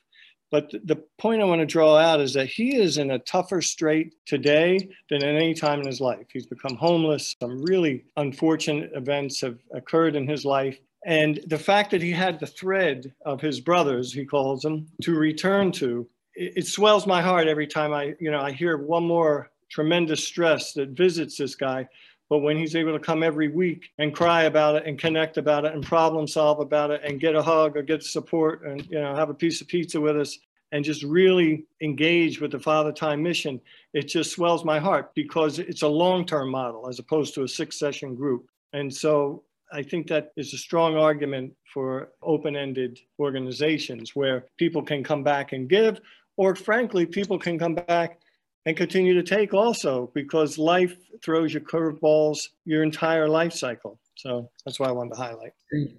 but 0.54 0.72
the 0.84 1.04
point 1.18 1.42
I 1.42 1.46
want 1.46 1.62
to 1.62 1.66
draw 1.66 1.98
out 1.98 2.22
is 2.22 2.36
that 2.36 2.46
he 2.46 2.76
is 2.76 3.00
in 3.00 3.10
a 3.10 3.18
tougher 3.18 3.60
strait 3.60 4.14
today 4.28 4.88
than 5.10 5.24
at 5.24 5.34
any 5.34 5.56
time 5.56 5.80
in 5.80 5.88
his 5.88 6.00
life. 6.00 6.28
He's 6.32 6.46
become 6.46 6.76
homeless. 6.76 7.36
Some 7.42 7.64
really 7.64 8.06
unfortunate 8.18 8.92
events 8.94 9.42
have 9.42 9.58
occurred 9.74 10.16
in 10.16 10.28
his 10.28 10.46
life. 10.46 10.78
And 11.08 11.40
the 11.48 11.58
fact 11.58 11.90
that 11.90 12.04
he 12.04 12.12
had 12.12 12.40
the 12.40 12.46
thread 12.46 13.12
of 13.26 13.42
his 13.42 13.62
brothers, 13.62 14.14
he 14.14 14.26
calls 14.26 14.62
them, 14.62 14.86
to 15.02 15.16
return 15.16 15.72
to, 15.72 16.08
it, 16.36 16.54
it 16.58 16.67
swells 16.67 17.06
my 17.08 17.22
heart 17.22 17.48
every 17.48 17.67
time 17.67 17.93
I, 17.93 18.15
you 18.19 18.32
know, 18.32 18.41
I 18.41 18.52
hear 18.52 18.78
one 18.78 19.06
more 19.06 19.52
tremendous 19.69 20.24
stress 20.24 20.74
that 20.74 20.89
visits 20.89 21.38
this 21.38 21.56
guy 21.56 21.88
but 22.30 22.39
when 22.39 22.58
he's 22.58 22.76
able 22.76 22.93
to 22.93 23.00
come 23.00 23.22
every 23.22 23.48
week 23.50 23.91
and 24.00 24.15
cry 24.15 24.43
about 24.43 24.76
it 24.76 24.88
and 24.88 24.98
connect 24.98 25.38
about 25.38 25.65
it 25.65 25.74
and 25.76 25.84
problem 25.84 26.28
solve 26.28 26.60
about 26.60 26.89
it 26.89 27.00
and 27.04 27.19
get 27.19 27.36
a 27.36 27.41
hug 27.43 27.78
or 27.78 27.84
get 27.84 28.02
support 28.02 28.63
and 28.65 28.84
you 28.88 29.00
know 29.00 29.15
have 29.15 29.30
a 29.30 29.34
piece 29.36 29.62
of 29.62 29.67
pizza 29.67 30.02
with 30.02 30.17
us 30.19 30.39
and 30.72 30.84
just 30.84 31.04
really 31.04 31.65
engage 31.82 32.41
with 32.41 32.50
the 32.50 32.60
Father 32.60 32.91
Time 32.91 33.22
mission, 33.22 33.62
it 33.93 34.08
just 34.08 34.32
swells 34.32 34.65
my 34.65 34.80
heart 34.80 35.13
because 35.13 35.60
it's 35.60 35.84
a 35.84 35.88
long-term 35.88 36.50
model 36.50 36.89
as 36.89 36.98
opposed 36.98 37.36
to 37.36 37.43
a 37.43 37.48
six-session 37.48 38.15
group. 38.15 38.48
And 38.74 38.91
so 38.91 39.43
I 39.72 39.84
think 39.84 40.08
that 40.08 40.32
is 40.36 40.52
a 40.56 40.58
strong 40.58 40.98
argument 40.98 41.54
for 41.72 42.10
open-ended 42.24 43.00
organizations 43.19 44.15
where 44.15 44.46
people 44.58 44.82
can 44.82 45.04
come 45.04 45.24
back 45.24 45.54
and 45.54 45.69
give, 45.69 46.02
or 46.38 46.56
frankly, 46.56 47.06
people 47.06 47.38
can 47.38 47.60
come 47.60 47.76
back 47.76 48.19
and 48.65 48.78
continue 48.78 49.13
to 49.13 49.24
take 49.24 49.54
also 49.54 50.12
because 50.13 50.58
life 50.58 50.96
throws 51.24 51.54
you 51.54 51.60
curveballs 51.60 52.50
your 52.65 52.84
entire 52.84 53.28
life 53.28 53.54
cycle. 53.54 54.00
So 54.15 54.50
that's 54.65 54.80
why 54.80 54.88
I 54.88 54.91
wanted 54.91 55.15
to 55.15 55.22
highlight. 55.22 55.54
Great. 55.69 55.98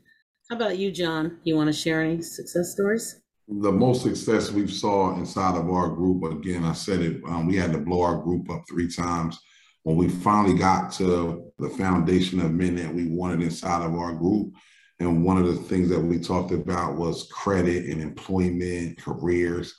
How 0.49 0.57
about 0.57 0.79
you, 0.79 0.91
John? 0.91 1.39
You 1.45 1.57
want 1.57 1.69
to 1.69 1.73
share 1.73 2.03
any 2.03 2.21
success 2.23 2.73
stories? 2.73 3.21
The 3.49 3.73
most 3.73 4.03
success 4.03 4.51
we've 4.51 4.73
saw 4.73 5.15
inside 5.17 5.57
of 5.57 5.69
our 5.69 5.89
group, 5.89 6.25
again, 6.25 6.65
I 6.65 6.73
said 6.73 7.01
it, 7.01 7.23
um, 7.27 7.47
we 7.47 7.57
had 7.57 7.73
to 7.73 7.79
blow 7.79 8.03
our 8.03 8.17
group 8.17 8.51
up 8.51 8.65
three 8.69 8.91
times. 8.91 9.39
When 9.83 9.97
we 9.97 10.09
finally 10.09 10.57
got 10.57 10.93
to 10.95 11.53
the 11.59 11.69
foundation 11.71 12.41
of 12.41 12.53
men 12.53 12.77
that 12.77 12.95
we 12.95 13.09
wanted 13.09 13.43
inside 13.43 13.85
of 13.85 13.95
our 13.95 14.15
group, 14.15 14.55
and 14.99 15.25
one 15.25 15.37
of 15.37 15.47
the 15.47 15.57
things 15.57 15.91
that 15.91 16.01
we 16.01 16.19
talked 16.19 16.53
about 16.53 16.97
was 16.97 17.29
credit 17.31 17.87
and 17.87 18.01
employment, 18.01 18.99
careers 18.99 19.75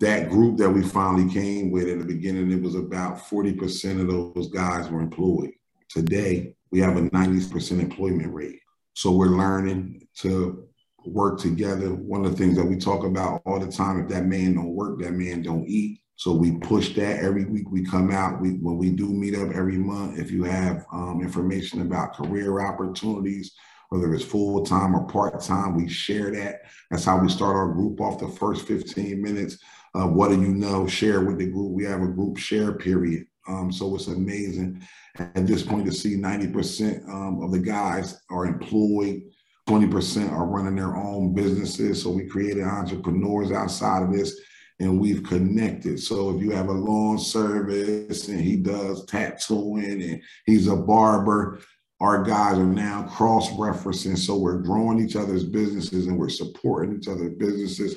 that 0.00 0.30
group 0.30 0.58
that 0.58 0.70
we 0.70 0.82
finally 0.82 1.32
came 1.32 1.70
with 1.70 1.88
in 1.88 1.98
the 1.98 2.04
beginning, 2.04 2.52
it 2.52 2.62
was 2.62 2.76
about 2.76 3.18
40% 3.18 4.00
of 4.00 4.08
those 4.08 4.48
guys 4.50 4.88
were 4.88 5.00
employed. 5.00 5.50
Today, 5.88 6.54
we 6.70 6.78
have 6.80 6.96
a 6.96 7.02
90% 7.10 7.80
employment 7.80 8.32
rate. 8.32 8.60
So 8.94 9.10
we're 9.10 9.26
learning 9.26 10.06
to 10.18 10.68
work 11.04 11.40
together. 11.40 11.94
One 11.94 12.24
of 12.24 12.32
the 12.32 12.36
things 12.36 12.56
that 12.56 12.64
we 12.64 12.76
talk 12.76 13.04
about 13.04 13.42
all 13.44 13.58
the 13.58 13.70
time, 13.70 14.00
if 14.00 14.08
that 14.08 14.26
man 14.26 14.54
don't 14.54 14.74
work, 14.74 15.00
that 15.00 15.12
man 15.12 15.42
don't 15.42 15.66
eat. 15.66 16.00
So 16.16 16.32
we 16.32 16.58
push 16.58 16.94
that 16.96 17.20
every 17.20 17.44
week 17.44 17.70
we 17.70 17.84
come 17.84 18.10
out. 18.10 18.40
We 18.40 18.54
when 18.54 18.76
we 18.76 18.90
do 18.90 19.06
meet 19.06 19.36
up 19.36 19.50
every 19.54 19.78
month, 19.78 20.18
if 20.18 20.32
you 20.32 20.42
have 20.42 20.84
um, 20.92 21.20
information 21.22 21.80
about 21.80 22.14
career 22.14 22.60
opportunities, 22.60 23.54
whether 23.90 24.12
it's 24.12 24.24
full 24.24 24.64
time 24.64 24.96
or 24.96 25.06
part 25.06 25.40
time, 25.40 25.76
we 25.76 25.88
share 25.88 26.32
that. 26.32 26.62
That's 26.90 27.04
how 27.04 27.18
we 27.20 27.28
start 27.28 27.54
our 27.54 27.72
group 27.72 28.00
off 28.00 28.18
the 28.18 28.28
first 28.28 28.66
15 28.66 29.22
minutes 29.22 29.58
uh, 29.94 30.06
what 30.06 30.28
do 30.28 30.40
you 30.40 30.48
know? 30.48 30.86
Share 30.86 31.24
with 31.24 31.38
the 31.38 31.46
group. 31.46 31.72
We 31.72 31.84
have 31.84 32.02
a 32.02 32.08
group 32.08 32.36
share 32.36 32.72
period. 32.72 33.26
Um, 33.48 33.72
so 33.72 33.94
it's 33.94 34.08
amazing 34.08 34.82
at 35.18 35.46
this 35.46 35.62
point 35.62 35.86
to 35.86 35.92
see 35.92 36.16
90% 36.16 37.08
um, 37.08 37.42
of 37.42 37.50
the 37.50 37.58
guys 37.58 38.20
are 38.30 38.44
employed, 38.46 39.22
20% 39.68 40.30
are 40.30 40.46
running 40.46 40.76
their 40.76 40.96
own 40.96 41.34
businesses. 41.34 42.02
So 42.02 42.10
we 42.10 42.26
created 42.26 42.64
entrepreneurs 42.64 43.50
outside 43.50 44.02
of 44.02 44.12
this 44.12 44.38
and 44.80 45.00
we've 45.00 45.24
connected. 45.24 45.98
So 45.98 46.36
if 46.36 46.42
you 46.42 46.50
have 46.50 46.68
a 46.68 46.72
lawn 46.72 47.18
service 47.18 48.28
and 48.28 48.40
he 48.40 48.56
does 48.56 49.04
tattooing 49.06 50.02
and 50.02 50.22
he's 50.46 50.68
a 50.68 50.76
barber, 50.76 51.60
our 52.00 52.22
guys 52.22 52.58
are 52.58 52.66
now 52.66 53.02
cross 53.08 53.50
referencing. 53.50 54.16
So 54.16 54.36
we're 54.36 54.62
growing 54.62 55.00
each 55.00 55.16
other's 55.16 55.44
businesses 55.44 56.06
and 56.06 56.16
we're 56.16 56.28
supporting 56.28 56.96
each 56.96 57.08
other's 57.08 57.34
businesses 57.34 57.96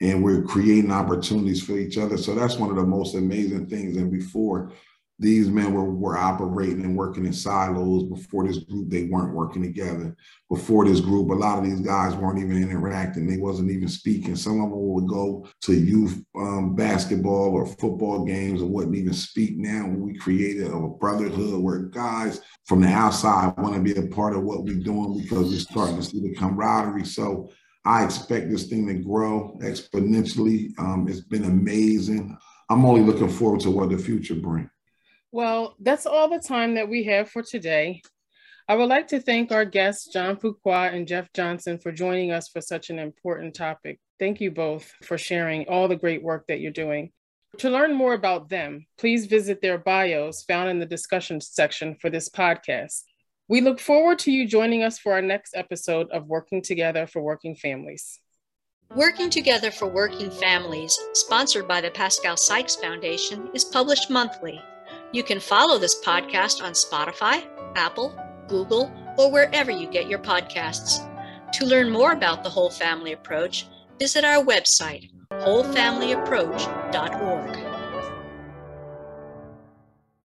and 0.00 0.22
we're 0.22 0.42
creating 0.42 0.90
opportunities 0.90 1.62
for 1.62 1.78
each 1.78 1.98
other. 1.98 2.16
So 2.16 2.34
that's 2.34 2.56
one 2.56 2.70
of 2.70 2.76
the 2.76 2.84
most 2.84 3.14
amazing 3.14 3.66
things. 3.66 3.96
And 3.96 4.10
before, 4.10 4.72
these 5.18 5.48
men 5.48 5.72
were, 5.72 5.84
were 5.84 6.18
operating 6.18 6.82
and 6.84 6.96
working 6.96 7.24
in 7.24 7.32
silos. 7.32 8.02
Before 8.04 8.46
this 8.46 8.58
group 8.58 8.90
they 8.90 9.04
weren't 9.04 9.34
working 9.34 9.62
together. 9.62 10.16
Before 10.50 10.84
this 10.84 11.00
group 11.00 11.30
a 11.30 11.34
lot 11.34 11.58
of 11.58 11.64
these 11.64 11.80
guys 11.80 12.16
weren't 12.16 12.40
even 12.40 12.60
interacting. 12.60 13.26
They 13.26 13.36
wasn't 13.36 13.70
even 13.70 13.88
speaking. 13.88 14.34
Some 14.34 14.60
of 14.60 14.70
them 14.70 14.92
would 14.92 15.06
go 15.06 15.46
to 15.62 15.72
youth 15.72 16.20
um, 16.36 16.74
basketball 16.74 17.50
or 17.50 17.64
football 17.64 18.24
games 18.24 18.60
and 18.60 18.72
wouldn't 18.72 18.96
even 18.96 19.12
speak. 19.12 19.56
Now 19.56 19.86
we 19.86 20.18
created 20.18 20.66
a 20.66 20.80
brotherhood 20.80 21.62
where 21.62 21.78
guys 21.78 22.40
from 22.64 22.80
the 22.80 22.88
outside 22.88 23.54
want 23.58 23.74
to 23.76 23.80
be 23.80 23.94
a 23.98 24.08
part 24.08 24.34
of 24.34 24.42
what 24.42 24.64
we're 24.64 24.74
doing 24.74 25.20
because 25.22 25.50
we're 25.50 25.58
starting 25.60 25.96
to 25.96 26.02
see 26.02 26.20
the 26.20 26.34
camaraderie. 26.34 27.04
So 27.04 27.50
I 27.84 28.04
expect 28.04 28.50
this 28.50 28.66
thing 28.66 28.86
to 28.86 28.94
grow 28.94 29.58
exponentially. 29.60 30.78
Um, 30.78 31.06
it's 31.08 31.20
been 31.20 31.44
amazing. 31.44 32.36
I'm 32.70 32.84
only 32.84 33.02
looking 33.02 33.28
forward 33.28 33.60
to 33.60 33.70
what 33.70 33.90
the 33.90 33.98
future 33.98 34.34
brings. 34.34 34.70
Well, 35.32 35.74
that's 35.80 36.06
all 36.06 36.28
the 36.28 36.38
time 36.38 36.74
that 36.74 36.88
we 36.88 37.04
have 37.04 37.28
for 37.28 37.42
today. 37.42 38.02
I 38.66 38.76
would 38.76 38.88
like 38.88 39.08
to 39.08 39.20
thank 39.20 39.52
our 39.52 39.66
guests, 39.66 40.10
John 40.10 40.36
Fuqua 40.36 40.94
and 40.94 41.06
Jeff 41.06 41.30
Johnson, 41.34 41.78
for 41.78 41.92
joining 41.92 42.30
us 42.30 42.48
for 42.48 42.62
such 42.62 42.88
an 42.88 42.98
important 42.98 43.54
topic. 43.54 44.00
Thank 44.18 44.40
you 44.40 44.50
both 44.50 44.90
for 45.02 45.18
sharing 45.18 45.68
all 45.68 45.86
the 45.86 45.96
great 45.96 46.22
work 46.22 46.46
that 46.46 46.60
you're 46.60 46.72
doing. 46.72 47.12
To 47.58 47.68
learn 47.68 47.94
more 47.94 48.14
about 48.14 48.48
them, 48.48 48.86
please 48.96 49.26
visit 49.26 49.60
their 49.60 49.76
bios 49.76 50.42
found 50.44 50.70
in 50.70 50.78
the 50.78 50.86
discussion 50.86 51.40
section 51.40 51.96
for 52.00 52.08
this 52.08 52.28
podcast. 52.30 53.02
We 53.46 53.60
look 53.60 53.78
forward 53.78 54.18
to 54.20 54.32
you 54.32 54.48
joining 54.48 54.82
us 54.82 54.98
for 54.98 55.12
our 55.12 55.20
next 55.20 55.54
episode 55.54 56.10
of 56.10 56.28
Working 56.28 56.62
Together 56.62 57.06
for 57.06 57.20
Working 57.20 57.54
Families. 57.54 58.18
Working 58.96 59.28
Together 59.28 59.70
for 59.70 59.86
Working 59.86 60.30
Families, 60.30 60.98
sponsored 61.12 61.68
by 61.68 61.82
the 61.82 61.90
Pascale 61.90 62.38
Sykes 62.38 62.76
Foundation, 62.76 63.50
is 63.52 63.64
published 63.64 64.08
monthly. 64.08 64.58
You 65.12 65.22
can 65.22 65.40
follow 65.40 65.78
this 65.78 66.02
podcast 66.02 66.62
on 66.62 66.72
Spotify, 66.72 67.46
Apple, 67.76 68.18
Google, 68.48 68.90
or 69.18 69.30
wherever 69.30 69.70
you 69.70 69.90
get 69.90 70.08
your 70.08 70.20
podcasts. 70.20 71.06
To 71.52 71.66
learn 71.66 71.90
more 71.90 72.12
about 72.12 72.44
the 72.44 72.50
Whole 72.50 72.70
Family 72.70 73.12
Approach, 73.12 73.66
visit 73.98 74.24
our 74.24 74.42
website, 74.42 75.10
wholefamilyapproach.org. 75.32 77.63